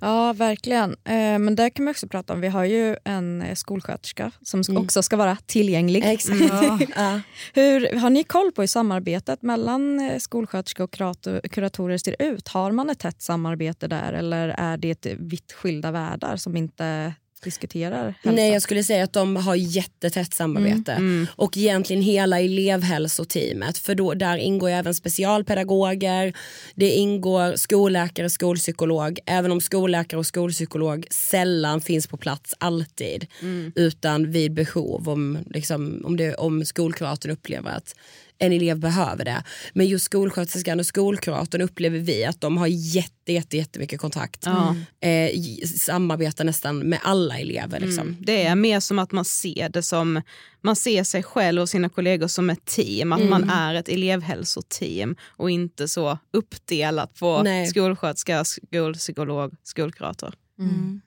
Ja, 0.00 0.32
verkligen. 0.32 0.90
Eh, 0.90 1.38
men 1.38 1.54
där 1.56 1.70
kan 1.70 1.84
man 1.84 1.90
också 1.92 2.08
prata 2.08 2.32
om, 2.32 2.40
vi 2.40 2.48
har 2.48 2.64
ju 2.64 2.96
en 3.04 3.42
eh, 3.42 3.54
skolsköterska 3.54 4.30
som 4.42 4.62
sk- 4.62 4.78
också 4.78 5.02
ska 5.02 5.16
vara 5.16 5.36
tillgänglig. 5.46 6.04
Exakt. 6.06 6.40
Ja. 6.40 6.78
Ja. 6.96 7.20
Hur, 7.54 7.96
har 7.98 8.10
ni 8.10 8.24
koll 8.24 8.52
på 8.52 8.62
hur 8.62 8.66
samarbetet 8.66 9.42
mellan 9.42 10.00
eh, 10.00 10.18
skolsköterska 10.18 10.84
och 10.84 10.90
kurator, 10.92 11.40
kuratorer 11.48 11.98
ser 11.98 12.16
ut? 12.18 12.48
Har 12.48 12.72
man 12.72 12.90
ett 12.90 12.98
tätt 12.98 13.22
samarbete 13.22 13.88
där 13.88 14.12
eller 14.12 14.48
är 14.48 14.76
det 14.76 15.06
vitt 15.18 15.52
skilda 15.52 15.90
världar 15.90 16.36
som 16.36 16.56
inte 16.56 17.14
diskuterar 17.42 18.04
hälsa? 18.22 18.36
Nej 18.36 18.52
jag 18.52 18.62
skulle 18.62 18.84
säga 18.84 19.04
att 19.04 19.12
de 19.12 19.36
har 19.36 19.54
jättetätt 19.54 20.34
samarbete. 20.34 20.92
Mm. 20.92 21.26
Och 21.36 21.56
egentligen 21.56 22.02
hela 22.02 22.40
elevhälsoteamet. 22.40 23.78
För 23.78 23.94
då, 23.94 24.14
där 24.14 24.36
ingår 24.36 24.70
även 24.70 24.94
specialpedagoger, 24.94 26.36
det 26.74 26.90
ingår 26.90 27.56
skolläkare, 27.56 28.30
skolpsykolog. 28.30 29.18
Även 29.26 29.52
om 29.52 29.60
skolläkare 29.60 30.18
och 30.18 30.26
skolpsykolog 30.26 31.06
sällan 31.10 31.80
finns 31.80 32.06
på 32.06 32.16
plats 32.16 32.54
alltid. 32.58 33.26
Mm. 33.42 33.72
Utan 33.74 34.30
vid 34.30 34.52
behov 34.52 35.08
om, 35.08 35.38
liksom, 35.46 36.02
om, 36.04 36.16
det, 36.16 36.34
om 36.34 36.64
skolkuratorn 36.64 37.32
upplever 37.32 37.70
att 37.70 37.94
en 38.40 38.52
elev 38.52 38.78
behöver 38.78 39.24
det. 39.24 39.42
Men 39.72 39.86
just 39.86 40.04
skolsköterskan 40.04 40.80
och 40.80 40.86
skolkuratorn 40.86 41.62
upplever 41.62 41.98
vi 41.98 42.24
att 42.24 42.40
de 42.40 42.56
har 42.56 42.66
jätte, 42.66 43.32
jätte, 43.32 43.56
jättemycket 43.56 44.00
kontakt. 44.00 44.46
Ja. 44.46 44.76
Eh, 45.08 45.30
samarbetar 45.76 46.44
nästan 46.44 46.78
med 46.78 46.98
alla 47.02 47.38
elever. 47.38 47.80
Liksom. 47.80 48.08
Mm. 48.08 48.16
Det 48.20 48.42
är 48.42 48.54
mer 48.54 48.80
som 48.80 48.98
att 48.98 49.12
man 49.12 49.24
ser 49.24 49.68
det 49.68 49.82
som, 49.82 50.22
man 50.60 50.76
ser 50.76 51.04
sig 51.04 51.22
själv 51.22 51.62
och 51.62 51.68
sina 51.68 51.88
kollegor 51.88 52.26
som 52.28 52.50
ett 52.50 52.64
team, 52.64 53.12
att 53.12 53.20
Mm. 53.20 53.30
man 53.30 53.50
är 53.50 53.74
ett 53.74 53.88
elevhälsoteam 53.88 55.16
och 55.26 55.50
inte 55.50 55.88
så 55.88 56.18
uppdelat 56.32 57.14
på 57.14 57.42
Nej. 57.42 57.66
skolsköterska, 57.66 58.44
skolpsykolog, 58.44 59.54
skolkurator. 59.62 60.34
Mm. 60.58 61.00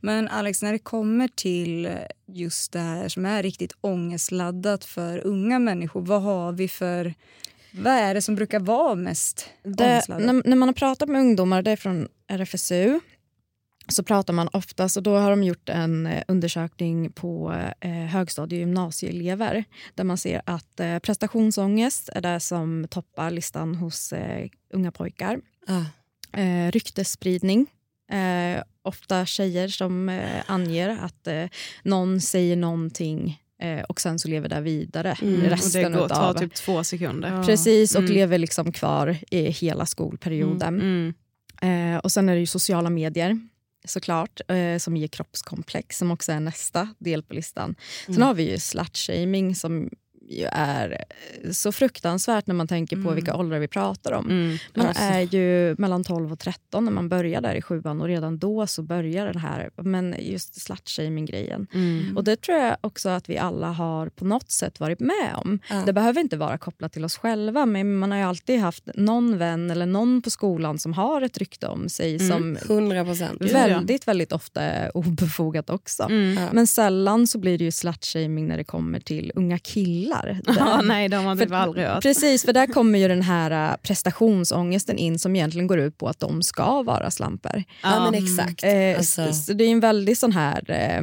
Men 0.00 0.28
Alex, 0.28 0.62
när 0.62 0.72
det 0.72 0.78
kommer 0.78 1.28
till 1.28 1.98
just 2.26 2.72
det 2.72 2.78
här 2.78 3.08
som 3.08 3.26
är 3.26 3.42
riktigt 3.42 3.72
ångestladdat 3.80 4.84
för 4.84 5.26
unga 5.26 5.58
människor, 5.58 6.00
vad 6.00 6.22
har 6.22 6.52
vi 6.52 6.68
för... 6.68 7.14
Vad 7.72 7.92
är 7.92 8.14
det 8.14 8.22
som 8.22 8.34
brukar 8.34 8.60
vara 8.60 8.94
mest 8.94 9.50
Det, 9.62 10.08
när, 10.08 10.48
när 10.48 10.56
man 10.56 10.68
har 10.68 10.74
pratat 10.74 11.08
med 11.08 11.20
ungdomar, 11.20 11.62
det 11.62 11.70
är 11.70 11.76
från 11.76 12.08
RFSU, 12.28 13.00
så 13.88 14.02
pratar 14.02 14.32
man 14.32 14.48
oftast, 14.52 14.96
och 14.96 15.02
då 15.02 15.16
har 15.16 15.30
de 15.30 15.44
gjort 15.44 15.68
en 15.68 16.06
eh, 16.06 16.22
undersökning 16.28 17.12
på 17.12 17.54
eh, 17.80 17.90
högstadie 17.90 18.56
och 18.56 18.60
gymnasieelever 18.60 19.64
där 19.94 20.04
man 20.04 20.18
ser 20.18 20.42
att 20.44 20.80
eh, 20.80 20.98
prestationsångest 20.98 22.08
är 22.08 22.20
det 22.20 22.40
som 22.40 22.86
toppar 22.90 23.30
listan 23.30 23.74
hos 23.74 24.12
eh, 24.12 24.48
unga 24.72 24.92
pojkar. 24.92 25.40
Ja. 25.66 25.84
Eh, 26.40 26.70
ryktesspridning. 26.70 27.66
Eh, 28.12 28.62
ofta 28.82 29.26
tjejer 29.26 29.68
som 29.68 30.08
eh, 30.08 30.42
anger 30.46 30.88
att 31.02 31.26
eh, 31.26 31.44
någon 31.82 32.20
säger 32.20 32.56
någonting 32.56 33.42
eh, 33.62 33.80
och 33.82 34.00
sen 34.00 34.18
så 34.18 34.28
lever 34.28 34.48
det 34.48 34.60
vidare 34.60 35.16
Mm. 35.22 35.42
Och 35.42 35.48
resten 35.50 35.92
det 35.92 35.98
går, 35.98 36.08
tar 36.08 36.34
typ 36.34 36.54
två 36.54 36.84
sekunder. 36.84 37.42
Precis, 37.42 37.94
och 37.94 38.02
Mm. 38.02 38.12
lever 38.14 38.38
liksom 38.38 38.72
kvar 38.72 39.16
i 39.30 39.40
hela 39.50 39.86
skolperioden. 39.86 40.80
Mm. 40.80 41.14
Eh, 41.94 41.98
och 41.98 42.12
sen 42.12 42.28
är 42.28 42.34
det 42.34 42.40
ju 42.40 42.46
sociala 42.46 42.90
medier 42.90 43.40
såklart, 43.84 44.40
eh, 44.48 44.78
som 44.78 44.96
ger 44.96 45.08
kroppskomplex 45.08 45.98
som 45.98 46.10
också 46.10 46.32
är 46.32 46.40
nästa 46.40 46.88
del 46.98 47.22
på 47.22 47.34
listan. 47.34 47.74
Sen 48.06 48.14
Mm. 48.14 48.26
har 48.26 48.34
vi 48.34 48.50
ju 48.50 48.58
slutshaming 48.58 49.54
som 49.54 49.90
ju 50.30 50.44
är 50.52 51.04
eh, 51.44 51.50
så 51.50 51.72
fruktansvärt 51.72 52.46
när 52.46 52.54
man 52.54 52.68
tänker 52.68 52.96
på 52.96 53.02
Mm. 53.02 53.14
vilka 53.14 53.36
åldrar 53.36 53.58
vi 53.58 53.68
pratar 53.68 54.12
om. 54.12 54.30
Mm. 54.30 54.56
Man 54.74 54.86
Alltså. 54.86 55.02
är 55.02 55.20
ju 55.20 55.74
mellan 55.78 56.04
12 56.04 56.32
och 56.32 56.38
13 56.38 56.84
när 56.84 56.92
man 56.92 57.08
börjar 57.08 57.40
där 57.40 57.54
i 57.54 57.62
sjuan 57.62 58.00
och 58.00 58.06
redan 58.06 58.38
då 58.38 58.66
så 58.66 58.82
börjar 58.82 59.26
den 59.26 59.36
här 59.38 59.70
men 59.76 60.14
just 60.18 60.60
slutshaming-grejen. 60.60 61.66
Mm. 61.74 62.16
Och 62.16 62.24
det 62.24 62.36
tror 62.42 62.58
jag 62.58 62.76
också 62.80 63.08
att 63.08 63.28
vi 63.28 63.38
alla 63.38 63.66
har 63.72 64.08
på 64.08 64.24
något 64.24 64.50
sätt 64.50 64.80
varit 64.80 65.00
med 65.00 65.34
om. 65.36 65.58
Ja. 65.70 65.82
Det 65.86 65.92
behöver 65.92 66.20
inte 66.20 66.36
vara 66.36 66.58
kopplat 66.58 66.92
till 66.92 67.04
oss 67.04 67.16
själva 67.18 67.66
men 67.66 67.96
man 67.98 68.10
har 68.10 68.18
ju 68.18 68.24
alltid 68.24 68.60
haft 68.60 68.84
någon 68.94 69.38
vän 69.38 69.70
eller 69.70 69.86
någon 69.86 70.22
på 70.22 70.30
skolan 70.30 70.78
som 70.78 70.92
har 70.92 71.22
ett 71.22 71.38
rykte 71.38 71.66
om 71.66 71.88
sig 71.88 72.08
Mm. 72.16 72.28
som 72.28 72.56
100 72.76 73.04
procent. 73.04 73.38
Gud, 73.40 73.50
ja. 73.50 73.54
väldigt, 73.54 74.08
väldigt 74.08 74.32
ofta 74.32 74.60
är 74.60 74.96
obefogat 74.96 75.70
också. 75.70 76.02
Mm. 76.02 76.36
Ja. 76.42 76.48
Men 76.52 76.66
sällan 76.66 77.26
så 77.26 77.38
blir 77.38 77.58
det 77.58 77.64
ju 77.64 77.70
slutshaming 77.70 78.48
när 78.48 78.56
det 78.56 78.64
kommer 78.64 79.00
till 79.00 79.32
unga 79.34 79.58
killar. 79.58 80.17
Ja, 80.46 80.52
Där- 80.52 80.82
nej, 80.82 81.08
de 81.08 81.38
för- 81.38 81.46
vi 81.46 81.54
aldrig 81.54 81.86
hört. 81.86 82.02
Precis, 82.02 82.44
för 82.44 82.52
där 82.52 82.66
kommer 82.66 82.98
ju 82.98 83.08
den 83.08 83.22
här 83.22 83.70
äh, 83.70 83.76
prestationsångesten 83.76 84.98
in 84.98 85.18
som 85.18 85.36
egentligen 85.36 85.66
går 85.66 85.78
ut 85.78 85.98
på 85.98 86.08
att 86.08 86.20
de 86.20 86.42
ska 86.42 86.82
vara 86.82 87.10
slampor. 87.10 87.64
Ja, 87.82 88.10
men 88.10 88.24
exakt. 88.24 88.64
Eh, 88.64 88.96
Alltså. 88.98 89.26
så, 89.26 89.32
så 89.32 89.52
det 89.52 89.64
är 89.64 89.68
en 89.72 89.80
väldigt 89.80 90.18
sån 90.18 90.32
här 90.32 90.64
eh, 90.70 91.02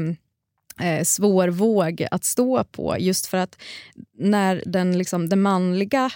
eh, 0.90 1.04
svår 1.04 1.48
våg 1.48 2.08
att 2.12 2.24
stå 2.26 2.64
på 2.64 2.96
just 3.00 3.26
för 3.26 3.38
att 3.38 3.58
när 4.18 4.64
den, 4.66 4.98
liksom, 4.98 5.30
den 5.30 5.42
manliga 5.42 6.10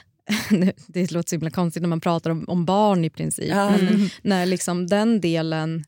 det 0.87 1.11
låter 1.11 1.29
så 1.29 1.35
himla 1.35 1.49
konstigt 1.49 1.81
när 1.81 1.89
man 1.89 2.01
pratar 2.01 2.29
om, 2.29 2.45
om 2.47 2.65
barn 2.65 3.05
i 3.05 3.09
princip. 3.09 3.45
Ja. 3.49 3.69
Men 3.69 4.09
när 4.21 4.45
liksom 4.45 4.87
den 4.87 5.21
delen 5.21 5.83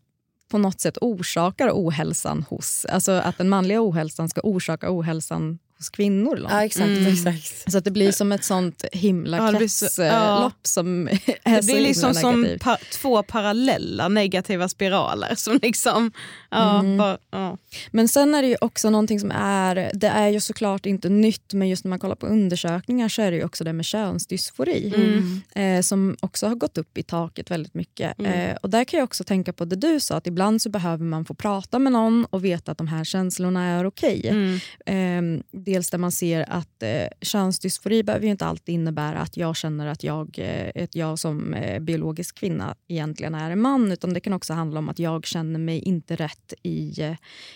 på 0.52 0.58
något 0.58 0.82
sätt 0.82 0.98
orsakar 1.02 1.70
ohälsan 1.74 2.46
hos... 2.50 2.86
Alltså 2.86 3.12
att 3.12 3.38
den 3.38 3.50
manliga 3.50 3.82
ohälsan 3.82 4.30
ska 4.30 4.42
orsaka 4.42 4.88
ohälsan 4.90 5.60
hos 5.82 5.90
kvinnor. 5.90 6.38
långt. 6.38 6.54
Ja, 6.54 6.64
exakt, 6.66 6.88
Mm. 6.88 7.14
exakt. 7.14 7.72
Så 7.72 7.78
att 7.78 7.84
det 7.84 7.92
blir 7.92 8.12
som 8.12 8.32
ett 8.32 8.44
sånt 8.44 8.86
himla 8.92 9.38
Ja, 9.38 9.52
så- 9.52 9.58
kretslopp 9.58 9.98
ja. 10.12 10.52
som 10.64 11.08
är 11.44 11.56
Det 11.56 11.64
så 11.64 11.74
blir 11.74 11.82
liksom 11.82 12.14
som 12.14 12.48
pa 12.62 12.78
två 12.94 13.24
parallella 13.24 14.08
negativa 14.08 14.70
spiraler. 14.70 15.36
Som 15.36 15.60
liksom, 15.62 16.12
ja, 16.50 16.80
Mm. 16.80 16.98
bara, 16.98 17.18
ja. 17.32 17.58
Men 17.92 18.08
sen 18.08 18.36
är 18.36 18.42
det 18.42 18.48
ju 18.48 18.56
också 18.62 18.90
någonting 18.90 19.20
som 19.20 19.32
är, 19.32 19.92
det 19.94 20.08
är 20.08 20.28
ju 20.30 20.40
såklart 20.40 20.86
inte 20.86 21.10
nytt 21.10 21.54
men 21.54 21.70
just 21.70 21.84
när 21.84 21.90
man 21.90 22.00
kollar 22.00 22.16
på 22.16 22.28
undersökningar 22.28 23.10
så 23.10 23.22
är 23.22 23.32
det 23.32 23.38
ju 23.38 23.44
också 23.44 23.64
det 23.64 23.74
med 23.74 23.86
könsdysfori. 23.86 24.94
Mm. 24.96 25.42
Eh, 25.78 25.82
som 25.82 26.18
också 26.20 26.48
har 26.48 26.56
gått 26.56 26.78
upp 26.78 26.98
i 26.98 27.04
taket 27.04 27.52
väldigt 27.52 27.74
mycket. 27.74 28.20
Mm. 28.20 28.32
Eh, 28.50 28.56
och 28.56 28.70
där 28.70 28.84
kan 28.84 28.98
jag 28.98 29.04
också 29.08 29.24
tänka 29.24 29.54
på 29.54 29.66
det 29.66 29.76
du 29.76 30.00
sa, 30.00 30.16
att 30.16 30.28
ibland 30.28 30.62
så 30.62 30.70
behöver 30.70 31.06
man 31.06 31.26
få 31.26 31.34
prata 31.34 31.80
med 31.80 31.92
någon 31.92 32.26
och 32.30 32.46
veta 32.46 32.72
att 32.72 32.78
de 32.78 32.88
här 32.88 33.04
känslorna 33.04 33.66
är 33.66 33.86
okej. 33.86 34.28
Mm. 34.30 34.60
Eh, 34.86 35.44
dels 35.74 35.90
där 35.90 35.98
man 35.98 36.12
ser 36.12 36.46
att 36.50 36.84
eh, 36.84 37.08
könsdysfori 37.22 38.04
behöver 38.04 38.26
ju 38.26 38.32
inte 38.32 38.46
alltid 38.46 38.76
innebära 38.76 39.20
att 39.20 39.38
jag 39.38 39.56
känner 39.56 39.88
att 39.88 40.04
jag, 40.04 40.40
eh, 40.40 40.84
att 40.84 40.96
jag 40.96 41.20
som 41.20 41.54
eh, 41.54 41.80
biologisk 41.80 42.38
kvinna 42.38 42.76
egentligen 42.88 43.36
är 43.36 43.52
en 43.52 43.62
man, 43.62 43.92
utan 43.92 44.14
det 44.14 44.20
kan 44.20 44.34
också 44.34 44.54
handla 44.54 44.80
om 44.80 44.90
att 44.90 45.00
jag 45.00 45.26
känner 45.26 45.60
mig 45.60 45.80
inte 45.80 46.16
rätt 46.16 46.54
i, 46.64 47.02
eh, 47.02 47.16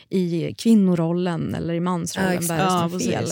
i 0.10 0.54
kvinnorollen 0.58 1.56
eller 1.56 1.74
i 1.74 1.80
mansrollen. 1.80 2.46
Ja, 2.48 2.58
Ja, 2.58 2.90
står 2.90 3.00
fel. 3.00 3.28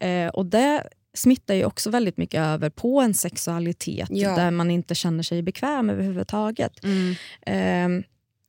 Eh, 0.00 0.28
och 0.28 0.46
det 0.46 0.88
smittar 1.14 1.54
ju 1.54 1.64
också 1.64 1.90
väldigt 1.90 2.16
mycket 2.16 2.40
över 2.40 2.70
på 2.70 3.00
en 3.00 3.14
sexualitet 3.14 4.08
Ja. 4.10 4.36
där 4.36 4.50
man 4.50 4.70
inte 4.70 4.94
känner 4.94 5.22
sig 5.22 5.42
bekväm 5.42 5.90
överhuvudtaget. 5.90 6.84
Mm. 6.84 7.10
Eh, 7.46 8.04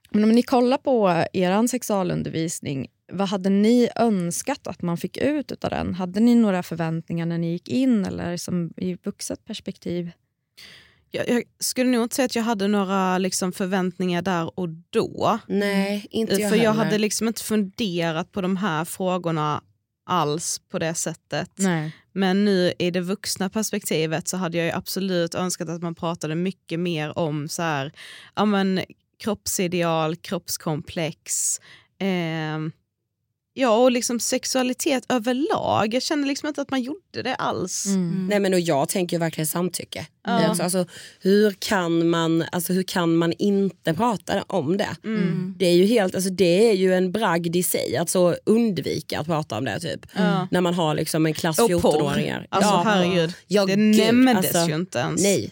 men 0.09 0.23
om 0.23 0.32
ni 0.32 0.41
kollar 0.43 0.78
på 0.78 1.23
er 1.34 1.67
sexualundervisning, 1.67 2.88
vad 3.12 3.28
hade 3.28 3.49
ni 3.49 3.89
önskat 3.95 4.68
att 4.68 4.82
man 4.82 4.97
fick 4.97 5.18
ut 5.18 5.64
av 5.64 5.70
den? 5.70 5.93
Hade 5.93 6.20
ni 6.20 6.36
några 6.36 6.64
förväntningar 6.64 7.26
när 7.26 7.38
ni 7.38 7.51
gick 7.51 7.70
in 7.70 8.05
eller 8.05 8.38
som 8.38 8.74
i 8.78 8.97
vuxet 9.03 9.45
perspektiv? 9.45 10.12
Jag, 11.12 11.30
jag 11.30 11.43
skulle 11.60 11.89
nog 11.91 12.03
inte 12.03 12.16
säga 12.16 12.26
att 12.26 12.36
jag 12.36 12.43
hade 12.43 12.68
några 12.68 13.18
liksom, 13.18 13.51
förväntningar 13.51 14.22
där 14.22 14.60
och 14.60 14.70
då. 14.89 15.39
Nej, 15.47 16.08
inte 16.10 16.36
jag 16.36 16.49
För 16.49 16.58
jag 16.58 16.72
heller. 16.74 16.84
hade 16.86 16.97
liksom 16.97 17.28
inte 17.28 17.43
funderat 17.43 18.32
på 18.32 18.41
de 18.41 18.58
här 18.58 18.86
frågorna 18.86 19.62
alls 20.05 20.62
på 20.70 20.80
det 20.80 20.93
sättet. 20.93 21.51
Nej. 21.55 21.95
Men 22.14 22.45
nu 22.45 22.74
i 22.80 22.91
det 22.91 23.01
vuxna 23.01 23.49
perspektivet 23.49 24.28
så 24.28 24.38
hade 24.38 24.58
jag 24.58 24.66
ju 24.66 24.72
absolut 24.72 25.36
önskat 25.36 25.70
att 25.70 25.82
man 25.82 25.95
pratade 25.95 26.36
mycket 26.36 26.80
mer 26.80 27.18
om 27.20 27.49
så 27.49 27.62
här, 27.62 27.91
ja, 28.36 28.45
men, 28.45 28.82
kroppsideal, 29.24 30.16
kroppskomplex. 30.16 31.60
ehm, 31.99 32.72
ja, 33.58 33.78
och 33.78 33.91
liksom 33.91 34.20
sexualitet 34.20 35.03
överlag. 35.10 35.93
Jag 35.93 36.03
känner 36.03 36.28
liksom 36.28 36.47
inte 36.47 36.62
att 36.62 36.72
man 36.72 36.82
gjorde 36.82 37.22
det 37.24 37.36
alls. 37.36 37.86
Mm. 37.86 38.28
Nej 38.30 38.39
men 38.39 38.53
och 38.53 38.60
jag 38.60 38.89
tänker 38.89 39.20
verkligen 39.20 39.47
samtycke. 39.47 40.08
Ja. 40.24 40.32
Alltså, 40.32 40.64
alltså, 40.64 40.86
hur, 41.20 41.51
kan 41.60 42.10
man, 42.10 42.43
alltså, 42.51 42.74
hur 42.74 42.84
kan 42.84 43.16
man 43.16 43.34
inte 43.34 43.93
prata 43.93 44.43
om 44.47 44.78
det? 44.78 44.95
Mm. 45.03 45.55
Det 45.58 45.66
är 45.66 45.74
ju 45.74 45.86
helt, 45.86 46.16
alltså, 46.16 46.30
det 46.30 46.70
är 46.70 46.74
ju 46.74 46.93
en 46.93 47.12
bragd 47.12 47.55
i 47.55 47.64
sig 47.64 47.97
att 47.97 48.10
så 48.10 48.36
undvika 48.45 49.20
att 49.20 49.26
prata 49.26 49.58
om 49.58 49.66
det. 49.66 49.80
Typ. 49.80 50.05
Ja. 50.16 50.47
När 50.51 50.62
man 50.62 50.74
har 50.74 50.95
liksom 50.95 51.26
en 51.26 51.34
klass 51.34 51.60
Och 51.60 51.70
porr. 51.70 51.99
14-åringar. 51.99 52.47
Alltså 52.49 52.72
Ja. 52.72 52.84
herregud, 52.86 53.34
Ja, 53.47 53.66
det 53.66 53.76
gud, 53.76 53.97
nämndes 53.97 54.38
alltså, 54.55 54.70
ju 54.70 54.76
inte 54.76 54.99
ens. 54.99 55.24
Nej. 55.24 55.51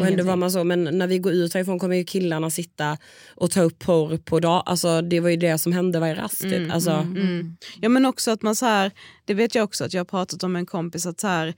Och 0.00 0.06
ändå 0.06 0.24
var 0.24 0.36
man 0.36 0.50
så, 0.50 0.64
men 0.64 0.84
när 0.84 1.06
vi 1.06 1.18
går 1.18 1.32
ut 1.32 1.54
härifrån 1.54 1.78
kommer 1.78 1.96
ju 1.96 2.04
killarna 2.04 2.50
sitta 2.50 2.98
och 3.34 3.50
ta 3.50 3.62
upp 3.62 3.78
porr 3.78 4.16
på 4.16 4.40
dag. 4.40 4.62
Alltså, 4.66 5.02
det 5.02 5.20
var 5.20 5.28
ju 5.28 5.36
det 5.36 5.58
som 5.58 5.72
hände 5.72 6.00
varje 6.00 6.14
rast. 6.14 6.40
Typ. 6.40 6.52
Mm, 6.52 6.70
Alltså, 6.70 6.90
mm, 6.90 7.16
mm. 7.16 7.56
Ja 7.80 7.88
men 7.88 8.06
också 8.06 8.30
att 8.30 8.42
man 8.42 8.56
så 8.56 8.66
här, 8.66 8.90
det 9.24 9.34
vet 9.34 9.54
jag 9.54 9.64
också 9.64 9.84
att 9.84 9.94
jag 9.94 10.00
har 10.00 10.04
pratat 10.04 10.42
om 10.42 10.52
med 10.52 10.60
en 10.60 10.66
kompis 10.66 11.06
att 11.06 11.20
så 11.20 11.26
här, 11.26 11.54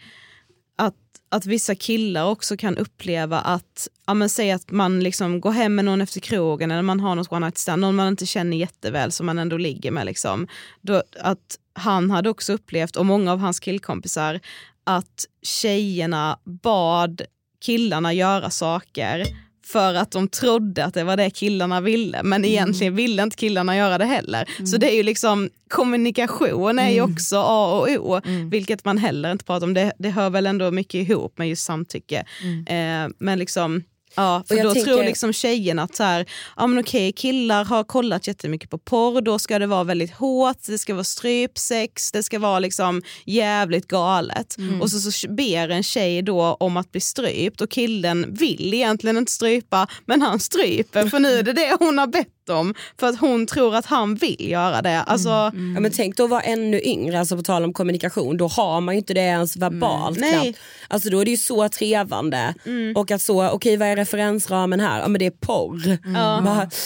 att, 0.77 0.95
att 1.29 1.47
vissa 1.47 1.75
killar 1.75 2.25
också 2.25 2.57
kan 2.57 2.77
uppleva 2.79 3.41
att, 3.41 3.89
ja 4.07 4.15
men 4.15 4.29
säg 4.29 4.51
att 4.51 4.71
man 4.71 5.01
liksom 5.01 5.41
går 5.41 5.51
hem 5.51 5.75
med 5.75 5.85
någon 5.85 6.01
efter 6.01 6.21
krogen 6.21 6.71
eller 6.71 6.83
man 6.83 7.01
har 7.01 7.15
något 7.15 7.33
one 7.33 7.47
night 7.47 7.59
stand, 7.59 7.81
någon 7.81 7.95
man 7.95 8.09
inte 8.09 8.27
känner 8.27 8.57
jätteväl 8.57 9.13
som 9.13 9.27
man 9.27 9.39
ändå 9.39 9.57
ligger 9.57 9.91
med 9.91 10.07
liksom. 10.07 10.49
Då, 10.81 11.03
att 11.21 11.59
han 11.73 12.11
hade 12.11 12.31
också 12.31 12.53
upplevt, 12.53 12.97
och 12.97 13.07
många 13.07 13.33
av 13.33 13.39
hans 13.39 13.61
killkompisar, 13.61 14.41
att 14.85 15.27
tjejerna 15.43 16.39
bad 16.45 17.23
killarna 17.65 18.13
göra 18.13 18.51
saker 18.51 19.27
för 19.67 19.95
att 19.95 20.11
de 20.11 20.29
trodde 20.29 20.85
att 20.85 20.95
det 20.95 21.05
var 21.05 21.17
det 21.17 21.31
killarna 21.31 21.81
ville 21.81 22.23
men 22.23 22.45
egentligen 22.45 22.95
ville 22.95 23.23
inte 23.23 23.37
killarna 23.37 23.77
göra 23.77 23.99
det 23.99 24.05
heller. 24.05 24.67
Så 24.67 24.77
det 24.77 24.93
är 24.93 24.97
ju 24.97 25.03
liksom 25.03 25.51
kommunikation 25.69 26.79
är 26.79 26.91
ju 26.91 27.01
också 27.01 27.37
A 27.37 27.79
och 27.79 27.89
O 27.89 28.21
vilket 28.51 28.85
man 28.85 28.99
heller 28.99 29.33
inte 29.33 29.45
pratar 29.45 29.67
om. 29.67 29.75
Det, 29.75 29.93
det 29.99 30.11
hör 30.11 30.31
väl 30.31 30.47
ändå 30.47 30.71
mycket 30.71 30.95
ihop 31.09 31.39
med 31.39 31.49
just 31.49 31.65
samtycke. 31.65 32.25
Eh, 32.67 33.09
men 33.19 33.39
liksom 33.39 33.83
Ja, 34.15 34.45
för 34.49 34.55
jag 34.55 34.65
då 34.67 34.75
tänker- 34.75 34.93
tror 34.93 35.05
liksom 35.05 35.33
tjejerna 35.33 35.83
att 35.83 35.97
så 35.97 36.03
här, 36.03 36.27
ja, 36.57 36.67
men 36.67 36.79
okej, 36.79 37.13
killar 37.13 37.65
har 37.65 37.85
kollat 37.85 38.27
jättemycket 38.27 38.71
på 38.71 38.79
porr, 38.79 39.21
då 39.21 39.39
ska 39.39 39.59
det 39.59 39.67
vara 39.67 39.85
väldigt 39.85 40.15
hårt, 40.15 40.57
det 40.67 40.79
ska 40.79 40.95
vara 40.95 41.05
strypsex, 41.05 42.13
det 42.13 42.23
ska 42.23 42.39
vara 42.39 42.59
liksom 42.59 43.03
jävligt 43.27 43.89
galet. 43.89 44.59
Mm. 44.59 44.83
Och 44.83 44.91
så, 44.91 45.13
så 45.13 45.29
ber 45.29 45.69
en 45.69 45.83
tjej 45.83 46.23
då 46.23 46.43
om 46.61 46.77
att 46.77 46.93
bli 46.93 47.01
strypt 47.01 47.61
och 47.61 47.71
killen 47.71 48.35
vill 48.35 48.75
egentligen 48.75 49.17
inte 49.17 49.33
strypa 49.33 49.87
men 50.07 50.23
han 50.23 50.41
stryper 50.41 51.09
för 51.09 51.19
nu 51.19 51.39
är 51.39 51.43
det 51.43 51.53
det 51.53 51.77
hon 51.81 51.99
har 51.99 52.07
bett 52.07 52.29
om 52.51 52.75
för 53.01 53.07
att 53.07 53.19
hon 53.21 53.47
tror 53.47 53.75
att 53.77 53.87
han 53.87 54.15
vill 54.15 54.51
göra 54.51 54.83
det. 54.83 55.03
Alltså, 55.03 55.29
Ja, 55.29 55.51
men 55.81 55.91
tänk 55.91 56.17
då 56.17 56.25
att 56.25 56.31
vara 56.31 56.41
ännu 56.41 56.81
yngre, 56.85 57.19
alltså 57.21 57.37
på 57.37 57.43
tal 57.43 57.65
om 57.65 57.73
kommunikation, 57.73 58.37
då 58.37 58.47
har 58.47 58.81
man 58.81 58.95
ju 58.95 58.99
inte 58.99 59.15
det 59.15 59.21
ens 59.21 59.57
verbalt. 59.57 60.19
Nej. 60.19 60.33
knappt. 60.43 60.59
Alltså 60.89 61.11
då 61.11 61.21
är 61.21 61.25
det 61.25 61.31
ju 61.31 61.37
så 61.37 61.69
trevande. 61.69 62.55
Och 62.97 63.11
att 63.11 63.23
så, 63.23 63.51
okej 63.51 63.77
vad 63.77 63.89
är 63.89 63.97
referensramen 63.97 64.81
här? 64.81 65.01
Ja 65.01 65.09
men 65.09 65.19
det 65.19 65.27
är 65.27 65.31
porr. 65.31 65.99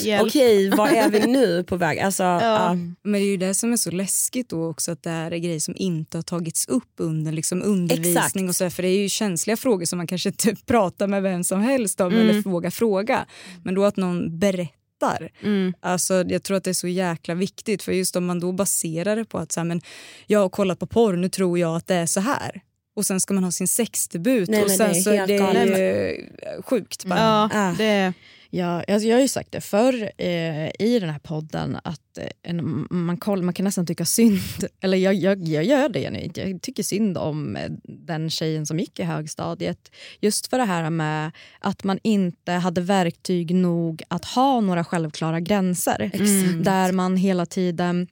Hjälp. 0.02 0.22
Okej 0.26 0.70
vad 0.70 0.88
är 0.92 1.08
vi 1.10 1.26
nu 1.26 1.64
på 1.64 1.76
väg? 1.76 1.98
Alltså, 1.98 2.22
ja. 2.22 2.74
Men 3.02 3.12
det 3.12 3.18
är 3.18 3.30
ju 3.30 3.36
det 3.36 3.54
som 3.54 3.72
är 3.72 3.76
så 3.76 3.90
läskigt 3.90 4.48
då 4.48 4.68
också 4.70 4.92
att 4.92 5.02
det 5.02 5.10
här 5.10 5.30
är 5.30 5.36
grejer 5.38 5.60
som 5.60 5.74
inte 5.76 6.18
har 6.18 6.22
tagits 6.22 6.68
upp 6.68 6.92
under 6.98 7.32
liksom 7.32 7.62
undervisning 7.62 8.16
Exakt. 8.16 8.48
och 8.48 8.56
så 8.56 8.70
för 8.70 8.82
det 8.82 8.88
är 8.88 8.98
ju 8.98 9.08
känsliga 9.08 9.56
frågor 9.56 9.84
som 9.84 9.96
man 9.96 10.06
kanske 10.06 10.28
inte 10.28 10.54
pratar 10.66 11.06
med 11.06 11.22
vem 11.22 11.44
som 11.44 11.60
helst 11.60 12.00
om 12.00 12.08
Mm. 12.12 12.28
eller 12.30 12.42
fråga 12.42 12.70
fråga. 12.70 13.26
Men 13.64 13.74
då 13.74 13.84
att 13.84 13.96
någon 13.96 14.38
berättar 14.38 14.77
Mm. 15.42 15.72
Alltså, 15.80 16.24
jag 16.28 16.42
tror 16.42 16.56
att 16.56 16.64
det 16.64 16.70
är 16.70 16.74
så 16.74 16.88
jäkla 16.88 17.34
viktigt 17.34 17.82
för 17.82 17.92
just 17.92 18.16
om 18.16 18.26
man 18.26 18.40
då 18.40 18.52
baserar 18.52 19.16
det 19.16 19.24
på 19.24 19.38
att 19.38 19.52
så 19.52 19.60
här, 19.60 19.64
men 19.64 19.80
jag 20.26 20.40
har 20.40 20.48
kollat 20.48 20.78
på 20.78 20.86
porr, 20.86 21.16
nu 21.16 21.28
tror 21.28 21.58
jag 21.58 21.76
att 21.76 21.86
det 21.86 21.94
är 21.94 22.06
så 22.06 22.20
här. 22.20 22.60
Och 22.96 23.06
sen 23.06 23.20
ska 23.20 23.34
man 23.34 23.44
ha 23.44 23.50
sin 23.50 23.68
sexdebut 23.68 24.48
Nej, 24.48 24.62
och 24.64 24.70
sen 24.70 24.92
det 24.92 24.98
är 24.98 25.02
så 25.02 25.10
det 25.10 25.36
är 25.38 25.66
ju 25.66 26.62
sjukt. 26.62 27.04
Bara. 27.04 27.18
ja, 27.18 27.50
Ah. 27.52 27.74
det, 27.78 28.12
Ja, 28.50 28.82
alltså 28.88 29.08
jag 29.08 29.16
har 29.16 29.22
ju 29.22 29.28
sagt 29.28 29.52
det 29.52 29.60
förr 29.60 30.12
eh, 30.18 30.70
i 30.78 30.98
den 31.00 31.10
här 31.10 31.18
podden 31.18 31.78
att 31.84 32.18
eh, 32.18 32.26
en, 32.42 32.86
man, 32.90 33.16
koll, 33.16 33.42
man 33.42 33.54
kan 33.54 33.64
nästan 33.64 33.86
tycka 33.86 34.04
synd, 34.04 34.40
eller 34.80 34.98
jag, 34.98 35.14
jag, 35.14 35.48
jag 35.48 35.64
gör 35.64 35.88
det 35.88 36.00
genuint, 36.00 36.36
jag 36.36 36.62
tycker 36.62 36.82
synd 36.82 37.18
om 37.18 37.56
eh, 37.56 37.70
den 37.82 38.30
tjejen 38.30 38.66
som 38.66 38.78
gick 38.78 38.98
i 38.98 39.02
högstadiet. 39.02 39.92
Just 40.20 40.46
för 40.46 40.58
det 40.58 40.64
här 40.64 40.90
med 40.90 41.30
att 41.58 41.84
man 41.84 41.98
inte 42.02 42.52
hade 42.52 42.80
verktyg 42.80 43.54
nog 43.54 44.02
att 44.08 44.24
ha 44.24 44.60
några 44.60 44.84
självklara 44.84 45.40
gränser. 45.40 46.10
Exakt. 46.12 46.64
Där 46.64 46.92
man 46.92 47.16
hela 47.16 47.46
tiden, 47.46 48.06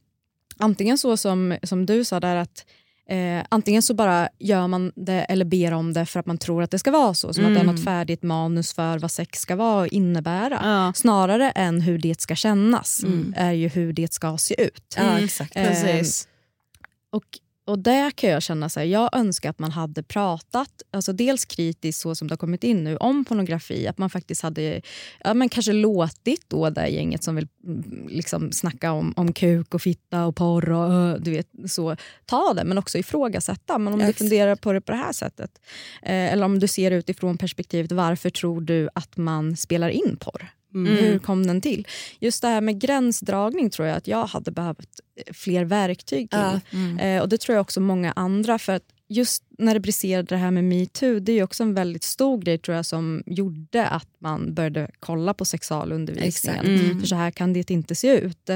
antingen 0.56 0.98
så 0.98 1.16
som, 1.16 1.56
som 1.62 1.86
du 1.86 2.04
sa 2.04 2.20
där 2.20 2.36
att 2.36 2.66
Eh, 3.08 3.44
antingen 3.48 3.82
så 3.82 3.94
bara 3.94 4.28
gör 4.38 4.66
man 4.66 4.92
det 4.96 5.12
eller 5.12 5.44
ber 5.44 5.72
om 5.72 5.92
det 5.92 6.06
för 6.06 6.20
att 6.20 6.26
man 6.26 6.38
tror 6.38 6.62
att 6.62 6.70
det 6.70 6.78
ska 6.78 6.90
vara 6.90 7.14
så. 7.14 7.32
Som 7.32 7.44
att 7.44 7.54
det 7.54 7.60
är 7.60 7.64
något 7.64 7.84
färdigt 7.84 8.22
manus 8.22 8.72
för 8.72 8.98
vad 8.98 9.10
sex 9.10 9.40
ska 9.40 9.56
vara 9.56 9.80
och 9.80 9.86
innebära. 9.86 10.60
Ja. 10.62 10.92
Snarare 10.96 11.50
än 11.50 11.80
hur 11.80 11.98
det 11.98 12.20
ska 12.20 12.34
kännas 12.34 13.04
är 13.36 13.52
ju 13.52 13.68
hur 13.68 13.92
det 13.92 14.12
ska 14.12 14.38
se 14.38 14.62
ut. 14.62 14.94
Ja, 14.96 15.18
exakt. 15.18 15.56
Eh, 15.56 15.66
precis. 15.68 16.28
och, 17.10 17.24
och 17.66 17.78
där 17.78 18.10
kan 18.10 18.30
jag 18.30 18.42
känna 18.42 18.68
så 18.68 18.80
här, 18.80 18.86
jag 18.86 19.16
önskar 19.16 19.50
att 19.50 19.58
man 19.58 19.70
hade 19.70 20.02
pratat, 20.02 20.82
alltså 20.90 21.12
dels 21.12 21.44
kritiskt 21.44 22.00
så 22.00 22.14
som 22.14 22.28
det 22.28 22.32
har 22.32 22.36
kommit 22.36 22.64
in 22.64 22.84
nu, 22.84 22.96
om 22.96 23.24
pornografi. 23.24 23.86
Att 23.86 23.98
man 23.98 24.10
faktiskt 24.10 24.42
hade 24.42 24.82
ja, 25.24 25.34
men 25.34 25.48
kanske 25.48 25.72
låtit 25.72 26.44
då 26.48 26.70
det 26.70 26.88
gänget 26.88 27.24
som 27.24 27.36
vill 27.36 27.48
mm, 27.64 28.06
liksom 28.08 28.52
snacka 28.52 28.92
om, 28.92 29.14
om 29.16 29.32
kuk 29.32 29.74
och 29.74 29.82
fitta 29.82 30.26
och 30.26 30.36
porr 30.36 30.70
och 30.70 31.22
du 31.22 31.30
vet, 31.30 31.48
så, 31.66 31.96
ta 32.26 32.54
det 32.54 32.64
men 32.64 32.78
också 32.78 32.98
ifrågasätta. 32.98 33.78
Men 33.78 33.92
om 33.92 33.98
du 33.98 34.04
Exakt. 34.04 34.18
funderar 34.18 34.56
på 34.56 34.72
det 34.72 34.80
på 34.80 34.92
det 34.92 34.98
här 34.98 35.12
sättet, 35.12 35.50
eh, 36.02 36.32
eller 36.32 36.44
om 36.44 36.58
du 36.58 36.68
ser 36.68 36.90
utifrån 36.90 37.38
perspektivet 37.38 37.92
varför 37.92 38.30
tror 38.30 38.60
du 38.60 38.88
att 38.94 39.16
man 39.16 39.56
spelar 39.56 39.88
in 39.88 40.16
porr? 40.20 40.55
Hur 40.84 41.18
kom 41.18 41.46
den 41.46 41.60
till? 41.60 41.86
Just 42.20 42.42
det 42.42 42.48
här 42.48 42.60
med 42.60 42.80
gränsdragning 42.80 43.70
tror 43.70 43.88
jag 43.88 43.96
att 43.96 44.08
jag 44.08 44.26
hade 44.26 44.50
behövt 44.50 45.00
eh, 45.26 45.32
fler 45.32 45.64
verktyg 45.64 46.30
till. 46.30 46.60
Ja. 46.98 47.02
Eh, 47.04 47.22
och 47.22 47.28
det 47.28 47.38
tror 47.38 47.56
jag 47.56 47.60
också 47.60 47.80
många 47.80 48.12
andra. 48.12 48.58
För 48.58 48.72
att 48.72 48.82
just 49.08 49.42
när 49.58 49.74
det 49.74 49.80
briserade 49.80 50.26
det 50.28 50.36
här 50.36 50.50
med 50.50 50.64
metoo, 50.64 51.18
det 51.18 51.32
är 51.32 51.36
ju 51.36 51.42
också 51.42 51.62
en 51.62 51.74
väldigt 51.74 52.02
stor 52.02 52.38
grej 52.38 52.58
tror 52.58 52.76
jag 52.76 52.86
som 52.86 53.22
gjorde 53.26 53.86
att 53.86 54.08
man 54.18 54.54
började 54.54 54.90
kolla 55.00 55.34
på 55.34 55.44
sexualundervisningen. 55.44 56.66
Mm. 56.66 57.00
För 57.00 57.06
så 57.06 57.14
här 57.14 57.30
kan 57.30 57.52
det 57.52 57.70
inte 57.70 57.94
se 57.94 58.18
ut. 58.18 58.50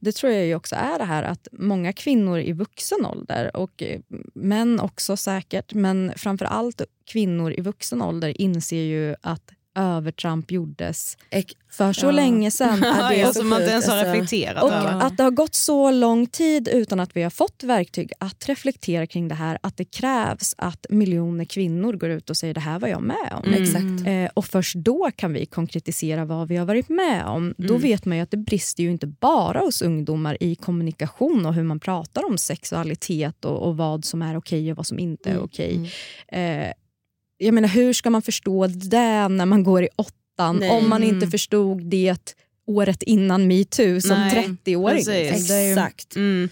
Det, 0.00 0.12
tror 0.12 0.32
jag 0.32 0.56
också 0.56 0.76
är 0.76 0.98
det 0.98 1.04
här 1.04 1.22
att 1.22 1.48
många 1.52 1.92
kvinnor 1.92 2.40
i 2.40 2.52
vuxen 2.52 3.06
ålder 3.06 3.56
och 3.56 3.82
eh, 3.82 4.00
män 4.34 4.80
också 4.80 5.16
säkert, 5.16 5.74
men 5.74 6.12
framför 6.16 6.44
allt 6.44 6.82
kvinnor 7.04 7.52
i 7.52 7.60
vuxen 7.60 8.02
ålder 8.02 8.40
inser 8.40 8.82
ju 8.82 9.14
att 9.20 9.50
övertramp 9.74 10.50
gjordes 10.50 11.16
Ek- 11.30 11.56
för 11.70 11.92
så 11.92 12.06
Ja. 12.06 12.10
länge 12.10 12.50
sedan. 12.50 12.78
Ja, 12.84 13.08
det 13.08 13.14
är 13.16 13.20
Ja, 13.20 13.26
så 13.26 13.32
som 13.32 13.48
man 13.48 13.60
inte 13.60 13.70
ens 13.72 13.88
har 13.88 13.96
alltså. 13.96 14.12
reflekterat 14.12 14.62
Och 14.62 14.72
över. 14.72 15.00
att 15.06 15.16
det 15.16 15.22
har 15.22 15.30
gått 15.30 15.54
så 15.54 15.90
lång 15.90 16.26
tid 16.26 16.68
utan 16.68 17.00
att 17.00 17.16
vi 17.16 17.22
har 17.22 17.30
fått 17.30 17.62
verktyg 17.62 18.12
att 18.20 18.48
reflektera 18.48 19.06
kring 19.06 19.28
det 19.28 19.34
här. 19.34 19.58
Att 19.62 19.76
det 19.76 19.84
krävs 19.84 20.54
att 20.58 20.86
miljoner 20.90 21.44
kvinnor 21.44 21.92
går 21.92 22.10
ut 22.10 22.30
och 22.30 22.36
säger 22.36 22.54
det 22.54 22.60
här 22.60 22.78
var 22.78 22.88
jag 22.88 23.02
med 23.02 23.32
om. 23.42 23.44
Mm. 23.48 23.62
Exakt. 23.62 24.06
Eh, 24.06 24.28
och 24.34 24.44
först 24.44 24.74
då 24.74 25.10
kan 25.16 25.32
vi 25.32 25.46
konkretisera 25.46 26.24
vad 26.24 26.48
vi 26.48 26.56
har 26.56 26.66
varit 26.66 26.88
med 26.88 27.24
om. 27.26 27.54
Då 27.58 27.64
Mm. 27.74 27.82
vet 27.82 28.04
man 28.04 28.16
ju 28.16 28.22
att 28.22 28.30
det 28.30 28.36
brister 28.36 28.82
ju 28.82 28.90
inte 28.90 29.06
bara 29.06 29.60
hos 29.60 29.82
ungdomar 29.82 30.36
i 30.40 30.54
kommunikation 30.54 31.46
och 31.46 31.54
hur 31.54 31.62
man 31.64 31.80
pratar 31.80 32.24
om 32.26 32.38
sexualitet 32.38 33.44
och, 33.44 33.66
och 33.68 33.76
vad 33.76 34.04
som 34.04 34.22
är 34.22 34.36
okej 34.36 34.70
och 34.70 34.76
vad 34.76 34.86
som 34.86 34.98
inte 34.98 35.30
Mm. 35.30 35.40
är 35.42 35.44
okej. 35.46 35.92
Eh, 36.28 36.72
jag 37.40 37.54
menar, 37.54 37.68
hur 37.68 37.92
ska 37.92 38.10
man 38.10 38.22
förstå 38.22 38.66
det 38.66 39.28
när 39.28 39.46
man 39.46 39.62
går 39.64 39.82
i 39.84 39.88
åttan 39.96 40.56
Nej. 40.56 40.70
om 40.70 40.88
man 40.88 41.02
inte 41.02 41.16
Mm. 41.16 41.30
förstod 41.30 41.84
det 41.90 42.34
året 42.66 43.02
innan 43.02 43.46
metoo 43.46 44.00
som 44.00 44.18
Nej, 44.18 44.30
30-åring? 44.64 44.96
precis. 44.96 45.32
liksom. 45.32 45.56
Exakt. 45.56 46.16
Mm. 46.16 46.48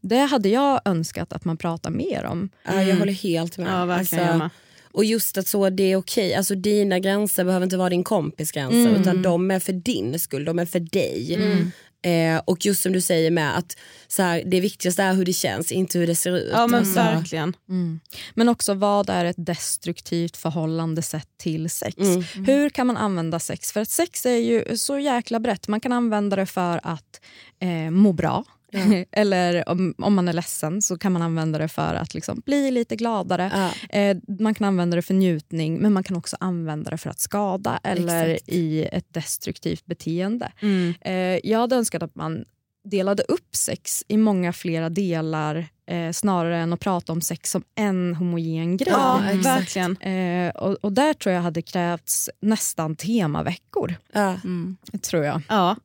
det 0.00 0.18
hade 0.18 0.48
jag 0.48 0.80
önskat 0.84 1.32
att 1.32 1.44
man 1.44 1.56
pratar 1.56 1.90
mer 1.90 2.24
om. 2.24 2.48
Ja, 2.64 2.72
jag 2.74 2.82
Mm. 2.82 2.98
håller 2.98 3.12
helt 3.12 3.58
med. 3.58 3.72
Ja, 3.80 3.84
verkligen. 3.84 4.28
Alltså. 4.42 4.56
Och 4.92 5.04
just 5.04 5.38
att 5.38 5.46
så 5.46 5.70
det 5.70 5.92
är 5.92 5.96
okej, 5.96 6.34
alltså 6.34 6.54
dina 6.54 6.98
gränser 6.98 7.44
behöver 7.44 7.64
inte 7.64 7.76
vara 7.76 7.88
din 7.90 8.04
kompis 8.04 8.52
gränser 8.52 8.88
Mm. 8.88 9.00
utan 9.02 9.22
de 9.22 9.50
är 9.50 9.60
för 9.60 9.72
din 9.72 10.18
skull, 10.18 10.44
de 10.44 10.58
är 10.58 10.66
för 10.66 10.80
dig. 10.80 11.34
Mm. 11.34 11.70
Eh, 12.02 12.40
och 12.44 12.66
just 12.66 12.82
som 12.82 12.92
du 12.92 13.00
säger 13.00 13.30
med 13.30 13.58
att 13.58 13.76
så 14.08 14.22
här, 14.22 14.42
det 14.46 14.60
viktigaste 14.60 15.02
är 15.02 15.14
hur 15.14 15.24
det 15.24 15.32
känns, 15.32 15.72
inte 15.72 15.98
hur 15.98 16.06
det 16.06 16.14
ser 16.14 16.36
ut. 16.36 16.50
Ja 16.52 16.66
men 16.66 16.80
Alltså, 16.80 16.94
verkligen. 16.94 17.56
Mm. 17.68 18.00
Men 18.34 18.48
också 18.48 18.74
vad 18.74 19.10
är 19.10 19.24
ett 19.24 19.36
destruktivt 19.46 20.36
förhållande 20.36 21.02
sett 21.02 21.28
till 21.38 21.70
sex? 21.70 21.96
Mm. 21.96 22.44
Hur 22.46 22.70
kan 22.70 22.86
man 22.86 22.96
använda 22.96 23.38
sex? 23.38 23.72
För 23.72 23.80
att 23.80 23.90
sex 23.90 24.26
är 24.26 24.36
ju 24.36 24.76
så 24.76 24.98
jäkla 24.98 25.40
brett. 25.40 25.68
Man 25.68 25.80
kan 25.80 25.92
använda 25.92 26.36
det 26.36 26.46
för 26.46 26.80
att 26.82 27.20
eh, 27.60 27.90
må 27.90 28.12
bra. 28.12 28.44
Eller 29.12 29.68
om, 29.68 29.94
om 29.98 30.14
man 30.14 30.28
är 30.28 30.32
ledsen 30.32 30.82
så 30.82 30.98
kan 30.98 31.12
man 31.12 31.22
använda 31.22 31.58
det 31.58 31.68
för 31.68 31.94
att 31.94 32.14
liksom 32.14 32.42
bli 32.46 32.70
lite 32.70 32.96
gladare. 32.96 33.50
Ja. 33.54 33.98
Eh, 33.98 34.16
man 34.38 34.54
kan 34.54 34.66
använda 34.66 34.96
det 34.96 35.02
för 35.02 35.14
njutning 35.14 35.78
men 35.78 35.92
man 35.92 36.02
kan 36.02 36.16
också 36.16 36.36
använda 36.40 36.90
det 36.90 36.98
för 36.98 37.10
att 37.10 37.20
skada 37.20 37.80
eller 37.82 38.28
Exakt. 38.28 38.48
i 38.48 38.84
ett 38.92 39.14
destruktivt 39.14 39.86
beteende. 39.86 40.52
Mm. 40.62 40.94
Eh, 41.00 41.50
jag 41.50 41.58
hade 41.58 41.76
önskat 41.76 42.02
att 42.02 42.14
man 42.14 42.44
delade 42.84 43.22
upp 43.22 43.56
sex 43.56 44.04
i 44.08 44.16
många 44.16 44.52
flera 44.52 44.88
delar 44.88 45.66
eh, 45.86 46.12
snarare 46.12 46.58
än 46.58 46.72
att 46.72 46.80
prata 46.80 47.12
om 47.12 47.20
sex 47.20 47.50
som 47.50 47.62
en 47.74 48.14
homogen 48.14 48.76
grej. 48.76 48.92
Ja, 48.92 49.24
exakt. 49.24 49.46
verkligen. 49.46 49.96
Eh, 49.96 50.50
och, 50.50 50.76
och 50.80 50.92
där 50.92 51.14
tror 51.14 51.34
jag 51.34 51.42
hade 51.42 51.62
krävts 51.62 52.30
nästan 52.40 52.96
temaveckor. 52.96 53.94
Ja. 54.12 54.34
Mm. 54.44 54.76
Tror 55.02 55.24
jag. 55.24 55.42
Ja. 55.48 55.76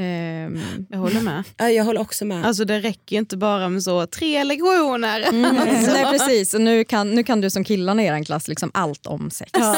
Ehm, 0.00 0.60
Jag 0.90 0.98
håller 0.98 1.20
med. 1.20 1.44
Ja, 1.56 1.70
jag 1.70 1.84
håller 1.84 2.00
också 2.00 2.24
med. 2.24 2.46
Alltså 2.46 2.64
det 2.64 2.78
räcker 2.80 3.16
ju 3.16 3.18
inte 3.18 3.36
bara 3.36 3.68
med 3.68 3.82
så 3.82 4.06
tre 4.06 4.44
lektioner. 4.44 5.20
Mm, 5.28 5.44
Alltså. 5.58 5.92
nej 5.92 6.04
precis, 6.18 6.54
och 6.54 6.60
nu 6.60 6.84
kan, 6.84 7.14
nu 7.14 7.22
kan 7.24 7.40
du 7.40 7.50
som 7.50 7.64
killarna 7.64 8.02
i 8.02 8.06
er 8.06 8.24
klass 8.24 8.48
liksom 8.48 8.70
allt 8.74 9.06
om 9.06 9.30
sex. 9.30 9.50
Ja, 9.54 9.76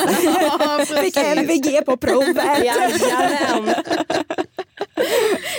Fick 1.03 1.17
LVG 1.17 1.85
på 1.87 1.97
provet. 1.97 2.37
Jajamän. 2.65 3.75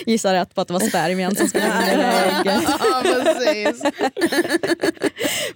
Gissa 0.05 0.33
rätt 0.33 0.55
på 0.55 0.61
att 0.61 0.67
det 0.67 0.73
var 0.73 0.79
spermien 0.79 1.35
som 1.35 1.47
skulle 1.47 1.65
in 1.65 1.71
i 1.71 2.03
ägget. 3.49 3.93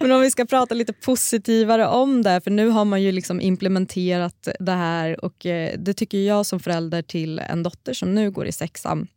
Men 0.00 0.12
om 0.12 0.20
vi 0.20 0.30
ska 0.30 0.44
prata 0.44 0.74
lite 0.74 0.92
positivare 0.92 1.86
om 1.86 2.22
det, 2.22 2.40
för 2.40 2.50
nu 2.50 2.68
har 2.68 2.84
man 2.84 3.02
ju 3.02 3.12
liksom 3.12 3.40
implementerat 3.40 4.48
det 4.60 4.72
här 4.72 5.24
och 5.24 5.46
eh, 5.46 5.78
det 5.78 5.94
tycker 5.94 6.18
jag 6.18 6.46
som 6.46 6.60
förälder 6.60 7.02
till 7.02 7.38
en 7.38 7.62
dotter 7.62 7.94
som 7.94 8.14
nu 8.14 8.30
går 8.30 8.46
i 8.46 8.52
sexan 8.52 9.08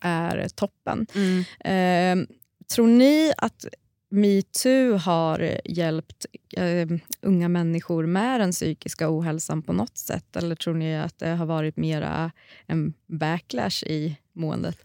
är 0.00 0.48
toppen. 0.48 1.06
Mm. 1.14 1.44
Eh, 1.60 2.28
tror 2.74 2.86
ni 2.86 3.32
att 3.36 3.66
metoo 4.10 4.96
har 4.96 5.60
hjälpt 5.64 6.26
eh, 6.56 6.88
unga 7.22 7.48
människor 7.48 8.06
med 8.06 8.40
den 8.40 8.52
psykiska 8.52 9.10
ohälsan 9.10 9.62
på 9.62 9.72
något 9.72 9.98
sätt? 9.98 10.36
Eller 10.36 10.54
tror 10.54 10.74
ni 10.74 10.98
att 10.98 11.18
det 11.18 11.28
har 11.28 11.46
varit 11.46 11.76
mera 11.76 12.30
en 12.66 12.94
backlash 13.06 13.84
i 13.86 14.16
måendet? 14.36 14.76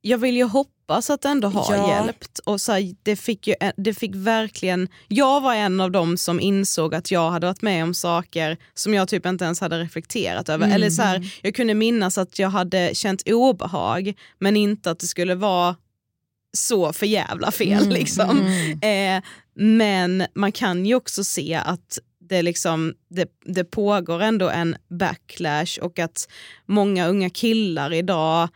Jag 0.00 0.18
vill 0.18 0.36
ju 0.36 0.44
hoppas 0.44 1.10
att 1.10 1.20
det 1.22 1.28
ändå 1.28 1.48
har 1.48 1.74
Ja. 1.74 1.88
hjälpt. 2.04 2.38
Och 2.38 2.60
så 2.60 2.72
här, 2.72 2.94
det, 3.02 3.16
fick 3.16 3.46
ju, 3.46 3.54
det 3.76 3.94
fick 3.94 4.14
verkligen... 4.14 4.88
Jag 5.08 5.40
var 5.40 5.54
en 5.54 5.80
av 5.80 5.90
dem 5.90 6.16
som 6.16 6.40
insåg 6.40 6.94
att 6.94 7.10
jag 7.10 7.30
hade 7.30 7.46
varit 7.46 7.62
med 7.62 7.84
om 7.84 7.94
saker 7.94 8.56
som 8.74 8.94
jag 8.94 9.08
typ 9.08 9.26
inte 9.26 9.44
ens 9.44 9.60
hade 9.60 9.78
reflekterat 9.78 10.48
över. 10.48 10.64
Mm. 10.64 10.74
Eller 10.74 10.90
så 10.90 11.02
här, 11.02 11.32
Jag 11.42 11.54
kunde 11.54 11.74
minnas 11.74 12.18
att 12.18 12.38
jag 12.38 12.48
hade 12.50 12.90
känt 12.94 13.22
obehag 13.28 14.14
men 14.38 14.56
inte 14.56 14.90
att 14.90 14.98
det 14.98 15.06
skulle 15.06 15.34
vara 15.34 15.76
så 16.56 16.92
för 16.92 17.06
jävla 17.06 17.50
fel. 17.50 17.82
Mm, 17.82 17.88
Liksom. 17.88 18.46
mm. 18.82 19.16
Eh, 19.18 19.24
men 19.54 20.26
man 20.34 20.52
kan 20.52 20.86
ju 20.86 20.94
också 20.94 21.24
se 21.24 21.54
att 21.54 21.98
det, 22.28 22.42
liksom, 22.42 22.94
det, 23.08 23.28
det 23.44 23.64
pågår 23.64 24.22
ändå 24.22 24.48
en 24.50 24.76
backlash 24.88 25.78
och 25.82 25.98
att 25.98 26.28
många 26.66 27.06
unga 27.08 27.30
killar 27.30 27.92
idag 27.92 28.48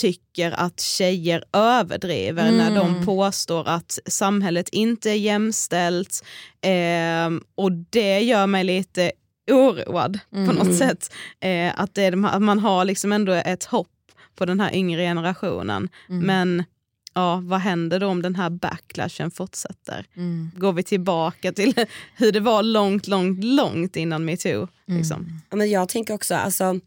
tycker 0.00 0.50
att 0.52 0.80
tjejer 0.80 1.44
överdriver 1.52 2.48
Mm. 2.48 2.56
när 2.58 2.76
de 2.80 3.06
påstår 3.06 3.68
att 3.68 3.98
samhället 4.06 4.68
inte 4.68 5.10
är 5.10 5.14
jämställt. 5.14 6.24
Eh, 6.60 7.30
och 7.54 7.72
det 7.72 8.20
gör 8.20 8.46
mig 8.46 8.64
lite 8.64 9.12
oroad 9.50 10.18
på 10.30 10.36
Mm. 10.36 10.56
något 10.56 10.76
sätt. 10.76 11.12
Eh, 11.40 11.80
att, 11.80 11.94
det 11.94 12.06
att 12.06 12.42
man 12.42 12.58
har 12.58 12.84
liksom 12.84 13.12
ändå 13.12 13.32
ett 13.32 13.64
hopp 13.64 13.88
på 14.36 14.44
den 14.46 14.60
här 14.60 14.74
yngre 14.74 15.02
generationen. 15.02 15.88
Mm. 16.08 16.26
Men 16.26 16.64
ja, 17.14 17.40
vad 17.44 17.60
händer 17.60 18.00
då 18.00 18.06
om 18.06 18.22
den 18.22 18.34
här 18.34 18.50
backlashen 18.50 19.30
fortsätter? 19.30 20.06
Mm. 20.16 20.50
Går 20.56 20.72
vi 20.72 20.82
tillbaka 20.82 21.52
till 21.52 21.74
hur 22.16 22.32
det 22.32 22.40
var 22.40 22.62
långt, 22.62 23.06
långt, 23.06 23.44
långt 23.44 23.96
innan 23.96 24.24
metoo? 24.24 24.68
Liksom. 24.86 25.40
Ja, 25.50 25.56
men 25.56 25.70
jag 25.70 25.88
tänker 25.88 26.14
också, 26.14 26.34
alltså, 26.34 26.80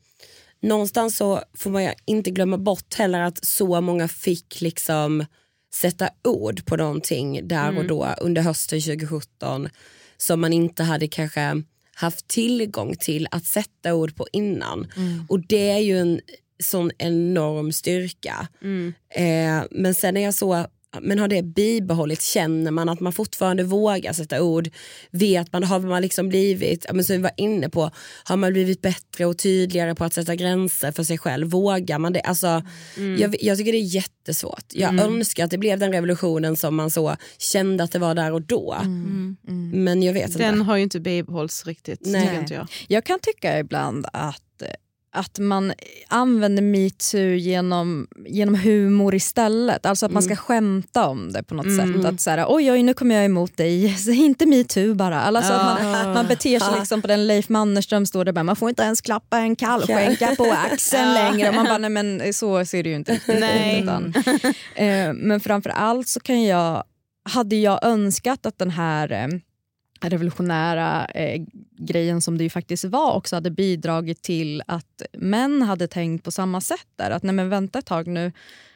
någonstans 0.62 1.18
så 1.18 1.42
får 1.58 1.70
man 1.70 1.84
ju 1.84 1.94
inte 2.06 2.32
glömma 2.32 2.58
bort 2.58 2.94
heller 2.94 3.22
att 3.22 3.46
så 3.46 3.82
många 3.82 4.08
fick 4.08 4.62
liksom 4.62 5.26
sätta 5.74 6.10
ord 6.24 6.66
på 6.66 6.76
någonting 6.78 7.48
där 7.48 7.68
och 7.68 7.74
Mm. 7.76 7.88
då 7.88 8.16
under 8.22 8.42
hösten 8.42 8.82
2017 8.82 9.70
som 10.18 10.42
man 10.42 10.54
inte 10.54 10.84
hade 10.84 11.08
kanske 11.08 11.64
haft 11.96 12.28
tillgång 12.28 12.96
till 12.96 13.28
att 13.32 13.46
sätta 13.46 13.94
ord 13.94 14.16
på 14.16 14.28
innan. 14.32 14.88
Och 15.30 15.40
det 15.48 15.70
är 15.70 15.80
ju 15.80 15.98
en 16.00 16.22
sån 16.64 16.92
enorm 16.98 17.72
styrka. 17.72 18.48
Mm. 18.62 18.94
Eh, 19.10 19.68
men 19.72 19.96
sen 19.96 20.18
är 20.18 20.22
jag 20.24 20.34
så, 20.34 20.66
men 21.02 21.20
har 21.20 21.28
det 21.28 21.42
bibehållit, 21.44 22.22
känner 22.22 22.72
man 22.72 22.90
att 22.90 23.00
man 23.00 23.14
fortfarande 23.14 23.64
vågar 23.64 24.14
sätta 24.14 24.42
ord? 24.44 24.70
Vet 25.12 25.54
man, 25.54 25.64
har 25.64 25.80
man 25.80 26.02
liksom 26.02 26.30
blivit, 26.30 26.86
men 26.94 27.04
som 27.04 27.16
vi 27.16 27.22
var 27.22 27.32
inne 27.38 27.70
på, 27.70 27.92
har 28.24 28.38
man 28.38 28.54
blivit 28.54 28.82
bättre 28.82 29.26
och 29.26 29.38
tydligare 29.38 29.96
på 29.96 30.04
att 30.04 30.14
sätta 30.14 30.36
gränser 30.36 30.92
för 30.92 31.04
sig 31.04 31.18
själv? 31.18 31.48
Vågar 31.48 32.00
man 32.00 32.14
det? 32.14 32.22
Alltså, 32.22 32.64
Mm. 32.98 33.22
jag, 33.22 33.36
jag 33.42 33.58
tycker 33.58 33.72
det 33.72 33.78
är 33.78 33.96
jättesvårt. 33.96 34.66
Jag 34.74 34.90
Mm. 34.94 35.06
önskar 35.06 35.44
att 35.46 35.52
det 35.52 35.58
blev 35.58 35.80
den 35.80 35.92
revolutionen 35.92 36.56
som 36.56 36.76
man 36.76 36.92
så 36.92 37.16
kände 37.38 37.84
att 37.84 37.92
det 37.92 38.00
var 38.00 38.16
där 38.16 38.32
och 38.34 38.42
då. 38.42 38.78
Men 39.74 40.04
jag 40.04 40.14
vet 40.14 40.38
Den 40.38 40.54
inte. 40.54 40.66
har 40.66 40.78
ju 40.78 40.84
inte 40.84 41.00
bibehållits 41.00 41.66
riktigt, 41.66 42.00
Nej. 42.06 42.46
jag. 42.50 42.68
Jag 42.88 43.04
kan 43.06 43.20
tycka 43.20 43.60
ibland 43.60 44.06
att, 44.14 44.42
att 45.16 45.40
man 45.40 45.74
använder 46.08 46.64
metoo 46.64 47.20
genom, 47.36 48.08
genom 48.28 48.56
humor 48.56 49.16
istället. 49.16 49.86
Alltså 49.86 50.06
att 50.06 50.12
man 50.12 50.22
ska 50.24 50.32
Mm. 50.32 50.38
skämta 50.44 51.08
om 51.08 51.32
det 51.32 51.44
på 51.44 51.56
något 51.56 51.66
Mm. 51.66 51.94
sätt. 52.04 52.06
Att 52.14 52.22
så 52.22 52.30
här, 52.30 52.46
oj, 52.48 52.72
oj, 52.72 52.84
nu 52.84 52.94
kommer 52.94 53.16
jag 53.16 53.26
emot 53.26 53.58
dig. 53.58 53.90
Så 53.98 54.12
inte 54.12 54.46
metoo 54.46 54.94
bara. 54.94 55.22
Alltså 55.22 55.54
att 55.54 55.82
man, 55.84 56.14
man 56.14 56.28
beter 56.28 56.60
sig 56.60 56.80
liksom 56.80 57.02
på 57.02 57.08
den 57.08 57.28
Leif 57.28 57.50
Mannerström 57.50 58.06
står 58.06 58.26
där 58.26 58.32
bara, 58.32 58.44
man 58.44 58.56
får 58.56 58.70
inte 58.70 58.84
ens 58.84 59.02
klappa 59.02 59.38
en 59.38 59.56
kallskänka 59.56 60.36
på 60.38 60.56
axeln 60.72 61.14
längre. 61.14 61.50
Och 61.50 61.56
man 61.56 61.66
bara, 61.66 61.78
nej 61.78 61.90
men 61.90 62.34
så 62.34 62.66
ser 62.66 62.84
det 62.84 62.90
ju 62.90 62.96
inte 62.96 63.14
riktigt 63.14 63.40
Nej. 63.40 63.78
ut. 63.78 63.84
Utan, 63.84 64.14
eh, 64.76 65.14
men 65.14 65.40
framför 65.40 65.70
allt 65.70 66.08
så 66.08 66.20
kan 66.20 66.44
jag, 66.44 66.84
hade 67.30 67.56
jag 67.56 67.80
önskat 67.86 68.46
att 68.46 68.58
den 68.58 68.70
här 68.72 69.12
eh, 69.12 69.28
revolutionära 70.10 71.06
eh, 71.06 71.42
grejen 71.78 72.22
som 72.22 72.38
det 72.38 72.44
ju 72.44 72.50
faktiskt 72.50 72.84
var 72.84 73.14
också 73.14 73.36
hade 73.36 73.52
bidragit 73.52 74.22
till 74.22 74.64
att 74.68 75.02
män 75.14 75.62
hade 75.62 75.88
tänkt 75.88 76.24
på 76.24 76.32
samma 76.32 76.62
sätt 76.62 76.88
där. 76.96 77.12
Att 77.12 77.24
nej 77.24 77.36
men 77.36 77.50
vänta 77.50 77.80
ett 77.80 77.86
tag 77.86 78.08
nu, 78.08 78.32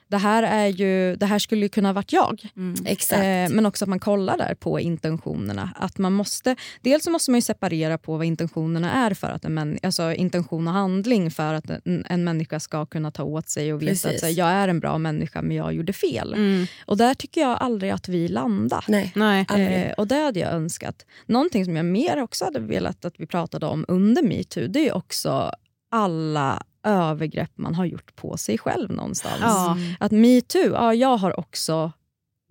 det 0.09 0.17
här, 0.17 0.43
är 0.43 0.67
ju, 0.67 1.15
det 1.15 1.25
här 1.25 1.39
skulle 1.39 1.61
ju 1.61 1.69
kunna 1.69 1.93
varit 1.93 2.13
jag. 2.13 2.41
Exakt. 2.85 3.19
Eh, 3.19 3.55
men 3.55 3.65
också 3.65 3.85
att 3.85 3.89
man 3.89 3.99
kollar 3.99 4.37
där 4.37 4.55
på 4.55 4.79
intentionerna. 4.79 5.69
Att 5.75 5.97
man 5.97 6.13
måste, 6.13 6.55
dels 6.81 7.03
så 7.03 7.11
måste 7.11 7.31
man 7.31 7.37
ju 7.37 7.41
separera 7.41 7.97
på 7.97 8.17
vad 8.17 8.25
intentionerna 8.25 8.91
är 8.91 9.13
för 9.13 9.27
att 9.27 9.45
en 9.45 9.53
män, 9.53 9.79
alltså 9.83 10.13
intention 10.13 10.67
och 10.67 10.73
handling 10.73 11.31
för 11.31 11.53
att 11.53 11.69
en, 11.69 12.05
en 12.09 12.23
människa 12.23 12.59
ska 12.59 12.85
kunna 12.85 13.11
ta 13.11 13.23
åt 13.23 13.49
sig 13.49 13.73
och 13.73 13.81
veta 13.81 13.89
Precis. 13.89 14.05
att 14.05 14.21
här, 14.21 14.37
jag 14.37 14.49
är 14.49 14.67
en 14.67 14.79
bra 14.79 14.97
människa 14.97 15.41
men 15.41 15.57
jag 15.57 15.73
gjorde 15.73 15.93
fel. 15.93 16.33
Mm. 16.33 16.65
Och 16.85 16.97
där 16.97 17.13
tycker 17.13 17.41
jag 17.41 17.57
aldrig 17.61 17.91
att 17.91 18.07
vi 18.09 18.27
landar. 18.27 18.85
Nej, 18.87 19.11
Nej. 19.15 19.45
aldrig. 19.47 19.85
Eh, 19.85 19.91
och 19.91 20.07
det 20.07 20.15
hade 20.15 20.39
jag 20.39 20.53
önskat. 20.53 21.05
Någonting 21.25 21.65
som 21.65 21.75
jag 21.75 21.85
mer 21.85 22.21
också 22.21 22.45
hade 22.45 22.59
velat 22.59 23.05
att 23.05 23.13
vi 23.17 23.25
pratade 23.25 23.65
om 23.65 23.85
under 23.87 24.23
metoo, 24.23 24.67
det 24.67 24.87
är 24.87 24.95
också 24.95 25.51
alla 25.91 26.63
övergrepp 26.83 27.51
man 27.57 27.75
har 27.75 27.85
gjort 27.85 28.15
på 28.15 28.37
sig 28.37 28.57
själv 28.57 28.91
någonstans. 28.91 29.35
Ja. 29.41 29.77
Att 29.99 30.11
metoo, 30.11 30.71
ja, 30.73 30.93
jag 30.93 31.17
har 31.17 31.39
också 31.39 31.91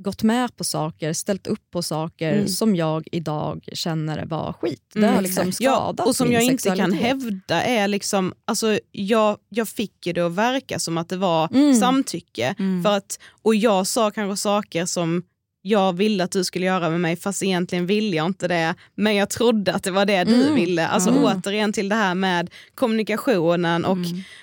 gått 0.02 0.22
med 0.22 0.56
på 0.56 0.64
saker, 0.64 1.12
ställt 1.12 1.46
upp 1.46 1.70
på 1.70 1.82
saker 1.82 2.32
Mm. 2.32 2.48
som 2.48 2.76
jag 2.76 3.08
idag 3.12 3.68
känner 3.72 4.24
var 4.26 4.52
skit. 4.52 4.82
Det 4.92 4.98
Mm, 4.98 5.14
har 5.14 5.22
liksom 5.22 5.52
skadat 5.52 6.06
och 6.06 6.16
som 6.16 6.28
min 6.28 6.34
jag 6.34 6.42
inte 6.42 6.76
kan 6.76 6.92
hävda 6.92 7.62
är 7.62 7.88
liksom, 7.88 8.34
alltså 8.44 8.78
jag, 8.92 9.38
jag 9.48 9.68
fick 9.68 9.92
det 10.14 10.20
att 10.20 10.32
verka 10.34 10.78
som 10.78 10.98
att 10.98 11.08
det 11.08 11.16
var 11.16 11.48
Mm. 11.54 11.74
samtycke. 11.74 12.54
För 12.84 12.96
att, 12.96 13.18
och 13.42 13.54
jag 13.54 13.86
sa 13.86 14.10
kanske 14.10 14.36
saker 14.42 14.86
som 14.86 15.22
jag 15.62 15.92
ville 15.92 16.24
att 16.24 16.30
du 16.32 16.44
skulle 16.44 16.66
göra 16.66 16.90
med 16.90 17.00
mig 17.00 17.16
fast 17.16 17.42
egentligen 17.42 17.86
ville 17.86 18.16
jag 18.16 18.26
inte 18.26 18.48
det. 18.48 18.74
Men 18.94 19.14
jag 19.16 19.30
trodde 19.30 19.74
att 19.74 19.82
det 19.82 19.90
var 19.90 20.06
det 20.06 20.24
du 20.24 20.42
Mm. 20.42 20.54
ville. 20.54 20.86
Alltså 20.88 21.10
Mm. 21.10 21.24
återigen 21.24 21.72
till 21.72 21.88
det 21.88 21.94
här 21.94 22.14
med 22.14 22.50
kommunikationen 22.74 23.84
och 23.84 23.98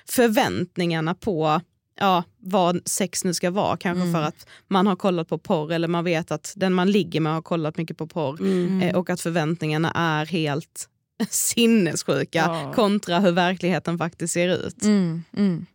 förväntningarna 0.10 1.16
på 1.16 1.62
ja, 2.00 2.24
vad 2.40 2.82
sex 2.90 3.24
nu 3.24 3.34
ska 3.34 3.52
vara. 3.52 3.78
Kanske 3.78 4.02
Mm. 4.02 4.14
för 4.14 4.22
att 4.22 4.48
man 4.68 4.88
har 4.88 4.96
kollat 4.96 5.28
på 5.30 5.38
porr 5.38 5.72
eller 5.72 5.88
man 5.88 6.04
vet 6.04 6.32
att 6.32 6.54
den 6.56 6.74
man 6.74 6.92
ligger 6.92 7.20
med 7.20 7.34
har 7.34 7.42
kollat 7.42 7.78
mycket 7.78 7.98
på 7.98 8.08
porr. 8.08 8.40
Mm. 8.42 8.82
Eh, 8.82 8.96
och 8.96 9.10
att 9.10 9.22
förväntningarna 9.22 9.92
är 9.96 10.26
helt 10.26 10.90
sinnessjuka 11.30 12.38
Ja. 12.40 12.72
kontra 12.76 13.20
hur 13.20 13.32
verkligheten 13.32 13.98
faktiskt 13.98 14.34
ser 14.34 14.50
ut. 14.68 14.84
Mm, 14.84 15.24
mm. 15.38 15.66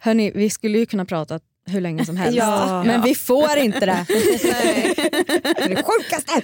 Hörni, 0.00 0.32
vi 0.34 0.50
skulle 0.50 0.78
ju 0.78 0.86
kunna 0.86 1.04
prata 1.04 1.40
hur 1.66 1.80
länge 1.80 2.04
som 2.06 2.16
helst, 2.16 2.36
Ja. 2.38 2.82
men 2.86 2.94
Ja. 2.94 3.02
vi 3.04 3.14
får 3.14 3.56
inte 3.56 3.86
det. 3.86 4.04
det 4.08 4.50
är 5.64 5.68
det 5.68 5.82
sjukaste! 5.84 6.42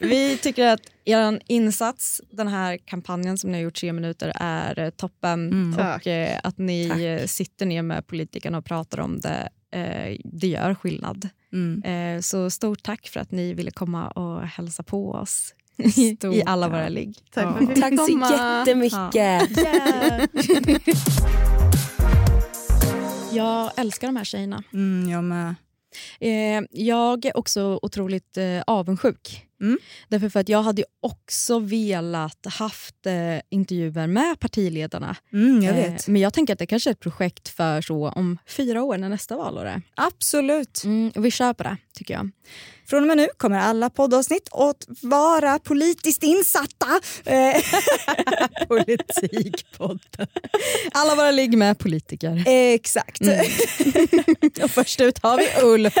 Vi 0.00 0.36
tycker 0.36 0.66
att 0.66 0.80
er 1.04 1.40
insats, 1.46 2.20
den 2.30 2.48
här 2.48 2.76
kampanjen 2.84 3.38
som 3.38 3.50
ni 3.52 3.58
har 3.58 3.62
gjort 3.62 3.74
tre 3.80 3.92
minuter, 3.92 4.32
är 4.34 4.78
eh, 4.78 4.90
toppen. 4.90 5.46
Mm. 5.48 5.70
och 5.72 5.78
Tack. 5.78 6.06
eh, 6.06 6.38
att 6.42 6.58
ni 6.58 6.88
Tack. 6.88 7.00
eh, 7.00 7.26
sitter 7.26 7.66
ner 7.66 7.82
med 7.82 8.06
politikerna 8.06 8.58
och 8.58 8.64
pratar 8.64 9.00
om 9.00 9.20
det, 9.20 9.48
eh, 9.78 10.16
det 10.24 10.46
gör 10.46 10.74
skillnad. 10.74 11.28
Mm. 11.52 11.82
Eh, 12.16 12.20
så 12.20 12.50
stort 12.50 12.82
tack 12.82 13.08
för 13.08 13.20
att 13.20 13.30
ni 13.30 13.54
ville 13.54 13.70
komma 13.70 14.08
och 14.08 14.42
hälsa 14.48 14.82
på 14.82 15.12
oss 15.12 15.54
i, 15.96 16.16
Stort 16.16 16.34
i 16.34 16.42
alla 16.46 16.68
våra 16.68 16.88
ligg. 16.88 17.16
Tack 17.34 17.44
Ja. 17.60 17.66
Tack 17.80 17.94
så 17.98 18.30
jättemycket. 18.32 19.22
Jag 23.34 23.70
älskar 23.76 24.06
de 24.06 24.16
här 24.16 24.24
tjejerna. 24.24 24.62
Mm, 24.72 25.10
jag 25.10 25.24
med. 25.24 25.54
Eh, 26.20 26.62
jag 26.70 27.24
är 27.24 27.36
också 27.36 27.78
otroligt 27.82 28.36
eh, 28.36 28.62
avundsjuk 28.66 29.46
Mm. 29.62 29.78
Därför 30.08 30.28
för 30.28 30.40
att 30.40 30.48
jag 30.48 30.62
hade 30.62 30.84
också 31.00 31.58
velat 31.58 32.46
haft 32.46 33.06
eh, 33.06 33.40
intervjuer 33.50 34.06
med 34.06 34.40
partiledarna. 34.40 35.16
Mm, 35.32 35.62
jag 35.62 35.72
Eh, 35.82 35.94
men 36.06 36.20
jag 36.20 36.34
tänker 36.34 36.52
att 36.52 36.58
det 36.58 36.66
kanske 36.66 36.90
är 36.90 36.92
ett 36.92 37.00
projekt 37.00 37.48
för 37.48 37.80
så 37.80 38.08
om 38.08 38.38
fyra 38.46 38.82
år 38.82 38.98
när 38.98 39.08
nästa 39.08 39.36
valår 39.36 39.64
är. 39.64 39.82
Absolut. 39.94 40.84
Mm, 40.84 41.12
vi 41.14 41.30
kör 41.30 41.52
på 41.52 41.62
det 41.62 41.76
tycker 41.94 42.14
jag. 42.14 42.30
Från 42.86 43.02
och 43.02 43.06
med 43.06 43.16
nu 43.16 43.28
kommer 43.36 43.58
alla 43.58 43.90
poddavsnitt 43.90 44.48
att 44.52 44.86
vara 45.02 45.58
politiskt 45.58 46.22
insatta. 46.22 46.86
Eh, 47.24 47.62
Politikpodden. 48.68 50.26
Alla 50.92 51.14
våra 51.14 51.30
ligg 51.30 51.58
med 51.58 51.78
politiker. 51.78 52.42
Exakt. 52.46 53.20
Mm. 53.20 53.46
och 54.62 54.70
först 54.70 55.00
ut 55.00 55.22
har 55.22 55.36
vi 55.36 55.46
Ulf. 55.62 55.94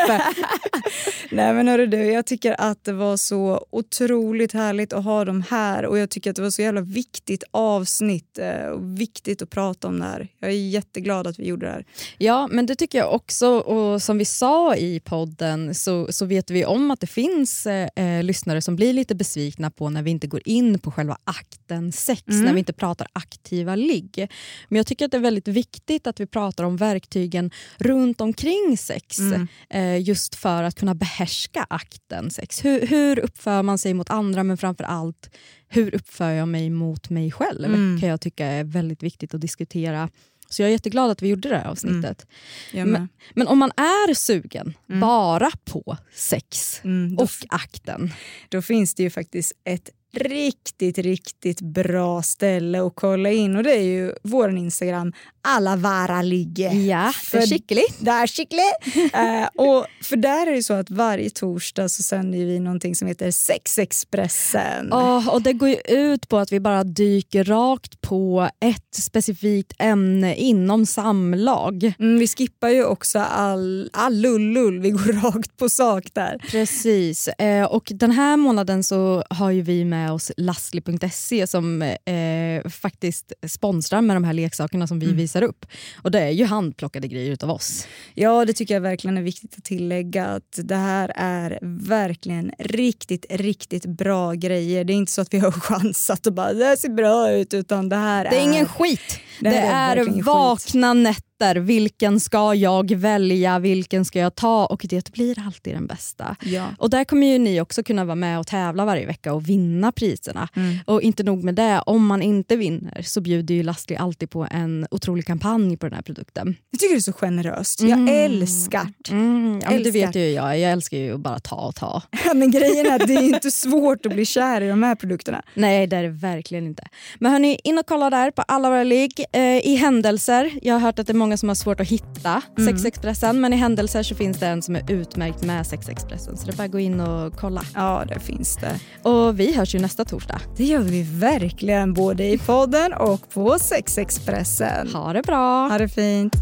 Nej 1.30 1.52
men 1.54 1.68
hörru 1.68 1.86
du, 1.86 2.04
jag 2.04 2.26
tycker 2.26 2.60
att 2.60 2.84
det 2.84 2.92
var 2.92 3.16
så 3.16 3.51
otroligt 3.70 4.52
härligt 4.52 4.92
att 4.92 5.04
ha 5.04 5.24
dem 5.24 5.44
här 5.50 5.86
och 5.86 5.98
jag 5.98 6.10
tycker 6.10 6.30
att 6.30 6.36
det 6.36 6.42
var 6.42 6.50
så 6.50 6.62
jävla 6.62 6.80
viktigt 6.80 7.44
avsnitt 7.50 8.38
eh, 8.38 8.66
och 8.66 9.00
viktigt 9.00 9.42
att 9.42 9.50
prata 9.50 9.88
om 9.88 9.98
det 9.98 10.04
här. 10.04 10.28
Jag 10.38 10.50
är 10.50 10.54
jätteglad 10.54 11.26
att 11.26 11.38
vi 11.38 11.46
gjorde 11.46 11.66
det 11.66 11.72
här. 11.72 11.84
Ja, 12.18 12.48
men 12.52 12.66
det 12.66 12.74
tycker 12.74 12.98
jag 12.98 13.14
också. 13.14 13.48
Och 13.48 14.02
som 14.02 14.18
vi 14.18 14.24
sa 14.24 14.76
i 14.76 15.00
podden 15.00 15.74
så, 15.74 16.12
så 16.12 16.24
vet 16.26 16.50
vi 16.50 16.64
om 16.64 16.90
att 16.90 17.00
det 17.00 17.06
finns 17.06 17.66
eh, 17.66 17.88
eh, 17.96 18.22
lyssnare 18.22 18.62
som 18.62 18.76
blir 18.76 18.92
lite 18.92 19.14
besvikna 19.14 19.70
på 19.70 19.90
när 19.90 20.02
vi 20.02 20.10
inte 20.10 20.26
går 20.26 20.42
in 20.44 20.78
på 20.78 20.90
själva 20.90 21.16
akten 21.24 21.92
sex, 21.92 22.22
Mm. 22.28 22.44
när 22.44 22.52
vi 22.52 22.58
inte 22.58 22.72
pratar 22.72 23.06
aktiva 23.12 23.74
ligg. 23.76 24.28
Men 24.68 24.76
jag 24.76 24.86
tycker 24.86 25.04
att 25.04 25.10
det 25.10 25.16
är 25.16 25.20
väldigt 25.20 25.48
viktigt 25.48 26.06
att 26.06 26.20
vi 26.20 26.26
pratar 26.26 26.64
om 26.64 26.76
verktygen 26.76 27.50
runt 27.76 28.20
omkring 28.20 28.78
sex 28.78 29.18
Mm. 29.18 29.48
eh, 29.70 30.00
just 30.02 30.34
för 30.34 30.62
att 30.62 30.74
kunna 30.74 30.94
behärska 30.94 31.66
akten 31.70 32.30
sex. 32.30 32.64
Hur, 32.64 32.86
hur 32.86 33.20
uppför 33.42 33.62
man 33.62 33.78
sig 33.78 33.94
mot 33.94 34.10
andra 34.10 34.42
men 34.44 34.56
framför 34.56 34.84
allt 34.84 35.30
hur 35.68 35.94
uppför 35.94 36.30
jag 36.30 36.48
mig 36.48 36.70
mot 36.70 37.10
mig 37.10 37.30
själv? 37.32 37.64
Mm. 37.64 38.00
kan 38.00 38.08
jag 38.08 38.20
tycka 38.20 38.46
är 38.46 38.64
väldigt 38.64 39.02
viktigt 39.02 39.34
att 39.34 39.40
diskutera. 39.40 40.08
Så 40.48 40.62
jag 40.62 40.68
är 40.68 40.72
jätteglad 40.72 41.10
att 41.10 41.22
vi 41.22 41.28
gjorde 41.28 41.48
det 41.48 41.56
här 41.56 41.66
avsnittet. 41.68 42.26
Med. 42.74 42.86
Men, 42.86 43.08
men 43.34 43.46
om 43.46 43.58
man 43.58 43.70
är 43.76 44.14
sugen 44.14 44.74
Mm. 44.88 45.00
bara 45.00 45.50
på 45.64 45.96
sex 46.14 46.80
Mm, 46.84 47.18
och 47.18 47.30
akten. 47.48 48.10
då 48.48 48.62
finns 48.62 48.94
det 48.94 49.02
ju 49.02 49.10
faktiskt 49.10 49.52
ett 49.64 49.90
riktigt, 50.16 50.98
riktigt 50.98 51.60
bra 51.60 52.22
ställe 52.22 52.86
att 52.86 52.92
kolla 52.94 53.30
in 53.30 53.56
och 53.56 53.62
det 53.62 53.72
är 53.72 53.82
ju 53.82 54.12
vår 54.22 54.56
Instagram, 54.56 55.12
alla 55.42 55.76
vara 55.76 56.22
ligge. 56.22 56.72
Ja, 56.72 57.12
För- 57.22 57.40
skickligt. 57.46 57.96
Det 57.98 58.10
är 58.10 58.26
skickligt. 58.26 59.12
eh, 59.14 59.64
och 59.66 59.86
för 60.02 60.16
där 60.16 60.46
är 60.46 60.52
det 60.52 60.62
så 60.62 60.74
att 60.74 60.90
varje 60.90 61.30
torsdag 61.30 61.88
så 61.88 62.02
sänder 62.02 62.38
vi 62.38 62.58
någonting 62.58 62.94
som 62.94 63.08
heter 63.08 63.30
Sexexpressen. 63.30 64.88
Ja, 64.90 65.30
och 65.30 65.42
det 65.42 65.52
går 65.52 65.68
ju 65.68 65.76
ut 65.88 66.28
på 66.28 66.38
att 66.38 66.52
vi 66.52 66.60
bara 66.60 66.84
dyker 66.84 67.44
rakt 67.44 68.00
på 68.00 68.48
ett 68.60 68.94
specifikt 68.94 69.72
ämne 69.78 70.34
inom 70.36 70.86
samlag. 70.86 71.94
Mm, 71.98 72.18
vi 72.18 72.28
skippar 72.28 72.68
ju 72.68 72.84
också 72.84 73.18
all, 73.18 73.90
all 73.92 74.16
lullull, 74.20 74.80
vi 74.80 74.90
går 74.90 75.12
rakt 75.22 75.56
på 75.56 75.68
sak 75.68 76.04
där. 76.12 76.38
Precis. 76.50 77.28
Eh, 77.28 77.64
och 77.64 77.92
den 77.94 78.10
här 78.10 78.36
månaden 78.36 78.84
så 78.84 79.24
har 79.30 79.50
ju 79.50 79.62
vi 79.62 79.84
med 79.84 80.01
oss 80.10 80.32
Lastly.se 80.36 81.46
som 81.46 81.82
eh, 81.82 82.68
faktiskt 82.70 83.32
sponsrar 83.48 84.00
med 84.00 84.16
de 84.16 84.24
här 84.24 84.32
leksakerna 84.32 84.86
som 84.86 84.98
vi 84.98 85.06
Mm. 85.06 85.16
visar 85.16 85.42
upp. 85.42 85.66
Och 86.02 86.10
det 86.10 86.20
är 86.20 86.30
ju 86.30 86.44
handplockade 86.44 87.08
grejer 87.08 87.30
utav 87.32 87.50
oss. 87.50 87.86
Ja, 88.14 88.44
det 88.44 88.52
tycker 88.52 88.74
jag 88.74 88.80
verkligen 88.80 89.16
är 89.18 89.22
viktigt 89.22 89.54
att 89.58 89.64
tillägga 89.64 90.26
att 90.26 90.58
det 90.64 90.76
här 90.76 91.12
är 91.16 91.58
verkligen 91.88 92.52
riktigt, 92.58 93.26
riktigt 93.30 93.86
bra 93.86 94.32
grejer. 94.32 94.84
Det 94.84 94.92
är 94.92 94.94
inte 94.94 95.12
så 95.12 95.20
att 95.20 95.34
vi 95.34 95.38
har 95.38 95.50
chansat 95.60 96.26
och 96.26 96.32
bara 96.32 96.52
det 96.52 96.64
här 96.64 96.76
ser 96.76 96.88
bra 96.88 97.30
ut 97.32 97.54
utan 97.54 97.88
det 97.88 97.96
här 97.96 98.24
Det 98.30 98.36
är 98.36 98.42
ingen 98.44 98.66
skit. 98.66 99.18
Det, 99.40 99.50
Det 99.50 99.56
är 99.56 99.96
är 99.96 100.04
skit. 100.04 100.24
vakna 100.24 100.94
nätter. 101.42 101.60
Vilken 101.60 102.20
ska 102.20 102.54
jag 102.54 102.90
välja? 102.90 103.58
Vilken 103.58 104.04
ska 104.04 104.18
jag 104.18 104.34
ta? 104.34 104.66
Och 104.66 104.86
det 104.88 105.12
blir 105.12 105.38
alltid 105.46 105.74
den 105.74 105.86
bästa. 105.86 106.36
Ja. 106.44 106.66
Och 106.78 106.90
där 106.90 107.04
kommer 107.04 107.26
ju 107.26 107.38
ni 107.38 107.60
också 107.60 107.82
kunna 107.82 108.04
vara 108.04 108.14
med 108.14 108.38
och 108.38 108.46
tävla 108.46 108.84
varje 108.84 109.06
vecka 109.06 109.32
och 109.32 109.48
vinna 109.48 109.92
priserna. 109.92 110.48
Mm. 110.56 110.78
Och 110.86 111.02
inte 111.02 111.22
nog 111.22 111.44
med 111.44 111.54
det, 111.54 111.82
om 111.86 112.06
man 112.06 112.22
inte 112.22 112.56
vinner 112.56 113.02
så 113.02 113.20
bjuder 113.20 113.54
ju 113.54 113.62
Lastly 113.62 113.96
alltid 113.96 114.30
på 114.30 114.46
en 114.50 114.86
otrolig 114.90 115.26
kampanj 115.26 115.76
på 115.76 115.86
den 115.86 115.94
här 115.94 116.02
produkten. 116.02 116.56
Jag 116.70 116.80
tycker 116.80 116.94
det 116.94 116.98
är 116.98 117.00
så 117.00 117.12
generöst. 117.12 117.80
Mm. 117.80 118.06
Jag 118.08 118.16
älskar 118.24 118.92
Mm, 119.10 119.60
ja, 119.62 119.68
det 119.68 119.74
Älskar. 119.74 119.92
vet 119.92 120.16
ju 120.16 120.30
jag, 120.30 120.58
jag 120.58 120.72
älskar 120.72 120.96
ju 120.98 121.14
att 121.14 121.20
bara 121.20 121.38
ta 121.38 121.56
och 121.56 121.74
ta. 121.74 122.02
Men 122.34 122.50
grejen 122.50 122.86
är 122.86 123.00
att 123.00 123.06
det 123.06 123.14
är 123.14 123.22
inte 123.22 123.50
svårt 123.50 124.06
att 124.06 124.12
bli 124.12 124.24
kär 124.24 124.60
i 124.60 124.68
de 124.68 124.82
här 124.82 124.94
produkterna. 124.94 125.42
Nej 125.54 125.86
det 125.86 125.96
är 125.96 126.02
det 126.02 126.08
verkligen 126.08 126.66
inte. 126.66 126.84
Men 127.18 127.32
hörni, 127.32 127.58
in 127.64 127.78
och 127.78 127.86
kolla 127.86 128.10
där 128.10 128.30
på 128.30 128.42
alla 128.42 128.70
våra 128.70 128.84
ligg. 128.84 129.24
Eh, 129.32 129.40
I 129.42 129.74
händelser, 129.76 130.50
jag 130.62 130.74
har 130.74 130.80
hört 130.80 130.98
att 130.98 131.06
det 131.06 131.12
är 131.12 131.14
många 131.32 131.36
som 131.38 131.48
har 131.48 131.54
svårt 131.54 131.80
att 131.80 131.88
hitta 131.88 132.42
Mm. 132.58 132.68
Sexexpressen 132.68 133.40
men 133.40 133.52
i 133.52 133.56
händelser 133.56 134.02
så 134.02 134.14
finns 134.14 134.38
det 134.38 134.46
en 134.46 134.62
som 134.62 134.76
är 134.76 134.90
utmärkt 134.90 135.44
med 135.44 135.66
Sexexpressen 135.66 136.36
så 136.36 136.46
det 136.46 136.52
är 136.52 136.56
bara 136.56 136.64
att 136.64 136.72
gå 136.72 136.78
in 136.78 137.00
och 137.00 137.32
kolla. 137.36 137.62
Ja, 137.74 138.04
det 138.08 138.20
finns 138.20 138.56
det. 138.56 138.80
Och 139.08 139.40
vi 139.40 139.54
hörs 139.54 139.74
ju 139.74 139.78
nästa 139.78 140.04
torsdag. 140.04 140.40
Det 140.56 140.64
gör 140.64 140.80
vi 140.80 141.02
verkligen, 141.02 141.94
både 141.94 142.24
i 142.24 142.38
podden 142.38 142.92
och 142.92 143.30
på 143.30 143.58
Sexexpressen. 143.58 144.88
Ha 144.94 145.12
det 145.12 145.22
bra! 145.22 145.68
Ha 145.68 145.78
det 145.78 145.88
fint. 145.88 146.34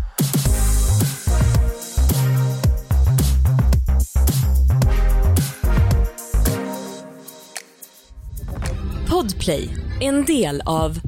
Podplay, 9.10 9.68
en 10.00 10.24
del 10.24 10.62
av 10.66 10.98